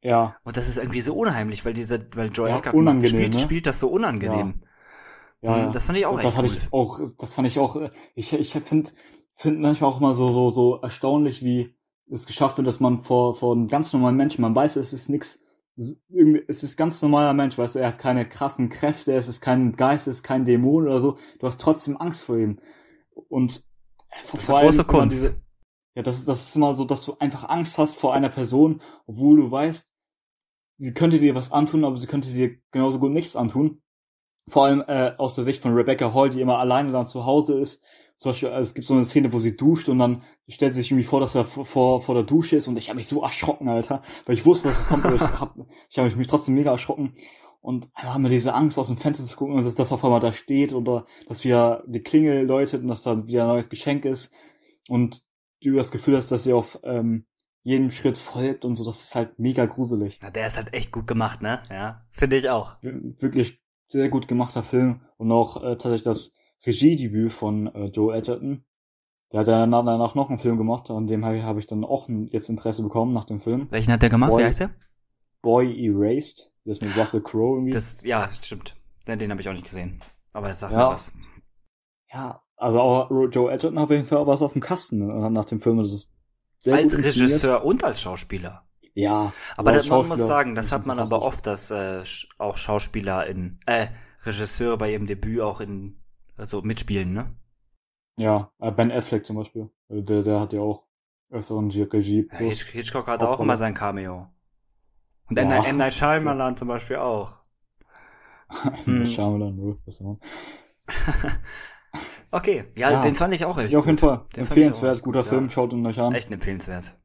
Ja. 0.02 0.36
Und 0.44 0.58
das 0.58 0.68
ist 0.68 0.78
irgendwie 0.78 1.02
so 1.02 1.14
unheimlich, 1.14 1.64
weil 1.64 1.74
dieser, 1.74 2.00
weil 2.16 2.30
Joel 2.32 2.50
ja, 2.50 2.58
Edgerton 2.58 3.08
spielt, 3.08 3.34
ne? 3.36 3.40
spielt 3.40 3.68
das 3.68 3.80
so 3.80 3.88
unangenehm. 3.88 4.64
Ja. 5.42 5.60
ja. 5.60 5.70
Das 5.70 5.86
fand 5.86 5.98
ich 5.98 6.06
auch 6.06 6.16
und 6.16 6.24
das 6.24 6.36
hatte 6.36 6.50
cool. 6.50 6.58
ich 6.58 6.74
auch, 6.74 7.00
das 7.18 7.34
fand 7.34 7.48
ich 7.48 7.60
auch, 7.60 7.90
ich, 8.16 8.34
ich 8.34 8.52
finde, 8.52 8.90
finde 9.36 9.60
manchmal 9.60 9.90
auch 9.90 10.00
immer 10.00 10.14
so, 10.14 10.32
so, 10.32 10.50
so 10.50 10.82
erstaunlich, 10.82 11.44
wie 11.44 11.76
es 12.10 12.26
geschafft 12.26 12.58
wird, 12.58 12.68
dass 12.68 12.82
man 12.82 13.00
vor, 13.00 13.34
vor 13.34 13.56
einem 13.56 13.70
ganz 13.70 13.94
normalen 13.94 14.18
Menschen, 14.18 14.42
man 14.42 14.56
weiß, 14.56 14.76
es 14.76 14.92
ist 14.92 15.08
nix, 15.10 15.46
es 15.76 16.64
ist 16.64 16.78
ganz 16.78 17.02
normaler 17.02 17.34
Mensch, 17.34 17.58
weißt 17.58 17.76
du, 17.76 17.80
er 17.80 17.88
hat 17.88 18.00
keine 18.00 18.28
krassen 18.28 18.70
Kräfte, 18.70 19.14
es 19.14 19.28
ist 19.28 19.42
kein 19.42 19.72
Geist, 19.74 20.08
es 20.08 20.18
ist 20.18 20.24
kein 20.24 20.46
Dämon 20.46 20.86
oder 20.86 21.00
so, 21.00 21.18
du 21.40 21.48
hast 21.48 21.60
trotzdem 21.60 21.98
Angst 21.98 22.24
vor 22.24 22.38
ihm. 22.38 22.60
Und 23.30 23.64
vor, 24.12 24.38
das 24.38 24.44
ist 24.44 24.50
allem, 24.50 24.66
große 24.66 24.84
Kunst. 24.86 25.20
Diese, 25.20 25.44
ja, 25.96 26.04
das 26.04 26.20
ist, 26.20 26.28
das 26.28 26.48
ist 26.48 26.56
immer 26.56 26.74
so, 26.76 26.86
dass 26.86 27.06
du 27.06 27.16
einfach 27.20 27.50
Angst 27.50 27.78
hast 27.78 27.96
vor 27.96 28.14
einer 28.14 28.30
Person, 28.30 28.82
obwohl 29.08 29.38
du 29.38 29.52
weißt, 29.52 29.94
sie 30.78 30.94
könnte 30.94 31.20
dir 31.20 31.36
was 31.36 31.52
antun, 31.52 31.86
aber 31.86 31.98
sie 31.98 32.08
könnte 32.08 32.30
dir 32.30 32.58
genauso 32.72 33.00
gut 33.00 33.12
nichts 33.12 33.36
antun. 33.36 33.82
Vor 34.48 34.66
allem 34.66 34.84
äh, 34.88 35.14
aus 35.18 35.36
der 35.36 35.44
Sicht 35.44 35.62
von 35.62 35.74
Rebecca 35.74 36.14
Hall, 36.14 36.30
die 36.30 36.42
immer 36.42 36.60
alleine 36.60 36.92
dann 36.92 37.06
zu 37.06 37.26
Hause 37.26 37.60
ist. 37.60 37.84
Zum 38.18 38.32
Beispiel, 38.32 38.50
also 38.50 38.70
es 38.70 38.74
gibt 38.74 38.88
so 38.88 38.94
eine 38.94 39.04
Szene, 39.04 39.34
wo 39.34 39.40
sie 39.40 39.56
duscht 39.58 39.90
und 39.90 40.00
dann 40.00 40.24
stellt 40.48 40.76
sie 40.76 40.82
sich 40.82 40.92
irgendwie 40.92 41.06
vor, 41.06 41.20
dass 41.20 41.36
er 41.36 41.44
vor, 41.44 42.00
vor 42.00 42.16
der 42.16 42.24
Dusche 42.24 42.56
ist 42.56 42.68
und 42.68 42.78
ich 42.78 42.90
habe 42.90 42.98
mich 42.98 43.08
so 43.08 43.22
erschrocken, 43.22 43.68
Alter, 43.68 44.02
weil 44.26 44.36
ich 44.36 44.46
wusste, 44.46 44.70
dass 44.70 44.80
es 44.80 44.88
kommt, 44.88 45.06
aber 45.06 45.16
ich 45.16 45.22
habe 45.22 45.66
ich 45.90 45.98
hab 45.98 46.16
mich 46.16 46.28
trotzdem 46.28 46.56
mega 46.56 46.72
erschrocken. 46.72 47.16
Und 47.60 47.90
einfach 47.94 48.20
wir 48.20 48.30
diese 48.30 48.54
Angst, 48.54 48.78
aus 48.78 48.88
dem 48.88 48.98
Fenster 48.98 49.24
zu 49.24 49.38
gucken, 49.38 49.56
dass 49.56 49.74
das 49.76 49.92
auf 49.94 50.04
einmal 50.04 50.20
da 50.20 50.34
steht 50.34 50.74
oder 50.74 51.06
dass 51.28 51.46
wieder 51.46 51.84
die 51.88 52.02
Klingel 52.02 52.46
läutet 52.46 52.82
und 52.82 52.90
dass 52.90 53.04
da 53.04 53.26
wieder 53.26 53.44
ein 53.44 53.48
neues 53.48 53.70
Geschenk 53.70 54.04
ist. 54.04 54.34
Und 54.90 55.24
du 55.62 55.76
das 55.76 55.92
Gefühl 55.92 56.18
hast, 56.18 56.30
dass 56.30 56.44
sie 56.44 56.52
auf 56.52 56.80
ähm, 56.84 57.26
jedem 57.64 57.90
Schritt 57.90 58.18
folgt 58.18 58.66
und 58.66 58.76
so, 58.76 58.84
das 58.84 59.04
ist 59.04 59.16
halt 59.16 59.40
mega 59.40 59.66
gruselig. 59.66 60.20
Ja, 60.22 60.30
der 60.30 60.48
ist 60.48 60.58
halt 60.58 60.74
echt 60.74 60.92
gut 60.92 61.08
gemacht, 61.08 61.42
ne? 61.42 61.64
Ja, 61.70 62.06
finde 62.12 62.36
ich 62.36 62.50
auch. 62.50 62.78
Wirklich 62.82 63.62
sehr 63.88 64.10
gut 64.10 64.28
gemachter 64.28 64.64
Film 64.64 65.02
und 65.18 65.32
auch 65.32 65.58
äh, 65.64 65.76
tatsächlich 65.76 66.04
das 66.04 66.36
Regiedebüt 66.66 67.32
von 67.32 67.68
äh, 67.74 67.86
Joe 67.86 68.16
Edgerton. 68.16 68.64
Der 69.32 69.42
hat 69.42 69.48
ja 69.48 69.66
danach 69.66 70.16
noch 70.16 70.30
einen 70.30 70.38
Film 70.38 70.58
gemacht, 70.58 70.92
an 70.92 71.08
dem 71.08 71.26
habe 71.26 71.44
hab 71.44 71.58
ich 71.58 71.66
dann 71.66 71.84
auch 71.84 72.08
jetzt 72.28 72.50
Interesse 72.50 72.84
bekommen 72.84 73.14
nach 73.14 73.26
dem 73.26 73.40
Film. 73.40 73.68
Welchen 73.72 73.92
hat 73.92 74.02
der 74.02 74.10
gemacht? 74.10 74.30
Boy, 74.30 74.42
Wie 74.42 74.46
heißt 74.46 74.60
der? 74.60 74.70
Boy 75.42 75.88
Erased. 75.88 76.52
Das 76.66 76.80
mit 76.80 76.96
Russell 76.96 77.22
Crowe 77.22 77.58
irgendwie. 77.58 77.74
Das, 77.74 78.04
ja, 78.04 78.30
stimmt. 78.32 78.76
Den, 79.08 79.20
den 79.20 79.32
habe 79.32 79.42
ich 79.42 79.50
auch 79.50 79.54
nicht 79.54 79.66
gesehen. 79.66 80.02
Aber 80.34 80.50
es 80.50 80.60
sagt 80.60 80.72
Ja. 80.74 80.88
mir 80.88 80.94
was. 80.94 81.12
ja, 82.12 82.42
aber 82.56 82.82
auch 82.84 83.10
Joe 83.32 83.52
Edgerton 83.52 83.78
hat 83.80 83.86
auf 83.86 83.92
jeden 83.92 84.06
Fall 84.06 84.26
was 84.28 84.42
auf 84.42 84.54
dem 84.54 84.62
Kasten 84.62 85.02
äh, 85.02 85.30
nach 85.30 85.46
dem 85.46 85.60
Film. 85.60 85.80
Das 85.80 85.92
ist 85.92 86.12
sehr 86.60 86.76
Als. 86.76 86.98
Regisseur 86.98 87.66
und 87.66 87.84
als 87.84 88.00
Schauspieler. 88.00 88.66
Ja. 88.94 89.34
Aber 89.58 89.74
das, 89.74 89.90
man 89.90 90.08
muss 90.08 90.20
sagen, 90.20 90.56
das 90.56 90.72
hat 90.72 90.86
man 90.86 91.00
aber 91.00 91.22
oft, 91.24 91.46
dass 91.46 91.72
äh, 91.72 92.04
auch 92.38 92.56
Schauspieler 92.56 93.26
in, 93.28 93.60
äh, 93.66 93.88
Regisseure 94.24 94.78
bei 94.78 94.92
ihrem 94.92 95.08
Debüt 95.08 95.42
auch 95.42 95.60
in, 95.60 95.98
also 96.38 96.62
mitspielen, 96.62 97.14
ne? 97.14 97.36
Ja, 98.18 98.52
äh, 98.60 98.72
Ben 98.72 98.92
Affleck 98.92 99.26
zum 99.26 99.38
Beispiel. 99.38 99.70
Also 99.90 100.02
Der, 100.04 100.22
der 100.22 100.40
hat 100.40 100.54
ja 100.54 100.60
auch 100.62 100.86
öfteren 101.32 101.70
G- 101.70 101.84
Regie. 101.84 102.28
Ja, 102.32 102.38
Hitchcock 102.38 103.08
hatte 103.08 103.28
auch 103.30 103.40
immer 103.40 103.58
sein 103.58 103.74
Cameo. 103.74 104.30
Und 105.30 105.38
Ja. 105.38 105.44
M. 105.66 105.78
Night- 105.78 105.94
Shyamalan 105.94 106.56
zum 106.58 106.68
Beispiel 106.68 106.98
auch. 106.98 107.40
Hm. 108.86 109.06
Shyamalan, 109.06 109.56
ne? 109.56 109.78
Was 109.86 110.00
immer. 110.00 110.18
Okay, 112.32 112.66
ja, 112.76 112.90
Ja. 112.92 113.04
den 113.04 113.14
fand 113.14 113.32
ich 113.36 113.46
auch 113.46 113.58
echt 113.60 113.72
Ja, 113.74 113.78
auf 113.80 113.86
jeden. 113.86 114.00
Fall. 114.00 114.26
Den 114.36 114.42
Empfehlenswert, 114.46 115.04
guter 115.04 115.20
gut, 115.20 115.30
Film, 115.30 115.44
ja. 115.46 115.50
schaut 115.52 115.72
ihn 115.72 115.86
euch 115.86 116.00
an. 116.00 116.16
Echt 116.16 116.32
empfehlenswert. 116.32 116.98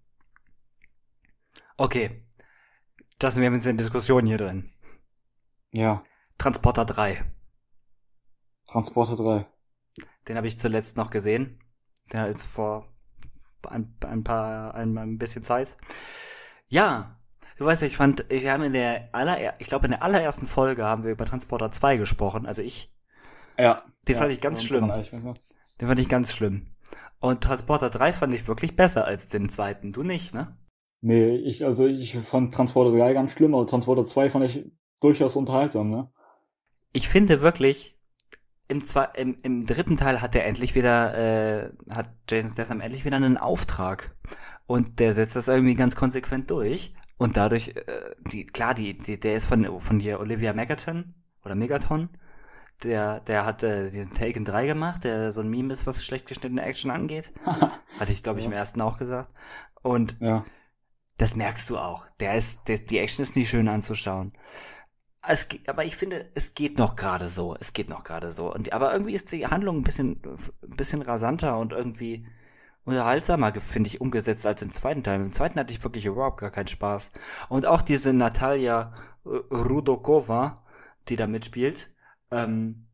Okay. 1.77 2.25
Das 3.19 3.35
sind 3.35 3.43
wir 3.43 3.51
jetzt 3.53 3.67
in 3.67 3.77
der 3.77 3.85
Diskussion 3.85 4.25
hier 4.25 4.39
drin. 4.39 4.71
Ja, 5.73 6.03
Transporter 6.39 6.87
3. 6.87 7.25
Transporter 8.69 9.17
3. 9.17 9.47
Den 10.29 10.37
habe 10.37 10.47
ich 10.47 10.59
zuletzt 10.59 10.97
noch 10.97 11.11
gesehen. 11.11 11.59
Der 12.13 12.29
ist 12.29 12.43
vor 12.43 12.87
ein, 13.67 13.97
ein 14.07 14.23
paar, 14.25 14.75
ein, 14.75 14.97
ein 14.97 15.19
bisschen 15.19 15.43
Zeit. 15.43 15.77
Ja, 16.69 17.19
du 17.57 17.65
weißt 17.65 17.83
ja, 17.83 17.89
ich 17.89 17.97
fand, 17.97 18.27
wir 18.29 18.53
haben 18.53 18.63
in 18.63 18.75
der 18.75 19.09
aller, 19.13 19.61
ich 19.61 19.69
glaube 19.69 19.87
in 19.87 19.93
der 19.93 20.03
allerersten 20.03 20.47
Folge 20.47 20.85
haben 20.85 21.03
wir 21.03 21.11
über 21.11 21.25
Transporter 21.25 21.73
2 21.73 21.97
gesprochen. 21.97 22.47
Also 22.47 22.63
ich, 22.63 22.95
Ja. 23.59 23.85
Den 24.07 24.15
ja, 24.15 24.21
fand 24.21 24.33
ich 24.33 24.41
ganz 24.41 24.63
schlimm. 24.63 24.89
den 24.89 25.89
fand 25.89 25.99
ich 25.99 26.09
ganz 26.09 26.33
schlimm. 26.33 26.75
Und 27.21 27.43
Transporter 27.43 27.91
3 27.91 28.13
fand 28.13 28.35
ich 28.35 28.47
wirklich 28.47 28.77
besser 28.77 29.05
als 29.07 29.29
den 29.29 29.49
zweiten. 29.49 29.91
Du 29.91 30.03
nicht, 30.03 30.35
ne? 30.35 30.57
Nee, 31.01 31.37
ich, 31.37 31.65
also 31.65 31.87
ich 31.87 32.17
fand 32.17 32.53
Transporter 32.53 32.97
3 32.97 33.13
ganz 33.13 33.33
schlimm, 33.33 33.55
aber 33.55 33.67
Transporter 33.67 34.07
2 34.07 34.31
fand 34.31 34.45
ich 34.45 34.71
durchaus 35.01 35.37
unterhaltsam, 35.37 35.91
ne? 35.91 36.11
Ich 36.93 37.09
finde 37.09 37.41
wirklich, 37.41 37.98
im, 38.69 38.85
zwei, 38.87 39.05
im, 39.15 39.37
im 39.43 39.65
dritten 39.67 39.97
Teil 39.97 40.21
hat 40.21 40.35
er 40.35 40.47
endlich 40.47 40.75
wieder, 40.75 41.17
äh, 41.17 41.71
hat 41.93 42.11
Jason 42.29 42.51
Statham 42.51 42.81
endlich 42.81 43.05
wieder 43.05 43.17
einen 43.17 43.39
Auftrag. 43.39 44.15
Und 44.67 45.01
der 45.01 45.15
setzt 45.15 45.37
das 45.37 45.49
irgendwie 45.49 45.75
ganz 45.75 45.97
konsequent 45.97 46.51
durch. 46.51 46.95
Und 47.17 47.37
dadurch, 47.37 47.69
äh, 47.75 48.15
die, 48.31 48.47
klar, 48.47 48.75
die, 48.75 48.97
die, 48.97 49.19
der 49.19 49.35
ist 49.35 49.47
von, 49.47 49.81
von 49.81 49.99
hier 50.01 50.21
Olivia 50.21 50.53
Megaton 50.53 51.15
oder 51.45 51.55
Megaton. 51.55 52.11
Der, 52.85 53.21
der 53.21 53.45
hat 53.45 53.63
äh, 53.65 53.91
diesen 53.91 54.15
Taken 54.15 54.45
3 54.45 54.67
gemacht, 54.67 55.03
der 55.03 55.33
so 55.33 55.41
ein 55.41 55.51
Meme 55.51 55.73
ist, 55.73 55.87
was 55.87 56.05
schlecht 56.05 56.27
geschnittene 56.27 56.63
Action 56.63 56.91
angeht. 56.93 57.33
Hatte 57.99 58.13
ich, 58.13 58.23
glaube 58.23 58.39
ich, 58.39 58.47
im 58.47 58.53
ersten 58.53 58.81
auch 58.83 58.99
gesagt. 58.99 59.31
Und 59.83 60.17
Ja. 60.21 60.45
das 61.17 61.35
merkst 61.35 61.69
du 61.71 61.79
auch. 61.79 62.05
Der 62.21 62.35
ist, 62.37 62.69
der, 62.69 62.79
die 62.79 62.99
Action 62.99 63.25
ist 63.25 63.35
nicht 63.35 63.49
schön 63.51 63.67
anzuschauen. 63.67 64.33
Es, 65.27 65.49
aber 65.67 65.85
ich 65.85 65.97
finde, 65.97 66.31
es 66.35 66.55
geht 66.55 66.79
noch 66.79 66.97
gerade 66.97 67.29
so. 67.29 67.57
Es 67.59 67.73
geht 67.73 67.91
noch 67.91 68.05
gerade 68.05 68.33
so. 68.33 68.53
Und, 68.53 68.73
aber 68.73 68.93
irgendwie 68.93 69.15
ist 69.15 69.33
die 69.33 69.47
Handlung 69.47 69.79
ein 69.79 69.83
bisschen, 69.83 70.23
ein 70.25 70.77
bisschen 70.77 71.03
rasanter 71.03 71.59
und 71.59 71.73
irgendwie 71.73 72.27
unterhaltsamer, 72.85 73.53
finde 73.61 73.89
ich, 73.89 74.01
umgesetzt 74.01 74.47
als 74.47 74.63
im 74.63 74.73
zweiten 74.73 75.03
Teil. 75.03 75.21
Im 75.21 75.33
zweiten 75.33 75.59
hatte 75.59 75.73
ich 75.73 75.83
wirklich 75.83 76.07
überhaupt 76.07 76.41
gar 76.41 76.51
keinen 76.51 76.69
Spaß. 76.69 77.11
Und 77.49 77.67
auch 77.67 77.83
diese 77.83 78.13
Natalia 78.13 78.95
äh, 79.25 79.29
Rudokova, 79.55 80.65
die 81.09 81.17
da 81.17 81.27
mitspielt, 81.27 81.91
ähm, 82.31 82.89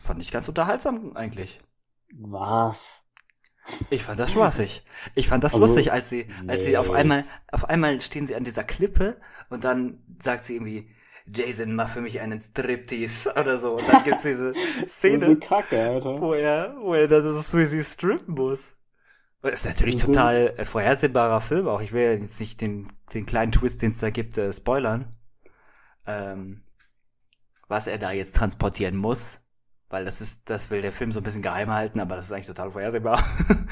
fand 0.00 0.20
ich 0.20 0.32
ganz 0.32 0.48
unterhaltsam 0.48 1.16
eigentlich. 1.16 1.60
Was? 2.12 3.09
Ich 3.90 4.04
fand 4.04 4.18
das 4.18 4.30
spaßig. 4.32 4.84
Ich 5.14 5.28
fand 5.28 5.44
das 5.44 5.54
Also, 5.54 5.66
lustig, 5.66 5.92
als 5.92 6.08
sie, 6.08 6.26
als 6.46 6.64
sie 6.64 6.70
nee. 6.70 6.76
auf 6.76 6.90
einmal, 6.90 7.24
auf 7.50 7.68
einmal 7.68 8.00
stehen 8.00 8.26
sie 8.26 8.34
an 8.36 8.44
dieser 8.44 8.64
Klippe 8.64 9.16
und 9.48 9.64
dann 9.64 10.02
sagt 10.22 10.44
sie 10.44 10.54
irgendwie, 10.56 10.90
Jason, 11.26 11.74
mach 11.74 11.88
für 11.88 12.00
mich 12.00 12.20
einen 12.20 12.40
Striptease 12.40 13.32
oder 13.34 13.58
so. 13.58 13.76
Und 13.76 13.88
dann 13.92 14.04
gibt's 14.04 14.22
diese 14.24 14.52
So 14.80 14.86
Szene, 14.88 15.36
kacke, 15.36 15.80
Alter. 15.80 16.20
wo 16.20 16.32
er, 16.32 16.74
wo 16.80 16.92
er 16.92 17.08
dann 17.08 17.22
das 17.24 17.50
sie 17.50 17.84
strippen 17.84 18.34
muss. 18.34 18.72
Und 19.42 19.52
das 19.52 19.60
ist 19.60 19.66
natürlich 19.66 19.94
Also- 19.96 20.08
total 20.08 20.54
äh, 20.56 20.64
vorhersehbarer 20.64 21.40
Film 21.40 21.68
auch. 21.68 21.80
Ich 21.80 21.92
will 21.92 22.02
ja 22.02 22.12
jetzt 22.12 22.40
nicht 22.40 22.60
den, 22.60 22.90
den 23.14 23.26
kleinen 23.26 23.52
Twist, 23.52 23.82
den 23.82 23.92
es 23.92 23.98
da 23.98 24.10
gibt, 24.10 24.36
äh, 24.38 24.52
spoilern. 24.52 25.14
Ähm, 26.06 26.62
was 27.68 27.86
er 27.86 27.98
da 27.98 28.10
jetzt 28.10 28.34
transportieren 28.34 28.96
muss. 28.96 29.40
Weil 29.90 30.04
das 30.04 30.20
ist, 30.20 30.48
das 30.48 30.70
will 30.70 30.82
der 30.82 30.92
Film 30.92 31.12
so 31.12 31.20
ein 31.20 31.24
bisschen 31.24 31.42
geheim 31.42 31.70
halten, 31.70 32.00
aber 32.00 32.16
das 32.16 32.26
ist 32.26 32.32
eigentlich 32.32 32.46
total 32.46 32.70
vorhersehbar. 32.70 33.22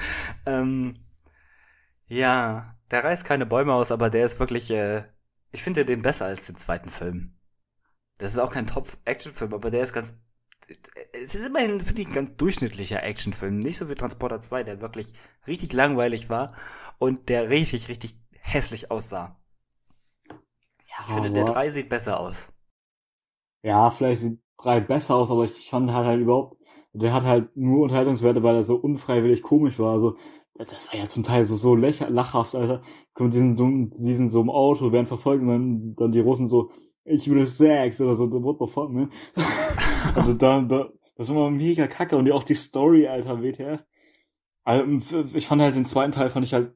ähm, 0.46 0.96
ja, 2.08 2.76
der 2.90 3.04
reißt 3.04 3.24
keine 3.24 3.46
Bäume 3.46 3.72
aus, 3.72 3.92
aber 3.92 4.10
der 4.10 4.26
ist 4.26 4.40
wirklich, 4.40 4.70
äh, 4.70 5.04
ich 5.52 5.62
finde 5.62 5.84
den 5.84 6.02
besser 6.02 6.26
als 6.26 6.46
den 6.46 6.56
zweiten 6.56 6.88
Film. 6.88 7.38
Das 8.18 8.32
ist 8.32 8.38
auch 8.38 8.52
kein 8.52 8.66
Top-Action-Film, 8.66 9.54
aber 9.54 9.70
der 9.70 9.84
ist 9.84 9.92
ganz, 9.92 10.14
es 11.12 11.36
ist 11.36 11.46
immerhin, 11.46 11.78
finde 11.80 12.02
ich, 12.02 12.08
ein 12.08 12.14
ganz 12.14 12.36
durchschnittlicher 12.36 13.02
Actionfilm. 13.02 13.58
Nicht 13.58 13.78
so 13.78 13.88
wie 13.88 13.94
Transporter 13.94 14.40
2, 14.40 14.64
der 14.64 14.80
wirklich 14.80 15.12
richtig 15.46 15.72
langweilig 15.72 16.28
war 16.28 16.52
und 16.98 17.28
der 17.28 17.48
richtig, 17.48 17.88
richtig 17.88 18.18
hässlich 18.40 18.90
aussah. 18.90 19.40
Ich 20.88 21.14
finde, 21.14 21.30
der 21.30 21.44
aber- 21.44 21.52
3 21.52 21.70
sieht 21.70 21.88
besser 21.88 22.18
aus. 22.18 22.48
Ja, 23.62 23.90
vielleicht 23.90 24.22
sieht 24.22 24.40
drei 24.58 24.80
besser 24.80 25.16
aus, 25.16 25.30
aber 25.30 25.44
ich 25.44 25.70
fand 25.70 25.92
halt 25.92 26.06
halt 26.06 26.20
überhaupt, 26.20 26.58
der 26.92 27.12
hat 27.12 27.24
halt 27.24 27.56
nur 27.56 27.82
Unterhaltungswerte, 27.82 28.42
weil 28.42 28.56
er 28.56 28.62
so 28.62 28.76
unfreiwillig 28.76 29.42
komisch 29.42 29.78
war. 29.78 29.92
Also, 29.92 30.16
das, 30.54 30.68
das 30.68 30.92
war 30.92 30.98
ja 30.98 31.06
zum 31.06 31.22
Teil 31.22 31.44
so, 31.44 31.54
so 31.54 31.74
lächer, 31.74 32.10
lachhaft, 32.10 32.54
Alter. 32.54 32.82
Guck, 33.14 33.30
die 33.30 33.38
sind, 33.38 34.28
so, 34.28 34.40
im 34.40 34.50
Auto, 34.50 34.92
werden 34.92 35.06
verfolgt 35.06 35.42
und 35.42 35.48
dann, 35.48 35.94
dann 35.96 36.12
die 36.12 36.20
Russen 36.20 36.46
so, 36.46 36.70
ich 37.04 37.30
will 37.30 37.46
Sex 37.46 38.00
oder 38.00 38.14
so, 38.14 38.30
what 38.42 38.58
the 38.60 38.66
fuck, 38.66 38.90
ne? 38.92 39.08
also 40.14 40.34
da, 40.34 40.60
da, 40.62 40.90
das 41.16 41.32
war 41.34 41.50
mega 41.50 41.86
kacke 41.86 42.16
und 42.16 42.24
die, 42.24 42.32
auch 42.32 42.42
die 42.42 42.54
Story, 42.54 43.06
Alter, 43.06 43.42
WTF. 43.42 43.84
Also, 44.64 45.24
ich 45.34 45.46
fand 45.46 45.62
halt 45.62 45.76
den 45.76 45.84
zweiten 45.84 46.12
Teil, 46.12 46.28
fand 46.28 46.44
ich 46.44 46.54
halt 46.54 46.74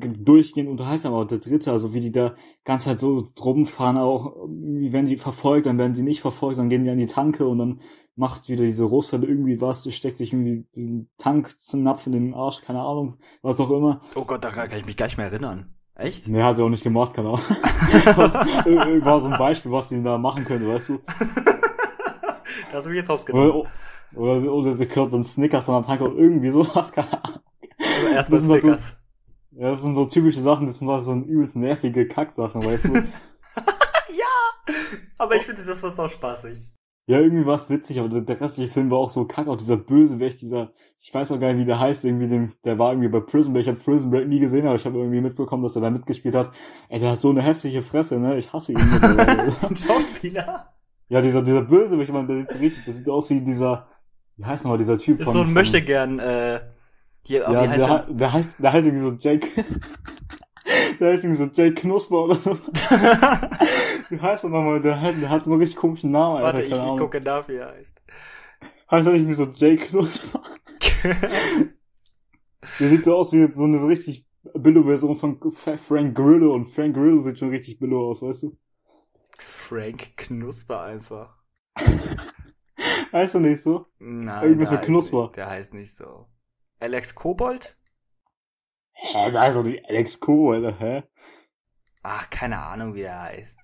durchgehend 0.00 0.68
unterhaltsam, 0.70 1.14
aber 1.14 1.24
der 1.26 1.38
dritte, 1.38 1.72
also 1.72 1.94
wie 1.94 2.00
die 2.00 2.12
da 2.12 2.34
ganz 2.64 2.86
halt 2.86 2.98
so 2.98 3.26
rumfahren, 3.40 3.98
auch 3.98 4.36
wie 4.48 4.92
werden 4.92 5.06
die 5.06 5.16
verfolgt, 5.16 5.66
dann 5.66 5.78
werden 5.78 5.94
die 5.94 6.02
nicht 6.02 6.20
verfolgt, 6.20 6.58
dann 6.58 6.68
gehen 6.68 6.84
die 6.84 6.90
an 6.90 6.98
die 6.98 7.06
Tanke 7.06 7.46
und 7.46 7.58
dann 7.58 7.80
macht 8.16 8.48
wieder 8.48 8.64
diese 8.64 8.84
Russe 8.84 9.16
irgendwie 9.16 9.60
was, 9.60 9.92
steckt 9.94 10.18
sich 10.18 10.32
irgendwie 10.32 10.66
diesen 10.74 11.08
Tanknapf 11.18 12.06
in 12.06 12.12
den 12.12 12.34
Arsch, 12.34 12.62
keine 12.62 12.80
Ahnung, 12.80 13.16
was 13.42 13.60
auch 13.60 13.70
immer. 13.70 14.00
Oh 14.16 14.24
Gott, 14.24 14.44
da 14.44 14.50
kann 14.50 14.70
ich 14.78 14.86
mich 14.86 14.96
gar 14.96 15.06
nicht 15.06 15.18
mehr 15.18 15.26
erinnern. 15.26 15.74
Echt? 15.94 16.28
Nee, 16.28 16.42
hat 16.42 16.56
sie 16.56 16.62
auch 16.62 16.68
nicht 16.68 16.84
gemacht, 16.84 17.14
keine 17.14 17.28
Ahnung. 17.28 17.40
War 19.04 19.20
so 19.20 19.28
ein 19.28 19.38
Beispiel, 19.38 19.70
was 19.72 19.88
die 19.88 20.02
da 20.02 20.18
machen 20.18 20.44
könnte, 20.44 20.68
weißt 20.68 20.90
du? 20.90 20.98
da 22.70 22.76
hast 22.76 22.86
du 22.86 22.90
mich 22.90 22.98
jetzt 22.98 23.08
hops 23.08 23.26
genommen. 23.26 23.50
Oder, 24.14 24.36
oder, 24.36 24.52
oder 24.52 24.74
sie 24.74 24.86
klaut 24.86 25.12
dann 25.12 25.24
Snickers 25.24 25.68
an 25.68 25.76
der 25.82 25.88
Tanke 25.88 26.04
oder 26.04 26.16
irgendwie 26.16 26.50
sowas, 26.50 26.92
keine 26.92 27.12
Ahnung. 27.24 27.40
Also 27.78 28.14
erstmal 28.14 28.40
das 28.40 28.48
halt 28.50 28.62
so- 28.62 28.68
Snickers. 28.68 28.97
Ja, 29.58 29.70
das 29.70 29.82
sind 29.82 29.96
so 29.96 30.04
typische 30.04 30.38
Sachen, 30.40 30.66
das 30.68 30.78
sind 30.78 30.86
so 30.86 31.12
übelst 31.14 31.56
nervige 31.56 32.06
Kacksachen, 32.06 32.64
weißt 32.64 32.84
du? 32.84 32.94
ja! 32.94 34.74
Aber 35.18 35.34
ich 35.34 35.42
finde, 35.42 35.64
das 35.64 35.82
war 35.82 35.90
so 35.90 36.06
spaßig. 36.06 36.74
Ja, 37.08 37.18
irgendwie 37.18 37.44
war 37.44 37.56
es 37.56 37.68
witzig, 37.68 37.98
aber 37.98 38.08
der, 38.08 38.40
restliche 38.40 38.70
Film 38.70 38.88
war 38.92 38.98
auch 38.98 39.10
so 39.10 39.24
kack. 39.24 39.48
Auch 39.48 39.56
dieser 39.56 39.76
Bösewicht, 39.76 40.40
dieser, 40.42 40.70
ich 41.02 41.12
weiß 41.12 41.32
auch 41.32 41.40
gar 41.40 41.52
nicht, 41.52 41.62
wie 41.62 41.66
der 41.66 41.80
heißt, 41.80 42.04
irgendwie, 42.04 42.28
den, 42.28 42.52
der 42.64 42.78
war 42.78 42.92
irgendwie 42.92 43.08
bei 43.08 43.18
Prison 43.18 43.52
Break. 43.52 43.62
Ich 43.62 43.68
habe 43.68 43.80
Prison 43.80 44.10
Break 44.10 44.28
nie 44.28 44.38
gesehen, 44.38 44.64
aber 44.64 44.76
ich 44.76 44.86
habe 44.86 44.96
irgendwie 44.96 45.20
mitbekommen, 45.22 45.64
dass 45.64 45.74
er 45.74 45.82
da 45.82 45.90
mitgespielt 45.90 46.36
hat. 46.36 46.52
Ey, 46.88 47.00
der 47.00 47.10
hat 47.10 47.20
so 47.20 47.30
eine 47.30 47.42
hässliche 47.42 47.82
Fresse, 47.82 48.20
ne? 48.20 48.38
Ich 48.38 48.52
hasse 48.52 48.72
ihn. 48.72 48.78
Schauspieler. 49.74 50.72
ja, 51.08 51.20
dieser, 51.20 51.42
dieser 51.42 51.62
Bösewicht, 51.62 52.12
man, 52.12 52.28
der 52.28 52.38
sieht 52.38 52.60
richtig, 52.60 52.84
der 52.84 52.94
sieht 52.94 53.08
aus 53.08 53.28
wie 53.30 53.40
dieser, 53.40 53.88
wie 54.36 54.44
heißt 54.44 54.62
nochmal 54.64 54.78
dieser 54.78 54.98
Typ 54.98 55.18
Ist 55.18 55.24
von... 55.24 55.32
so 55.32 55.40
ein 55.40 55.46
von- 55.46 55.54
möchte 55.54 55.82
gern, 55.82 56.20
äh, 56.20 56.60
hier, 57.28 57.40
Ja, 57.42 57.62
wie 57.62 57.68
heißt 57.68 57.86
der, 57.86 57.94
er? 57.94 58.12
der 58.14 58.32
heißt, 58.32 58.58
der 58.58 58.72
heißt 58.72 58.86
irgendwie 58.88 59.04
so 59.04 59.12
Jake, 59.12 59.46
der 61.00 61.12
heißt 61.12 61.24
irgendwie 61.24 61.44
so 61.44 61.50
Jake 61.52 61.74
Knusper 61.74 62.24
oder 62.24 62.34
so. 62.34 62.56
Wie 64.10 64.18
heißt 64.18 64.44
er 64.44 64.50
nochmal? 64.50 64.80
Der 64.80 65.00
hat, 65.02 65.20
der 65.20 65.28
hat 65.28 65.44
so 65.44 65.50
einen 65.50 65.60
richtig 65.60 65.76
komischen 65.76 66.10
Namen, 66.10 66.36
Alter. 66.38 66.58
Warte, 66.58 66.62
ich, 66.62 66.72
ich 66.72 66.96
gucke 66.96 67.20
nach, 67.20 67.46
wie 67.48 67.56
er 67.56 67.68
heißt. 67.72 68.00
Heißt 68.90 69.06
er 69.06 69.12
nicht 69.12 69.20
irgendwie 69.20 69.34
so 69.34 69.44
Jake 69.54 69.84
Knusper? 69.84 70.42
Der 72.80 72.88
sieht 72.88 73.04
so 73.04 73.14
aus 73.16 73.32
wie 73.32 73.52
so 73.52 73.64
eine 73.64 73.86
richtig 73.86 74.26
Billo-Version 74.54 75.16
von 75.16 75.38
Frank 75.52 76.14
Grillo 76.16 76.54
und 76.54 76.64
Frank 76.64 76.94
Grillo 76.94 77.18
sieht 77.20 77.38
schon 77.38 77.50
richtig 77.50 77.78
Billo 77.78 78.08
aus, 78.08 78.22
weißt 78.22 78.44
du? 78.44 78.56
Frank 79.38 80.16
Knusper 80.16 80.82
einfach. 80.82 81.36
Heißt 83.12 83.34
er 83.34 83.40
nicht 83.40 83.62
so? 83.62 83.86
Nein, 83.98 84.42
Irgendwas 84.42 84.70
mit 84.70 84.82
Knusper. 84.82 85.24
Nicht, 85.24 85.36
der 85.36 85.50
heißt 85.50 85.74
nicht 85.74 85.94
so. 85.94 86.26
Alex 86.80 87.14
Kobold? 87.14 87.76
Hä, 88.92 89.30
da 89.30 89.46
ist 89.46 89.56
doch 89.56 89.64
die 89.64 89.84
Alex 89.84 90.20
Kobold, 90.20 90.78
hä? 90.80 91.02
Ach, 92.02 92.30
keine 92.30 92.58
Ahnung, 92.58 92.94
wie 92.94 93.00
der 93.00 93.20
heißt. 93.20 93.58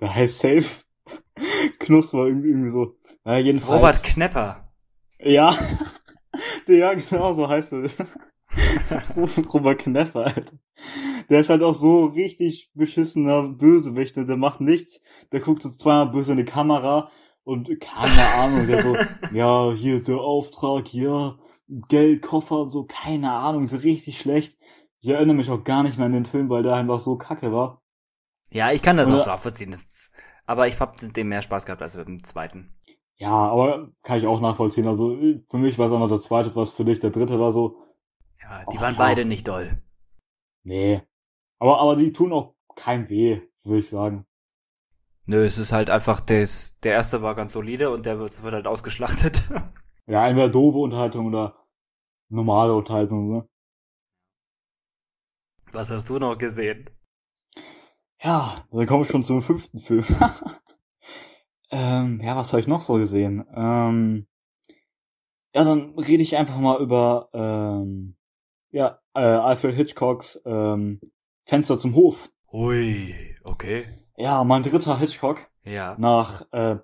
Der 0.00 0.14
heißt 0.14 0.38
Safe. 0.38 0.84
Knusper 1.78 2.26
irgendwie, 2.26 2.48
irgendwie 2.48 2.70
so. 2.70 2.96
Ja, 3.24 3.38
jedenfalls. 3.38 3.78
Robert 3.78 4.02
Knepper. 4.02 4.72
Ja. 5.18 5.56
ja, 6.66 6.94
genau 6.94 7.32
so 7.32 7.48
heißt 7.48 7.72
er. 7.72 7.90
Robert 9.16 9.78
Knepper, 9.78 10.26
Alter. 10.26 10.58
Der 11.28 11.40
ist 11.40 11.50
halt 11.50 11.62
auch 11.62 11.74
so 11.74 12.06
richtig 12.06 12.70
beschissener 12.74 13.42
Bösewicht, 13.44 14.16
der 14.16 14.36
macht 14.36 14.60
nichts. 14.60 15.00
Der 15.32 15.40
guckt 15.40 15.62
so 15.62 15.70
zweimal 15.70 16.10
böse 16.10 16.32
in 16.32 16.38
die 16.38 16.44
Kamera 16.44 17.10
und 17.44 17.80
keine 17.80 18.26
Ahnung, 18.34 18.66
der 18.66 18.80
so, 18.80 18.96
ja, 19.32 19.72
hier 19.72 20.02
der 20.02 20.18
Auftrag, 20.18 20.92
ja, 20.92 21.38
Geld, 21.88 22.22
Koffer, 22.22 22.66
so, 22.66 22.84
keine 22.84 23.32
Ahnung, 23.32 23.66
so 23.66 23.76
richtig 23.76 24.18
schlecht. 24.18 24.58
Ich 25.00 25.08
erinnere 25.08 25.36
mich 25.36 25.50
auch 25.50 25.64
gar 25.64 25.82
nicht 25.82 25.96
mehr 25.96 26.06
an 26.06 26.12
den 26.12 26.26
Film, 26.26 26.50
weil 26.50 26.62
der 26.62 26.74
einfach 26.74 26.98
so 26.98 27.16
kacke 27.16 27.52
war. 27.52 27.82
Ja, 28.50 28.72
ich 28.72 28.82
kann 28.82 28.96
das 28.96 29.08
Oder, 29.08 29.22
auch 29.22 29.26
nachvollziehen. 29.26 29.70
Das, 29.70 30.10
aber 30.46 30.66
ich 30.66 30.78
hab 30.80 31.00
mit 31.00 31.16
dem 31.16 31.28
mehr 31.28 31.42
Spaß 31.42 31.64
gehabt 31.66 31.82
als 31.82 31.96
mit 31.96 32.08
dem 32.08 32.24
zweiten. 32.24 32.76
Ja, 33.16 33.30
aber 33.30 33.92
kann 34.02 34.18
ich 34.18 34.26
auch 34.26 34.40
nachvollziehen. 34.40 34.86
Also 34.86 35.16
für 35.48 35.58
mich 35.58 35.78
war 35.78 35.86
es 35.86 35.92
einfach 35.92 36.08
der 36.08 36.18
zweite, 36.18 36.54
was 36.56 36.70
für 36.70 36.84
dich 36.84 36.98
der 36.98 37.10
dritte 37.10 37.38
war 37.38 37.52
so. 37.52 37.76
Ja, 38.42 38.64
die 38.72 38.78
oh, 38.78 38.80
waren 38.80 38.94
ja. 38.94 38.98
beide 38.98 39.24
nicht 39.24 39.46
doll. 39.46 39.82
Nee. 40.64 41.02
Aber, 41.58 41.80
aber 41.80 41.96
die 41.96 42.12
tun 42.12 42.32
auch 42.32 42.54
keinem 42.74 43.08
weh, 43.08 43.42
würde 43.62 43.78
ich 43.78 43.88
sagen. 43.88 44.26
Nö, 45.26 45.44
es 45.44 45.58
ist 45.58 45.70
halt 45.70 45.90
einfach 45.90 46.20
das, 46.20 46.78
der 46.80 46.94
erste 46.94 47.22
war 47.22 47.36
ganz 47.36 47.52
solide 47.52 47.90
und 47.90 48.06
der 48.06 48.18
wird, 48.18 48.42
wird 48.42 48.54
halt 48.54 48.66
ausgeschlachtet. 48.66 49.42
Ja, 50.06 50.26
entweder 50.26 50.48
doofe 50.48 50.78
Unterhaltung 50.78 51.26
oder 51.26 51.59
normale 52.30 52.74
Unterhaltung, 52.74 53.28
ne? 53.28 53.48
Was 55.72 55.90
hast 55.90 56.08
du 56.08 56.18
noch 56.18 56.36
gesehen? 56.36 56.90
Ja, 58.22 58.64
dann 58.70 58.86
kommen 58.86 59.04
wir 59.04 59.10
schon 59.10 59.22
zum 59.22 59.40
fünften 59.40 59.78
Film. 59.78 60.04
ähm, 61.70 62.20
ja, 62.22 62.36
was 62.36 62.52
habe 62.52 62.60
ich 62.60 62.66
noch 62.66 62.80
so 62.80 62.94
gesehen? 62.94 63.44
Ähm, 63.54 64.26
ja, 65.54 65.64
dann 65.64 65.98
rede 65.98 66.22
ich 66.22 66.36
einfach 66.36 66.58
mal 66.58 66.80
über 66.80 67.28
ähm, 67.32 68.16
ja, 68.70 69.00
äh, 69.14 69.20
Alfred 69.20 69.74
Hitchcocks 69.74 70.40
ähm, 70.44 71.00
Fenster 71.44 71.78
zum 71.78 71.94
Hof. 71.94 72.30
Ui, 72.52 73.14
okay. 73.44 73.86
Ja, 74.16 74.44
mein 74.44 74.62
dritter 74.62 74.98
Hitchcock. 74.98 75.48
Ja. 75.64 75.96
Nach 75.98 76.46
äh, 76.52 76.76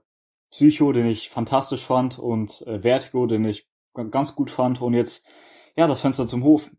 Psycho, 0.50 0.92
den 0.92 1.06
ich 1.06 1.28
fantastisch 1.28 1.84
fand, 1.84 2.18
und 2.18 2.62
äh, 2.62 2.80
Vertigo, 2.80 3.26
den 3.26 3.44
ich 3.44 3.68
ganz 4.04 4.34
gut 4.34 4.50
fand, 4.50 4.80
und 4.80 4.94
jetzt, 4.94 5.26
ja, 5.76 5.86
das 5.86 6.00
Fenster 6.00 6.26
zum 6.26 6.44
Hof. 6.44 6.70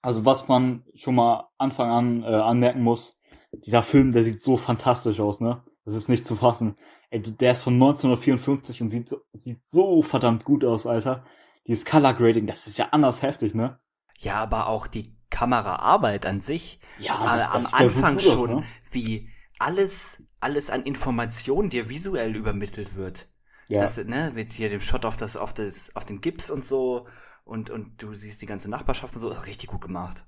Also 0.00 0.24
was 0.24 0.48
man 0.48 0.84
schon 0.94 1.14
mal 1.14 1.48
Anfang 1.58 1.90
an 1.90 2.22
äh, 2.22 2.26
anmerken 2.26 2.82
muss, 2.82 3.20
dieser 3.52 3.82
Film, 3.82 4.12
der 4.12 4.24
sieht 4.24 4.40
so 4.40 4.56
fantastisch 4.56 5.20
aus, 5.20 5.40
ne? 5.40 5.62
Das 5.84 5.94
ist 5.94 6.08
nicht 6.08 6.24
zu 6.24 6.36
fassen. 6.36 6.76
Ey, 7.10 7.20
der 7.20 7.52
ist 7.52 7.62
von 7.62 7.74
1954 7.74 8.82
und 8.82 8.90
sieht 8.90 9.08
so, 9.08 9.18
sieht 9.32 9.66
so 9.66 10.02
verdammt 10.02 10.44
gut 10.44 10.64
aus, 10.64 10.86
Alter. 10.86 11.24
Dieses 11.66 11.84
Color 11.84 12.14
Grading, 12.14 12.46
das 12.46 12.66
ist 12.66 12.78
ja 12.78 12.88
anders 12.90 13.22
heftig, 13.22 13.54
ne? 13.54 13.78
Ja, 14.18 14.36
aber 14.36 14.68
auch 14.68 14.86
die 14.86 15.16
Kameraarbeit 15.30 16.26
an 16.26 16.40
sich. 16.40 16.80
Ja, 16.98 17.18
das, 17.24 17.50
das 17.50 17.74
am 17.74 17.80
Anfang 17.80 18.18
so 18.18 18.30
schon, 18.30 18.50
aus, 18.50 18.60
ne? 18.60 18.66
wie 18.90 19.28
alles, 19.58 20.24
alles 20.40 20.70
an 20.70 20.82
Informationen 20.82 21.70
dir 21.70 21.88
visuell 21.88 22.36
übermittelt 22.36 22.94
wird. 22.94 23.28
Ja. 23.72 23.80
Das, 23.80 23.96
ne, 23.96 24.32
mit 24.34 24.52
hier 24.52 24.68
dem 24.68 24.82
Shot 24.82 25.06
auf 25.06 25.16
das, 25.16 25.36
auf 25.36 25.54
das, 25.54 25.96
auf 25.96 26.04
den 26.04 26.20
Gips 26.20 26.50
und 26.50 26.66
so 26.66 27.06
und, 27.44 27.70
und 27.70 28.02
du 28.02 28.12
siehst 28.12 28.42
die 28.42 28.46
ganze 28.46 28.68
Nachbarschaft 28.68 29.14
und 29.14 29.22
so, 29.22 29.30
ist 29.30 29.46
richtig 29.46 29.70
gut 29.70 29.80
gemacht. 29.80 30.26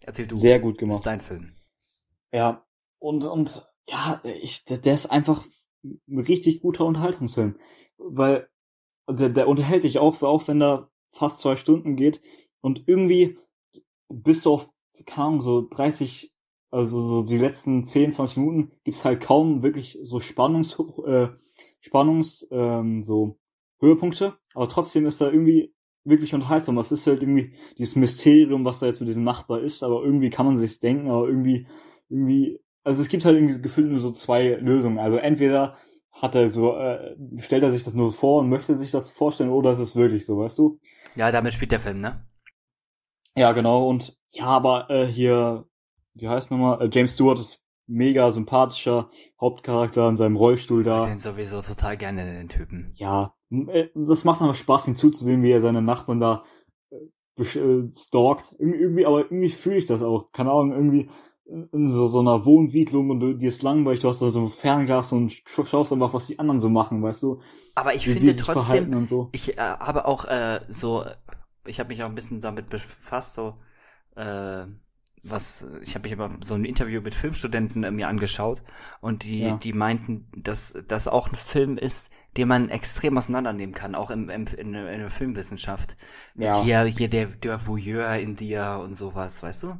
Erzähl 0.00 0.26
du. 0.26 0.38
Sehr 0.38 0.58
gut 0.58 0.78
gemacht. 0.78 0.94
Das 0.94 1.00
ist 1.00 1.06
dein 1.06 1.20
Film. 1.20 1.52
Ja, 2.32 2.66
und, 2.98 3.24
und, 3.24 3.66
ja, 3.88 4.20
ich, 4.40 4.64
der, 4.64 4.78
der 4.78 4.94
ist 4.94 5.06
einfach 5.06 5.44
ein 5.82 6.18
richtig 6.18 6.60
guter 6.60 6.86
Unterhaltungsfilm. 6.86 7.58
Weil, 7.98 8.48
der, 9.08 9.28
der 9.28 9.46
unterhält 9.46 9.84
dich 9.84 9.98
auch, 9.98 10.22
auch 10.22 10.48
wenn 10.48 10.58
da 10.58 10.90
fast 11.10 11.40
zwei 11.40 11.56
Stunden 11.56 11.96
geht 11.96 12.22
und 12.62 12.84
irgendwie 12.86 13.38
bist 14.08 14.46
du 14.46 14.54
auf, 14.54 14.70
keine 15.04 15.28
Ahnung, 15.28 15.40
so 15.42 15.68
30, 15.68 16.32
also 16.70 16.98
so 17.00 17.22
die 17.22 17.38
letzten 17.38 17.84
10, 17.84 18.12
20 18.12 18.38
Minuten 18.38 18.72
gibt's 18.84 19.04
halt 19.04 19.22
kaum 19.22 19.62
wirklich 19.62 19.98
so 20.02 20.18
Spannungs, 20.18 20.78
äh, 21.06 21.28
Spannungs, 21.86 22.46
ähm, 22.50 23.02
so 23.02 23.38
Höhepunkte, 23.80 24.34
aber 24.54 24.68
trotzdem 24.68 25.06
ist 25.06 25.20
da 25.20 25.30
irgendwie 25.30 25.72
wirklich 26.04 26.34
unterhaltsam. 26.34 26.78
Es 26.78 26.92
ist 26.92 27.06
halt 27.06 27.22
irgendwie 27.22 27.54
dieses 27.78 27.96
Mysterium, 27.96 28.64
was 28.64 28.80
da 28.80 28.86
jetzt 28.86 29.00
mit 29.00 29.08
diesem 29.08 29.24
Nachbar 29.24 29.60
ist, 29.60 29.82
aber 29.82 30.02
irgendwie 30.02 30.30
kann 30.30 30.46
man 30.46 30.56
sich's 30.56 30.80
denken, 30.80 31.10
aber 31.10 31.28
irgendwie, 31.28 31.66
irgendwie, 32.08 32.60
also 32.84 33.02
es 33.02 33.08
gibt 33.08 33.24
halt 33.24 33.36
irgendwie 33.36 33.60
gefühlt 33.60 33.88
nur 33.88 33.98
so 33.98 34.10
zwei 34.10 34.54
Lösungen. 34.54 34.98
Also 34.98 35.16
entweder 35.16 35.76
hat 36.10 36.34
er 36.34 36.48
so, 36.48 36.76
äh, 36.76 37.14
stellt 37.38 37.62
er 37.62 37.70
sich 37.70 37.84
das 37.84 37.94
nur 37.94 38.12
vor 38.12 38.40
und 38.40 38.48
möchte 38.48 38.74
sich 38.74 38.90
das 38.90 39.10
vorstellen, 39.10 39.50
oder 39.50 39.72
es 39.72 39.80
ist 39.80 39.96
wirklich 39.96 40.26
so, 40.26 40.38
weißt 40.38 40.58
du? 40.58 40.80
Ja, 41.14 41.30
damit 41.30 41.52
spielt 41.52 41.72
der 41.72 41.80
Film, 41.80 41.98
ne? 41.98 42.26
Ja, 43.36 43.52
genau. 43.52 43.86
Und 43.88 44.16
ja, 44.30 44.46
aber 44.46 44.90
äh, 44.90 45.06
hier, 45.06 45.66
wie 46.14 46.28
heißt 46.28 46.50
nochmal? 46.50 46.82
Äh, 46.82 46.90
James 46.92 47.14
Stewart 47.14 47.38
ist 47.38 47.62
mega 47.86 48.30
sympathischer 48.30 49.10
Hauptcharakter 49.40 50.08
in 50.08 50.16
seinem 50.16 50.36
Rollstuhl 50.36 50.82
da. 50.82 51.02
Ich 51.02 51.08
den 51.10 51.18
sowieso 51.18 51.62
total 51.62 51.96
gerne, 51.96 52.24
den 52.24 52.48
Typen. 52.48 52.92
Ja, 52.96 53.34
äh, 53.50 53.88
das 53.94 54.24
macht 54.24 54.42
aber 54.42 54.54
Spaß, 54.54 54.88
ihm 54.88 54.96
zuzusehen, 54.96 55.42
wie 55.42 55.52
er 55.52 55.60
seine 55.60 55.82
Nachbarn 55.82 56.20
da 56.20 56.44
äh, 56.90 57.42
äh 57.42 57.88
stalkt. 57.90 58.54
Irgendwie, 58.58 59.06
aber 59.06 59.20
irgendwie 59.20 59.50
fühle 59.50 59.76
ich 59.76 59.86
das 59.86 60.02
auch. 60.02 60.32
Keine 60.32 60.50
Ahnung, 60.50 60.72
irgendwie 60.72 61.10
in 61.48 61.92
so, 61.92 62.08
so 62.08 62.18
einer 62.18 62.44
Wohnsiedlung 62.44 63.10
und 63.10 63.20
du, 63.20 63.34
dir 63.34 63.50
ist 63.50 63.62
langweilig, 63.62 64.00
du 64.00 64.08
hast 64.08 64.20
da 64.20 64.30
so 64.30 64.40
ein 64.40 64.48
Fernglas 64.48 65.12
und 65.12 65.32
schaust 65.46 65.92
einfach, 65.92 66.12
was 66.12 66.26
die 66.26 66.40
anderen 66.40 66.58
so 66.58 66.68
machen, 66.68 67.04
weißt 67.04 67.22
du? 67.22 67.40
Aber 67.76 67.94
ich 67.94 68.08
wie, 68.08 68.14
finde 68.14 68.34
trotzdem, 68.34 69.06
so. 69.06 69.28
ich 69.30 69.56
äh, 69.56 69.60
habe 69.60 70.06
auch 70.06 70.24
äh, 70.24 70.60
so 70.68 71.04
ich 71.68 71.80
habe 71.80 71.88
mich 71.88 72.02
auch 72.02 72.08
ein 72.08 72.14
bisschen 72.14 72.40
damit 72.40 72.70
befasst, 72.70 73.34
so 73.34 73.54
äh, 74.16 74.66
was 75.22 75.66
ich 75.82 75.94
habe 75.94 76.08
mich 76.08 76.12
aber 76.12 76.30
so 76.42 76.54
ein 76.54 76.64
Interview 76.64 77.00
mit 77.00 77.14
Filmstudenten 77.14 77.84
äh, 77.84 77.90
mir 77.90 78.08
angeschaut 78.08 78.62
und 79.00 79.24
die 79.24 79.40
ja. 79.40 79.56
die 79.56 79.72
meinten, 79.72 80.28
dass 80.36 80.78
das 80.86 81.08
auch 81.08 81.30
ein 81.30 81.36
Film 81.36 81.78
ist, 81.78 82.10
den 82.36 82.48
man 82.48 82.68
extrem 82.68 83.18
auseinandernehmen 83.18 83.74
kann, 83.74 83.94
auch 83.94 84.10
im, 84.10 84.28
im 84.28 84.46
in, 84.46 84.74
in 84.74 84.98
der 85.00 85.10
Filmwissenschaft. 85.10 85.96
Ja. 86.34 86.62
Hier 86.62 86.84
hier 86.84 87.08
der 87.08 87.26
der 87.26 87.66
Voyeur 87.66 88.16
in 88.16 88.36
dir 88.36 88.80
und 88.82 88.96
sowas, 88.96 89.42
weißt 89.42 89.64
du? 89.64 89.78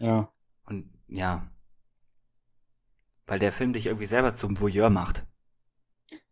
Ja. 0.00 0.30
Und 0.66 0.90
ja, 1.08 1.48
weil 3.26 3.38
der 3.38 3.52
Film 3.52 3.72
dich 3.72 3.86
irgendwie 3.86 4.06
selber 4.06 4.34
zum 4.34 4.58
Voyeur 4.60 4.90
macht. 4.90 5.24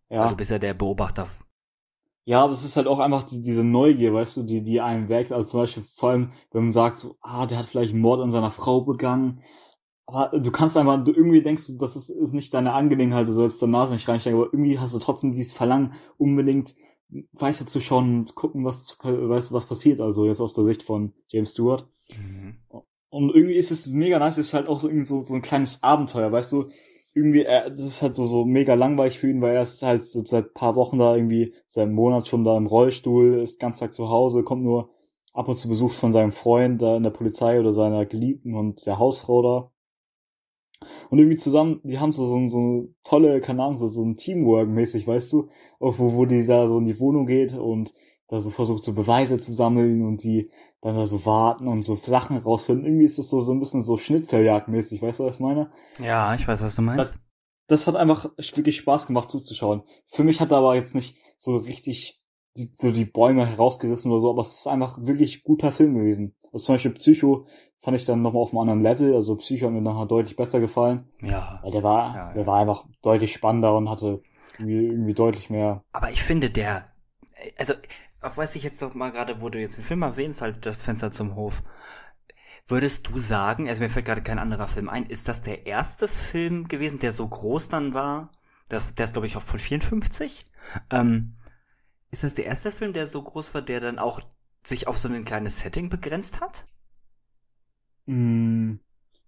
Ja. 0.08 0.20
Weil 0.20 0.30
du 0.30 0.36
bist 0.36 0.50
ja 0.50 0.58
der 0.58 0.74
Beobachter 0.74 1.28
ja, 2.28 2.42
aber 2.42 2.52
es 2.52 2.64
ist 2.64 2.76
halt 2.76 2.88
auch 2.88 2.98
einfach 2.98 3.22
die, 3.22 3.40
diese 3.40 3.62
Neugier, 3.62 4.12
weißt 4.12 4.36
du, 4.36 4.42
die, 4.42 4.60
die 4.60 4.80
einem 4.80 5.08
weckt. 5.08 5.30
Also 5.30 5.48
zum 5.48 5.60
Beispiel 5.60 5.84
vor 5.84 6.10
allem, 6.10 6.32
wenn 6.50 6.64
man 6.64 6.72
sagt 6.72 6.98
so, 6.98 7.16
ah, 7.20 7.46
der 7.46 7.56
hat 7.56 7.66
vielleicht 7.66 7.92
einen 7.92 8.02
Mord 8.02 8.20
an 8.20 8.32
seiner 8.32 8.50
Frau 8.50 8.80
begangen. 8.80 9.42
Aber 10.06 10.36
du 10.36 10.50
kannst 10.50 10.76
einfach, 10.76 11.04
du 11.04 11.12
irgendwie 11.12 11.40
denkst 11.40 11.68
du, 11.68 11.76
das 11.78 11.94
ist, 11.94 12.10
ist 12.10 12.32
nicht 12.32 12.52
deine 12.52 12.72
Angelegenheit, 12.72 13.28
du 13.28 13.32
sollst 13.32 13.62
da 13.62 13.68
Nase 13.68 13.92
nicht 13.92 14.08
reinsteigen, 14.08 14.40
aber 14.40 14.52
irgendwie 14.52 14.76
hast 14.76 14.92
du 14.92 14.98
trotzdem 14.98 15.34
dieses 15.34 15.52
Verlangen, 15.52 15.92
unbedingt 16.18 16.74
weiter 17.32 17.64
zu 17.64 17.80
schauen 17.80 18.18
und 18.18 18.34
gucken, 18.34 18.64
was, 18.64 18.98
weißt 19.00 19.50
du, 19.50 19.54
was 19.54 19.66
passiert. 19.66 20.00
Also 20.00 20.26
jetzt 20.26 20.40
aus 20.40 20.52
der 20.52 20.64
Sicht 20.64 20.82
von 20.82 21.12
James 21.28 21.52
Stewart. 21.52 21.88
Mhm. 22.18 22.56
Und 23.08 23.32
irgendwie 23.36 23.54
ist 23.54 23.70
es 23.70 23.86
mega 23.86 24.18
nice, 24.18 24.38
ist 24.38 24.52
halt 24.52 24.68
auch 24.68 24.80
so, 24.80 24.88
irgendwie 24.88 25.06
so, 25.06 25.20
so 25.20 25.34
ein 25.34 25.42
kleines 25.42 25.84
Abenteuer, 25.84 26.32
weißt 26.32 26.50
du, 26.52 26.70
irgendwie, 27.16 27.44
er, 27.44 27.70
das 27.70 27.80
ist 27.80 28.02
halt 28.02 28.14
so, 28.14 28.26
so 28.26 28.44
mega 28.44 28.74
langweilig 28.74 29.18
für 29.18 29.30
ihn, 29.30 29.40
weil 29.40 29.54
er 29.54 29.62
ist 29.62 29.82
halt 29.82 30.04
seit 30.04 30.52
paar 30.52 30.76
Wochen 30.76 30.98
da 30.98 31.16
irgendwie, 31.16 31.54
seit 31.66 31.86
einem 31.86 31.94
Monat 31.94 32.28
schon 32.28 32.44
da 32.44 32.56
im 32.58 32.66
Rollstuhl, 32.66 33.32
ist 33.40 33.58
ganz 33.58 33.78
Tag 33.78 33.94
zu 33.94 34.10
Hause, 34.10 34.42
kommt 34.42 34.62
nur 34.62 34.90
ab 35.32 35.48
und 35.48 35.56
zu 35.56 35.68
Besuch 35.68 35.92
von 35.92 36.12
seinem 36.12 36.30
Freund 36.30 36.82
da 36.82 36.94
in 36.94 37.02
der 37.02 37.10
Polizei 37.10 37.58
oder 37.58 37.72
seiner 37.72 38.04
Geliebten 38.04 38.54
und 38.54 38.84
der 38.84 38.98
Hausfrau 38.98 39.42
da. 39.42 39.72
Und 41.08 41.18
irgendwie 41.18 41.38
zusammen, 41.38 41.80
die 41.84 41.98
haben 41.98 42.12
so, 42.12 42.26
so, 42.26 42.46
so 42.46 42.88
tolle, 43.02 43.40
keine 43.40 43.62
Ahnung, 43.62 43.78
so, 43.78 43.86
so 43.86 44.02
ein 44.04 44.14
Teamwork-mäßig, 44.14 45.06
weißt 45.06 45.32
du, 45.32 45.48
wo, 45.78 45.94
wo 45.98 46.26
die 46.26 46.44
da 46.44 46.68
so 46.68 46.76
in 46.76 46.84
die 46.84 47.00
Wohnung 47.00 47.24
geht 47.24 47.54
und 47.54 47.94
da 48.28 48.40
so 48.40 48.50
versucht, 48.50 48.84
so 48.84 48.92
Beweise 48.92 49.38
zu 49.38 49.52
sammeln 49.52 50.04
und 50.04 50.22
die 50.24 50.50
dann 50.80 50.96
da 50.96 51.06
so 51.06 51.24
warten 51.24 51.68
und 51.68 51.82
so 51.82 51.94
Sachen 51.94 52.36
rausfinden. 52.36 52.84
Irgendwie 52.84 53.04
ist 53.04 53.18
das 53.18 53.30
so, 53.30 53.40
so 53.40 53.52
ein 53.52 53.60
bisschen 53.60 53.82
so 53.82 53.96
Schnitzeljagdmäßig, 53.96 55.02
weißt 55.02 55.20
du, 55.20 55.24
was 55.24 55.36
ich 55.36 55.40
meine? 55.40 55.70
Ja, 55.98 56.34
ich 56.34 56.46
weiß, 56.46 56.60
was 56.62 56.74
du 56.74 56.82
meinst. 56.82 57.14
Das, 57.14 57.18
das 57.68 57.86
hat 57.86 57.96
einfach 57.96 58.30
wirklich 58.36 58.76
Spaß 58.76 59.06
gemacht 59.06 59.30
zuzuschauen. 59.30 59.82
Für 60.06 60.24
mich 60.24 60.40
hat 60.40 60.50
er 60.50 60.58
aber 60.58 60.74
jetzt 60.74 60.94
nicht 60.94 61.16
so 61.36 61.56
richtig 61.56 62.22
die, 62.56 62.72
so 62.74 62.90
die 62.90 63.04
Bäume 63.04 63.46
herausgerissen 63.46 64.10
oder 64.10 64.20
so, 64.20 64.30
aber 64.30 64.42
es 64.42 64.54
ist 64.60 64.66
einfach 64.66 64.98
wirklich 65.00 65.44
guter 65.44 65.72
Film 65.72 65.94
gewesen. 65.94 66.34
Also 66.52 66.66
zum 66.66 66.74
Beispiel 66.74 66.92
Psycho 66.92 67.46
fand 67.76 67.96
ich 67.96 68.04
dann 68.06 68.22
nochmal 68.22 68.42
auf 68.42 68.50
einem 68.50 68.60
anderen 68.60 68.82
Level, 68.82 69.14
also 69.14 69.36
Psycho 69.36 69.66
hat 69.66 69.72
mir 69.72 69.82
nachher 69.82 70.06
deutlich 70.06 70.36
besser 70.36 70.60
gefallen. 70.60 71.08
Ja. 71.22 71.60
Weil 71.62 71.72
der 71.72 71.82
war, 71.82 72.06
ja, 72.08 72.14
ja. 72.28 72.32
der 72.32 72.46
war 72.46 72.58
einfach 72.58 72.86
deutlich 73.02 73.32
spannender 73.32 73.76
und 73.76 73.90
hatte 73.90 74.22
irgendwie, 74.58 74.86
irgendwie 74.86 75.14
deutlich 75.14 75.50
mehr. 75.50 75.84
Aber 75.92 76.10
ich 76.10 76.22
finde, 76.22 76.50
der, 76.50 76.86
also 77.58 77.74
auch 78.20 78.36
weiß 78.36 78.56
ich 78.56 78.62
jetzt 78.62 78.82
doch 78.82 78.94
mal 78.94 79.12
gerade, 79.12 79.40
wo 79.40 79.48
du 79.50 79.60
jetzt 79.60 79.78
den 79.78 79.84
Film 79.84 80.02
erwähnst, 80.02 80.40
halt 80.40 80.66
das 80.66 80.82
Fenster 80.82 81.12
zum 81.12 81.34
Hof. 81.34 81.62
Würdest 82.68 83.08
du 83.08 83.18
sagen, 83.18 83.68
also 83.68 83.82
mir 83.82 83.90
fällt 83.90 84.06
gerade 84.06 84.22
kein 84.22 84.40
anderer 84.40 84.66
Film 84.66 84.88
ein, 84.88 85.06
ist 85.06 85.28
das 85.28 85.42
der 85.42 85.66
erste 85.66 86.08
Film 86.08 86.66
gewesen, 86.66 86.98
der 86.98 87.12
so 87.12 87.26
groß 87.26 87.68
dann 87.68 87.94
war? 87.94 88.32
Das, 88.68 88.94
der 88.94 89.04
ist, 89.04 89.12
glaube 89.12 89.28
ich, 89.28 89.36
auch 89.36 89.42
von 89.42 89.60
54. 89.60 90.46
Ähm, 90.90 91.36
ist 92.10 92.24
das 92.24 92.34
der 92.34 92.46
erste 92.46 92.72
Film, 92.72 92.92
der 92.92 93.06
so 93.06 93.22
groß 93.22 93.54
war, 93.54 93.62
der 93.62 93.78
dann 93.80 93.98
auch 94.00 94.20
sich 94.64 94.88
auf 94.88 94.98
so 94.98 95.08
ein 95.08 95.24
kleines 95.24 95.60
Setting 95.60 95.88
begrenzt 95.90 96.40
hat? 96.40 96.66
Mm, 98.06 98.74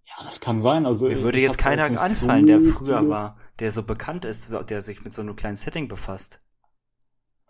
ja, 0.05 0.25
das 0.25 0.41
kann 0.41 0.61
sein. 0.61 0.87
Also 0.87 1.07
Mir 1.07 1.23
würde 1.23 1.39
jetzt 1.39 1.59
keiner 1.59 1.85
anfallen, 1.85 2.43
so 2.43 2.47
der 2.47 2.61
früher 2.61 3.09
war, 3.09 3.37
der 3.61 3.71
so 3.71 3.85
bekannt 3.85 4.25
ist, 4.25 4.53
der 4.69 4.81
sich 4.81 5.05
mit 5.05 5.15
so 5.15 5.23
einem 5.23 5.37
kleinen 5.37 5.57
Setting 5.57 5.87
befasst. 5.87 6.41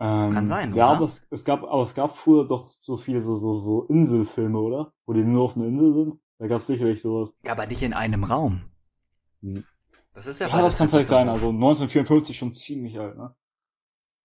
Ähm, 0.01 0.33
Kann 0.33 0.47
sein, 0.47 0.75
Ja, 0.75 0.87
oder? 0.87 0.97
aber 0.97 1.05
es, 1.05 1.27
es 1.31 1.45
gab, 1.45 1.65
aber 1.65 1.83
es 1.83 1.95
gab 1.95 2.15
früher 2.15 2.47
doch 2.47 2.67
so 2.81 2.97
viele 2.97 3.21
so, 3.21 3.35
so, 3.37 3.59
so 3.61 3.83
Inselfilme, 3.85 4.59
oder? 4.59 4.93
Wo 5.07 5.13
die 5.13 5.25
nur 5.25 5.45
auf 5.45 5.57
einer 5.57 5.67
Insel 5.67 5.93
sind. 5.93 6.19
Da 6.39 6.47
gab 6.47 6.61
es 6.61 6.67
sicherlich 6.69 7.03
sowas. 7.03 7.35
Ja, 7.45 7.53
aber 7.53 7.67
nicht 7.67 7.83
in 7.83 7.95
einem 7.95 8.25
Raum. 8.25 8.63
Hm. 9.43 9.65
Das 10.15 10.27
ist 10.27 10.39
ja 10.41 10.49
Ja, 10.49 10.63
das 10.63 10.77
kann 10.77 10.89
vielleicht 10.89 11.09
sein. 11.09 11.29
Also 11.29 11.49
1954 11.49 12.37
schon 12.37 12.53
ziemlich 12.53 12.99
alt, 12.99 13.17
ne? 13.17 13.35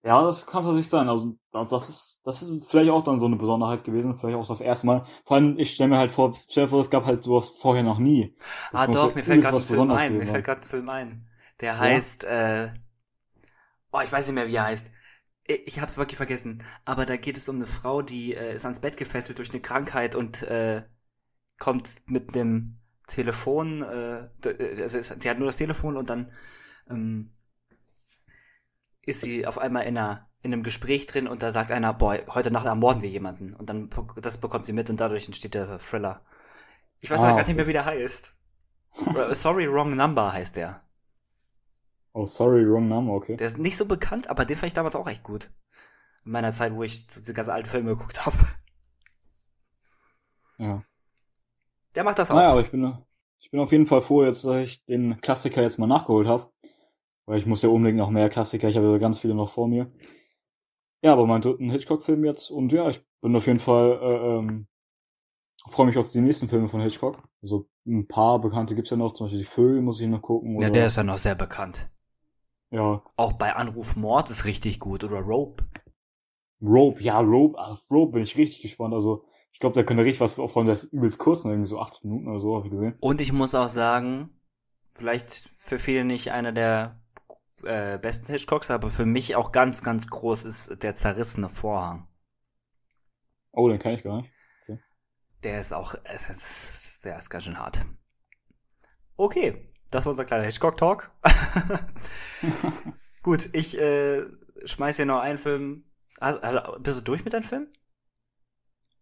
Ja, 0.04 0.22
das 0.22 0.46
kann 0.46 0.64
tatsächlich 0.64 0.90
sein. 0.90 1.08
Also 1.08 1.38
das 1.52 1.70
das 1.70 1.90
ist, 1.90 2.22
das 2.26 2.44
ist 2.44 2.70
vielleicht 2.70 2.92
auch 2.92 3.04
dann 3.04 3.20
so 3.20 3.26
eine 3.26 3.38
Besonderheit 3.38 3.84
gewesen. 3.84 4.16
Vielleicht 4.18 4.38
auch 4.38 4.48
das 4.48 4.60
erste 4.60 4.86
Mal. 4.86 5.06
Vor 5.24 5.38
allem, 5.38 5.58
ich 5.58 5.72
stelle 5.72 5.90
mir 5.90 5.98
halt 5.98 6.12
vor, 6.12 6.34
stell 6.50 6.68
vor, 6.68 6.82
es 6.82 6.90
gab 6.90 7.06
halt 7.06 7.24
sowas 7.24 7.48
vorher 7.50 7.84
noch 7.84 8.00
nie. 8.00 8.36
Das 8.72 8.82
Ah 8.82 8.88
doch, 8.88 9.10
ja 9.10 9.16
mir 9.16 9.24
fällt 9.24 9.42
gerade 9.42 9.58
ein 9.58 9.62
Film 9.62 9.92
ein. 9.92 10.18
Mir 10.18 10.28
fällt 10.28 10.46
gerade 10.46 10.62
ein 10.62 10.68
Film 10.68 10.90
ein. 10.90 11.28
Der 11.62 11.80
heißt, 11.80 12.26
äh, 12.26 12.72
oh, 13.92 14.02
ich 14.04 14.12
weiß 14.12 14.28
nicht 14.28 14.36
mehr, 14.36 14.48
wie 14.48 14.56
er 14.56 14.66
heißt. 14.66 14.88
Ich, 15.48 15.68
ich 15.68 15.80
hab's 15.82 15.98
wirklich 15.98 16.18
vergessen. 16.18 16.64
Aber 16.86 17.06
da 17.06 17.18
geht 17.18 17.38
es 17.38 17.50
um 17.50 17.58
eine 17.58 17.68
Frau, 17.68 18.02
die 18.02 18.36
äh, 18.36 18.56
ist 18.56 18.66
ans 18.66 18.80
Bett 18.82 18.98
gefesselt 18.98 19.38
durch 19.40 19.52
eine 19.52 19.62
Krankheit 19.62 20.16
und 20.16 20.44
äh, 20.44 20.84
kommt 21.60 22.10
mit 22.10 22.36
einem 22.36 22.80
Telefon, 23.08 23.84
äh, 23.84 24.26
äh, 24.48 24.84
also 24.84 25.00
es, 25.00 25.10
sie 25.20 25.30
hat 25.30 25.40
nur 25.40 25.48
das 25.48 25.58
Telefon 25.58 25.98
und 25.98 26.10
dann 26.10 26.32
ähm, 26.90 27.32
ist 29.06 29.22
sie 29.22 29.46
auf 29.48 29.58
einmal 29.58 29.86
in 29.86 29.98
einer 29.98 30.28
in 30.42 30.52
einem 30.52 30.64
Gespräch 30.64 31.08
drin 31.08 31.28
und 31.30 31.42
da 31.42 31.52
sagt 31.54 31.72
einer, 31.72 31.94
boah, 31.94 32.20
heute 32.34 32.52
Nacht 32.52 32.66
ermorden 32.66 33.02
wir 33.02 33.08
jemanden. 33.10 33.54
Und 33.54 33.70
dann 33.70 33.90
das 34.22 34.42
bekommt 34.42 34.66
sie 34.66 34.74
mit 34.74 34.90
und 34.90 35.00
dadurch 35.00 35.26
entsteht 35.26 35.54
der 35.54 35.80
Thriller. 35.80 36.22
Ich 37.02 37.12
weiß 37.12 37.22
Ah, 37.22 37.24
aber 37.24 37.34
gerade 37.34 37.50
okay. 37.50 37.52
nicht 37.52 37.58
mehr, 37.58 37.68
wie 37.68 37.74
der 37.74 37.86
heißt. 37.86 38.34
Äh, 39.14 39.34
Sorry, 39.36 39.72
Wrong 39.72 39.96
Number 39.96 40.34
heißt 40.34 40.56
der. 40.58 40.83
Oh, 42.14 42.26
sorry, 42.26 42.64
wrong 42.70 42.88
number, 42.88 43.14
okay. 43.14 43.36
Der 43.38 43.48
ist 43.48 43.58
nicht 43.58 43.76
so 43.76 43.86
bekannt, 43.86 44.30
aber 44.30 44.46
den 44.46 44.56
fand 44.56 44.68
ich 44.68 44.74
damals 44.74 44.96
auch 44.96 45.08
echt 45.08 45.24
gut. 45.24 45.52
In 46.26 46.32
meiner 46.32 46.54
Zeit, 46.54 46.74
wo 46.74 46.84
ich 46.84 47.08
die 47.08 47.34
ganzen 47.34 47.52
alten 47.52 47.68
Filme 47.68 47.96
geguckt 47.96 48.26
habe. 48.26 48.38
Ja. 50.60 50.84
Der 51.96 52.04
macht 52.04 52.20
das 52.20 52.30
auch. 52.32 52.36
Naja, 52.36 52.52
aber 52.52 52.62
ich 52.62 52.72
bin, 52.72 52.98
ich 53.40 53.50
bin 53.50 53.60
auf 53.60 53.72
jeden 53.72 53.88
Fall 53.88 54.02
froh, 54.02 54.24
jetzt, 54.24 54.46
dass 54.46 54.64
ich 54.64 54.86
den 54.86 55.20
Klassiker 55.22 55.62
jetzt 55.62 55.80
mal 55.80 55.88
nachgeholt 55.88 56.28
habe. 56.28 56.52
Weil 57.26 57.40
ich 57.40 57.46
muss 57.46 57.62
ja 57.62 57.70
unbedingt 57.70 57.98
noch 57.98 58.10
mehr 58.10 58.30
Klassiker, 58.30 58.68
ich 58.70 58.76
habe 58.78 58.92
ja 58.92 58.98
ganz 58.98 59.20
viele 59.20 59.34
noch 59.34 59.50
vor 59.50 59.68
mir. 59.68 59.92
Ja, 61.02 61.14
aber 61.14 61.26
meinen 61.26 61.42
dritten 61.42 61.70
Hitchcock-Film 61.70 62.24
jetzt 62.26 62.52
und 62.52 62.72
ja, 62.72 62.88
ich 62.90 63.04
bin 63.22 63.36
auf 63.36 63.48
jeden 63.48 63.60
Fall, 63.60 64.00
äh, 64.02 64.38
ähm, 64.38 64.68
freue 65.68 65.88
mich 65.88 65.98
auf 65.98 66.10
die 66.10 66.22
nächsten 66.22 66.48
Filme 66.48 66.70
von 66.70 66.82
Hitchcock. 66.82 67.22
Also 67.42 67.68
ein 67.86 68.08
paar 68.08 68.40
bekannte 68.40 68.76
gibt's 68.76 68.92
ja 68.92 68.98
noch, 68.98 69.14
zum 69.14 69.26
Beispiel 69.26 69.40
die 69.40 69.46
Vögel 69.46 69.82
muss 69.82 70.00
ich 70.00 70.08
noch 70.08 70.22
gucken. 70.22 70.58
Oder, 70.58 70.68
ja, 70.68 70.70
der 70.70 70.86
ist 70.86 70.98
ja 70.98 71.04
noch 71.04 71.18
sehr 71.18 71.36
bekannt. 71.36 71.90
Ja, 72.74 73.04
Auch 73.18 73.34
bei 73.34 73.56
Anruf 73.56 73.96
Mord 73.96 74.32
ist 74.32 74.46
richtig 74.46 74.80
gut. 74.80 75.04
Oder 75.04 75.20
Rope. 75.20 75.64
Rope, 76.60 77.02
ja, 77.04 77.20
Rope, 77.20 77.58
auf 77.60 77.90
Rope 77.92 78.14
bin 78.14 78.24
ich 78.24 78.36
richtig 78.36 78.64
gespannt. 78.64 78.94
Also 78.94 79.26
ich 79.52 79.60
glaube, 79.60 79.76
da 79.76 79.84
könnte 79.84 80.04
richtig 80.04 80.22
was, 80.22 80.34
vor 80.34 80.58
allem 80.58 80.66
der 80.66 80.74
ist 80.74 80.86
übelst 80.86 81.20
kurz, 81.20 81.46
ne, 81.46 81.52
irgendwie 81.52 81.70
so 81.70 81.80
80 81.80 82.06
Minuten 82.06 82.28
oder 82.30 82.40
so, 82.40 82.56
habe 82.56 82.66
ich 82.66 82.72
gesehen. 82.72 82.96
Und 83.00 83.22
ich 83.22 83.32
muss 83.32 83.54
auch 83.54 83.70
sagen, 83.70 84.32
vielleicht 84.92 85.30
für 85.30 85.78
viele 85.78 86.04
nicht 86.04 86.32
einer 86.32 86.52
der 86.52 87.00
äh, 87.64 88.00
besten 88.00 88.32
Hitchcocks, 88.32 88.72
aber 88.72 88.90
für 88.90 89.06
mich 89.06 89.36
auch 89.36 89.52
ganz, 89.52 89.84
ganz 89.84 90.08
groß 90.08 90.46
ist 90.46 90.84
der 90.84 90.96
zerrissene 90.96 91.50
Vorhang. 91.50 92.08
Oh, 93.52 93.70
den 93.70 93.78
kann 93.80 93.94
ich 93.94 94.04
gar 94.04 94.22
nicht. 94.22 94.32
Der 95.44 95.60
ist 95.60 95.74
auch, 95.74 95.94
äh, 95.94 96.18
der 97.04 97.18
ist 97.18 97.30
ganz 97.30 97.44
schön 97.44 97.60
hart. 97.60 97.86
Okay, 99.18 99.64
das 99.94 100.06
war 100.06 100.12
unser 100.12 100.26
kleiner 100.26 100.46
Hitchcock-Talk. 100.46 101.12
Gut, 103.24 103.50
ich 103.54 103.78
äh, 103.80 104.24
schmeiß 104.66 104.98
hier 104.98 105.06
noch 105.06 105.22
einen 105.22 105.38
Film. 105.38 105.86
Also, 106.20 106.40
also, 106.42 106.80
bist 106.80 106.98
du 106.98 107.02
durch 107.02 107.24
mit 107.24 107.34
deinem 107.34 107.44
Film? 107.44 107.68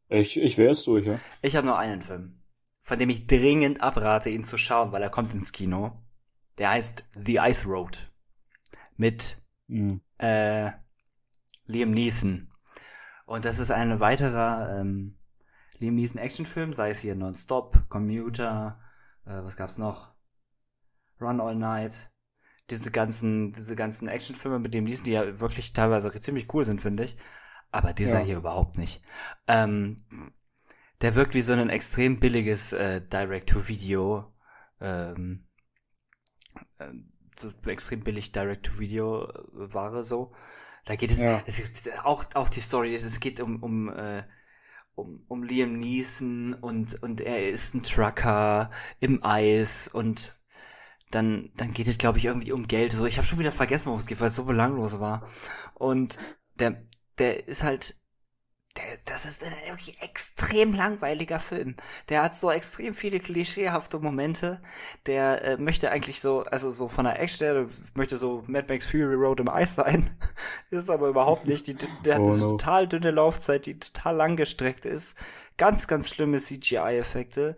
Ich, 0.10 0.38
ich 0.38 0.58
wäre 0.58 0.70
jetzt 0.70 0.86
durch, 0.88 1.06
ja. 1.06 1.20
Ich 1.42 1.56
habe 1.56 1.68
noch 1.68 1.78
einen 1.78 2.02
Film, 2.02 2.42
von 2.80 3.00
dem 3.00 3.10
ich 3.10 3.28
dringend 3.28 3.82
abrate, 3.82 4.30
ihn 4.30 4.44
zu 4.44 4.58
schauen, 4.58 4.92
weil 4.92 5.02
er 5.02 5.10
kommt 5.10 5.34
ins 5.34 5.52
Kino. 5.52 6.02
Der 6.58 6.72
heißt 6.72 7.06
The 7.18 7.38
Ice 7.38 7.66
Road. 7.66 8.12
Mit 8.98 9.38
Hm. 9.70 10.02
äh, 10.18 10.72
Liam 11.66 11.92
Neeson. 11.92 12.50
Und 13.26 13.46
das 13.46 13.60
ist 13.60 13.72
ein 13.72 14.00
weiterer 14.02 14.80
ähm, 14.82 15.18
Liam 15.80 15.96
Neeson 15.96 16.20
Actionfilm, 16.20 16.74
sei 16.74 16.90
es 16.90 17.00
hier 17.00 17.16
Nonstop, 17.16 17.88
Commuter, 17.88 18.80
äh, 19.26 19.42
was 19.44 19.56
gab's 19.56 19.78
noch? 19.78 20.11
Run 21.22 21.40
All 21.42 21.56
Night. 21.56 22.12
Diese 22.70 22.92
ganzen, 22.92 23.52
diese 23.52 23.76
ganzen 23.76 24.08
Actionfilme 24.08 24.60
mit 24.60 24.74
dem 24.74 24.86
Neeson, 24.86 25.04
die 25.06 25.12
ja 25.12 25.40
wirklich 25.40 25.74
teilweise 25.74 26.10
ziemlich 26.22 26.54
cool 26.54 26.64
sind, 26.64 26.82
finde 26.82 27.04
ich. 27.04 27.18
Aber 27.72 27.94
dieser 27.94 28.20
Ja. 28.20 28.26
hier 28.26 28.38
überhaupt 28.38 28.78
nicht. 28.78 29.02
Ähm, 29.48 29.98
der 31.02 31.16
wirkt 31.16 31.34
wie 31.34 31.42
so 31.42 31.54
ein 31.54 31.70
extrem 31.70 32.20
billiges 32.20 32.74
äh, 32.74 33.02
Direct-to-Video. 33.02 34.34
Ähm, 34.80 35.48
äh, 36.80 36.92
so 37.38 37.50
extrem 37.68 38.04
billig 38.04 38.32
Direct-to-Video-Ware 38.32 40.04
so. 40.04 40.34
Da 40.86 40.96
geht 40.96 41.12
es, 41.12 41.20
Ja. 41.20 41.42
es 41.46 41.60
ist 41.60 41.90
auch, 42.04 42.26
auch 42.36 42.50
die 42.50 42.60
Story, 42.60 42.94
es 42.94 43.20
geht 43.20 43.40
um, 43.40 43.62
um, 43.64 43.90
äh, 43.90 44.24
um, 44.96 45.24
um 45.28 45.44
Liam 45.44 45.80
Neeson 45.80 46.54
und, 46.56 47.02
und 47.04 47.22
er 47.22 47.50
ist 47.50 47.74
ein 47.74 47.84
Trucker 47.84 48.72
im 49.00 49.24
Eis 49.24 49.88
und 49.88 50.36
dann, 51.12 51.52
dann 51.56 51.74
geht 51.74 51.88
es, 51.88 51.98
glaube 51.98 52.18
ich, 52.18 52.26
irgendwie 52.26 52.52
um 52.52 52.68
Geld. 52.68 52.94
So, 52.94 53.06
ich 53.06 53.18
habe 53.18 53.28
schon 53.28 53.40
wieder 53.40 53.52
vergessen, 53.52 53.88
worum 53.88 54.00
es 54.00 54.08
geht, 54.08 54.20
weil 54.20 54.30
es 54.30 54.36
so 54.36 54.46
belanglos 54.46 55.00
war. 55.00 55.28
Und 55.76 56.18
der, 56.56 56.84
der 57.18 57.48
ist 57.48 57.64
halt, 57.64 57.96
der, 58.78 58.84
das 59.06 59.26
ist 59.26 59.44
ein 59.44 59.52
irgendwie 59.68 59.96
extrem 60.02 60.74
langweiliger 60.74 61.40
Film. 61.40 61.76
Der 62.10 62.24
hat 62.24 62.38
so 62.38 62.50
extrem 62.52 62.94
viele 62.94 63.20
klischeehafte 63.20 64.00
Momente. 64.00 64.62
Der 65.06 65.44
äh, 65.44 65.58
möchte 65.58 65.92
eigentlich 65.92 66.22
so, 66.22 66.44
also 66.46 66.72
so 66.72 66.88
von 66.88 67.06
der 67.06 67.20
Action, 67.20 67.54
der 67.54 67.68
möchte 67.96 68.18
so 68.18 68.44
Mad 68.48 68.68
Max 68.70 68.86
Fury 68.86 69.16
Road 69.16 69.42
im 69.42 69.50
Eis 69.50 69.76
sein. 69.76 70.18
ist 70.70 70.90
aber 70.90 71.10
überhaupt 71.10 71.48
nicht. 71.48 71.68
Die, 71.68 71.76
der 72.06 72.16
hat 72.16 72.28
Oh 72.28 72.32
eine 72.32 72.38
no. 72.38 72.52
total 72.52 72.88
dünne 72.88 73.12
Laufzeit, 73.12 73.66
die 73.66 73.80
total 73.80 74.16
lang 74.16 74.38
gestreckt 74.38 74.86
ist. 74.86 75.18
Ganz, 75.58 75.88
ganz 75.88 76.10
schlimme 76.10 76.38
CGI-Effekte. 76.40 77.58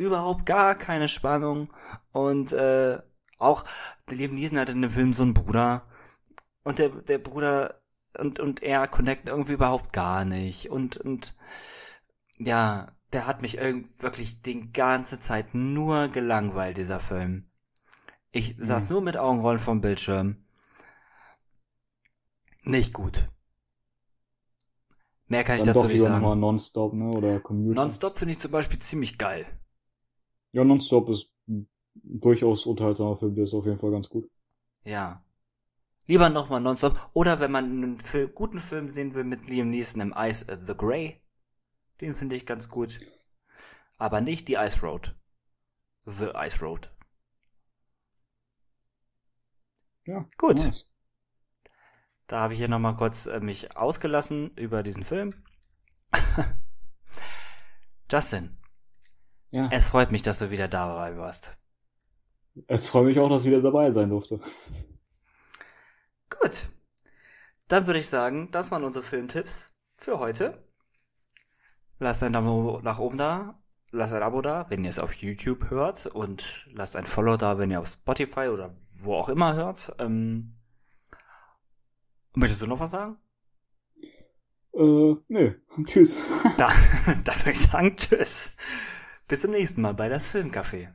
Überhaupt 0.00 0.46
gar 0.46 0.74
keine 0.74 1.08
Spannung. 1.08 1.72
Und 2.12 2.52
äh, 2.52 2.98
auch, 3.38 3.64
der 4.08 4.16
Liam 4.16 4.34
Neeson 4.34 4.58
hatte 4.58 4.72
in 4.72 4.82
dem 4.82 4.90
Film 4.90 5.12
so 5.12 5.22
einen 5.22 5.34
Bruder. 5.34 5.84
Und 6.64 6.78
der, 6.78 6.90
der 6.90 7.18
Bruder 7.18 7.80
und, 8.18 8.40
und 8.40 8.62
er 8.62 8.88
connecten 8.88 9.28
irgendwie 9.30 9.52
überhaupt 9.54 9.92
gar 9.92 10.24
nicht. 10.24 10.70
Und, 10.70 10.96
und 10.98 11.34
ja, 12.38 12.88
der 13.12 13.26
hat 13.26 13.42
mich 13.42 13.58
irgendwie 13.58 14.02
wirklich 14.02 14.42
die 14.42 14.72
ganze 14.72 15.20
Zeit 15.20 15.54
nur 15.54 16.08
gelangweilt, 16.08 16.76
dieser 16.76 17.00
Film. 17.00 17.50
Ich 18.32 18.56
saß 18.58 18.84
Mhm. 18.84 18.90
nur 18.90 19.02
mit 19.02 19.16
Augenrollen 19.16 19.60
vom 19.60 19.80
Bildschirm. 19.80 20.36
Nicht 22.64 22.94
gut. 22.94 23.28
Mehr 25.28 25.44
kann 25.44 25.56
ich 25.56 25.62
Dann 25.64 25.74
dazu 25.74 25.82
doch 25.82 25.88
nicht 25.88 26.00
sagen. 26.02 26.40
Nonstop, 26.40 26.92
ne? 26.94 27.10
Oder 27.10 27.40
Commuter. 27.40 27.82
Nonstop 27.82 28.18
finde 28.18 28.32
ich 28.32 28.38
zum 28.38 28.50
Beispiel 28.50 28.78
ziemlich 28.80 29.18
geil. 29.18 29.46
Ja, 30.52 30.64
Nonstop 30.64 31.08
ist 31.08 31.30
durchaus 31.94 32.66
unterhaltsamer 32.66 33.16
Film, 33.16 33.34
der 33.34 33.44
ist 33.44 33.54
auf 33.54 33.66
jeden 33.66 33.78
Fall 33.78 33.90
ganz 33.90 34.08
gut. 34.08 34.28
Ja. 34.84 35.24
Lieber 36.06 36.28
nochmal 36.28 36.60
Nonstop. 36.60 37.10
Oder 37.12 37.40
wenn 37.40 37.52
man 37.52 37.64
einen 37.64 37.98
Fil 38.00 38.28
guten 38.28 38.58
Film 38.58 38.88
sehen 38.88 39.14
will 39.14 39.24
mit 39.24 39.48
Liam 39.48 39.70
Neeson 39.70 40.00
im 40.00 40.14
Ice 40.16 40.48
äh, 40.48 40.58
The 40.64 40.74
Grey. 40.76 41.20
Den 42.00 42.14
finde 42.14 42.34
ich 42.34 42.46
ganz 42.46 42.68
gut. 42.68 43.00
Aber 43.98 44.20
nicht 44.20 44.48
die 44.48 44.54
Ice 44.54 44.80
Road. 44.80 45.14
The 46.06 46.30
Ice 46.34 46.60
Road. 46.60 46.90
Ja. 50.06 50.26
Gut. 50.38 50.56
Nice. 50.56 50.90
Da 52.26 52.40
habe 52.40 52.54
ich 52.54 52.58
hier 52.58 52.68
nochmal 52.68 52.96
kurz 52.96 53.26
äh, 53.26 53.40
mich 53.40 53.76
ausgelassen 53.76 54.50
über 54.56 54.82
diesen 54.82 55.04
Film. 55.04 55.34
Justin, 58.10 58.56
Ja. 59.50 59.68
es 59.72 59.88
freut 59.88 60.12
mich, 60.12 60.22
dass 60.22 60.38
du 60.38 60.50
wieder 60.50 60.68
dabei 60.68 61.16
warst. 61.16 61.56
Es 62.66 62.86
freut 62.86 63.06
mich 63.06 63.18
auch, 63.18 63.28
dass 63.28 63.42
ich 63.44 63.50
wieder 63.50 63.62
dabei 63.62 63.90
sein 63.90 64.10
durfte. 64.10 64.40
Gut. 66.30 66.68
dann 67.68 67.86
würde 67.86 68.00
ich 68.00 68.08
sagen, 68.08 68.50
das 68.50 68.70
waren 68.70 68.84
unsere 68.84 69.04
Filmtipps 69.04 69.74
für 69.96 70.18
heute. 70.18 70.64
Lasst 71.98 72.22
ein 72.22 72.32
Daumen 72.32 72.82
nach 72.82 72.98
oben 72.98 73.18
da, 73.18 73.62
lasst 73.90 74.14
ein 74.14 74.22
Abo 74.22 74.40
da, 74.40 74.66
wenn 74.70 74.84
ihr 74.84 74.90
es 74.90 74.98
auf 74.98 75.12
YouTube 75.14 75.70
hört 75.70 76.06
und 76.06 76.66
lasst 76.74 76.96
ein 76.96 77.06
Follow 77.06 77.36
da, 77.36 77.58
wenn 77.58 77.70
ihr 77.70 77.80
auf 77.80 77.88
Spotify 77.88 78.48
oder 78.48 78.70
wo 79.02 79.14
auch 79.14 79.28
immer 79.28 79.54
hört. 79.54 79.92
Ähm, 79.98 80.56
möchtest 82.34 82.62
du 82.62 82.66
noch 82.66 82.80
was 82.80 82.92
sagen? 82.92 83.18
Äh, 84.72 85.14
nö. 85.28 85.54
Tschüss. 85.84 86.16
da, 86.56 86.68
da 87.24 87.36
würde 87.38 87.50
ich 87.50 87.60
sagen, 87.60 87.96
tschüss. 87.96 88.52
Bis 89.30 89.42
zum 89.42 89.52
nächsten 89.52 89.82
Mal 89.82 89.94
bei 89.94 90.08
das 90.08 90.26
Filmcafé. 90.26 90.88